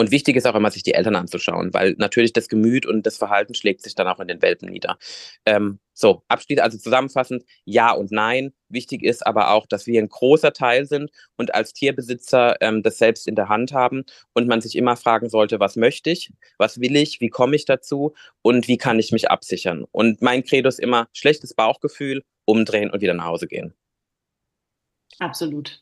Und 0.00 0.12
wichtig 0.12 0.36
ist 0.36 0.46
auch 0.46 0.54
immer, 0.54 0.70
sich 0.70 0.84
die 0.84 0.94
Eltern 0.94 1.16
anzuschauen, 1.16 1.74
weil 1.74 1.96
natürlich 1.98 2.32
das 2.32 2.48
Gemüt 2.48 2.86
und 2.86 3.04
das 3.04 3.16
Verhalten 3.16 3.54
schlägt 3.54 3.82
sich 3.82 3.96
dann 3.96 4.06
auch 4.06 4.20
in 4.20 4.28
den 4.28 4.40
Welpen 4.40 4.70
nieder. 4.70 4.96
Ähm, 5.44 5.80
so, 5.92 6.22
abschließend, 6.28 6.62
also 6.62 6.78
zusammenfassend, 6.78 7.42
ja 7.64 7.90
und 7.90 8.12
nein. 8.12 8.52
Wichtig 8.68 9.02
ist 9.02 9.26
aber 9.26 9.50
auch, 9.50 9.66
dass 9.66 9.88
wir 9.88 10.00
ein 10.00 10.08
großer 10.08 10.52
Teil 10.52 10.86
sind 10.86 11.10
und 11.36 11.52
als 11.52 11.72
Tierbesitzer 11.72 12.58
ähm, 12.60 12.84
das 12.84 12.98
selbst 12.98 13.26
in 13.26 13.34
der 13.34 13.48
Hand 13.48 13.72
haben 13.72 14.04
und 14.34 14.46
man 14.46 14.60
sich 14.60 14.76
immer 14.76 14.96
fragen 14.96 15.28
sollte, 15.30 15.58
was 15.58 15.74
möchte 15.74 16.10
ich, 16.10 16.30
was 16.58 16.80
will 16.80 16.94
ich, 16.94 17.20
wie 17.20 17.28
komme 17.28 17.56
ich 17.56 17.64
dazu 17.64 18.14
und 18.42 18.68
wie 18.68 18.78
kann 18.78 19.00
ich 19.00 19.10
mich 19.10 19.32
absichern. 19.32 19.84
Und 19.90 20.22
mein 20.22 20.44
Credo 20.44 20.68
ist 20.68 20.78
immer 20.78 21.08
schlechtes 21.12 21.54
Bauchgefühl, 21.54 22.22
umdrehen 22.44 22.90
und 22.90 23.00
wieder 23.00 23.14
nach 23.14 23.26
Hause 23.26 23.48
gehen. 23.48 23.74
Absolut. 25.18 25.80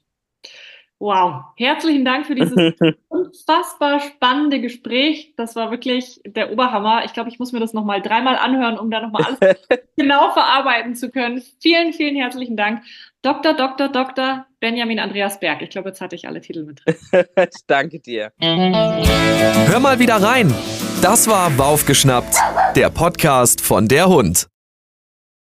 Wow, 0.99 1.43
herzlichen 1.59 2.07
Dank 2.07 2.26
für 2.26 2.34
dieses 2.34 2.55
unfassbar 3.09 4.01
spannende 4.01 4.62
Gespräch. 4.62 5.34
Das 5.37 5.55
war 5.55 5.70
wirklich 5.70 6.22
der 6.24 6.53
Oberhammer. 6.53 7.05
Ich 7.05 7.12
glaube, 7.12 7.28
ich 7.28 7.39
muss 7.39 7.53
mir 7.53 7.61
das 7.61 7.74
nochmal 7.74 8.01
dreimal 8.01 8.37
anhören, 8.37 8.78
um 8.78 8.91
da 8.91 9.03
nochmal 9.03 9.24
alles 9.24 9.59
genau 9.97 10.30
verarbeiten 10.30 10.95
zu 10.95 11.11
können. 11.11 11.43
Vielen, 11.61 11.93
vielen 11.93 12.16
herzlichen 12.16 12.57
Dank. 12.57 12.82
Dr. 13.20 13.53
Dr. 13.53 13.89
Dr. 13.89 14.47
Benjamin 14.59 14.99
Andreas 14.99 15.39
Berg. 15.39 15.61
Ich 15.61 15.70
glaube, 15.70 15.91
jetzt 15.91 16.01
hatte 16.01 16.16
ich 16.16 16.26
alle 16.28 16.41
Titel 16.41 16.64
mit 16.64 16.80
drin. 16.87 17.26
Danke 17.66 18.01
dir. 18.01 18.32
Hör 18.41 19.80
mal 19.80 19.99
wieder 19.99 20.16
rein. 20.16 20.55
Das 21.03 21.28
war 21.28 21.51
Baufgeschnappt, 21.51 22.37
der 22.74 22.89
Podcast 22.89 23.61
von 23.61 23.87
der 23.87 24.09
Hund. 24.09 24.49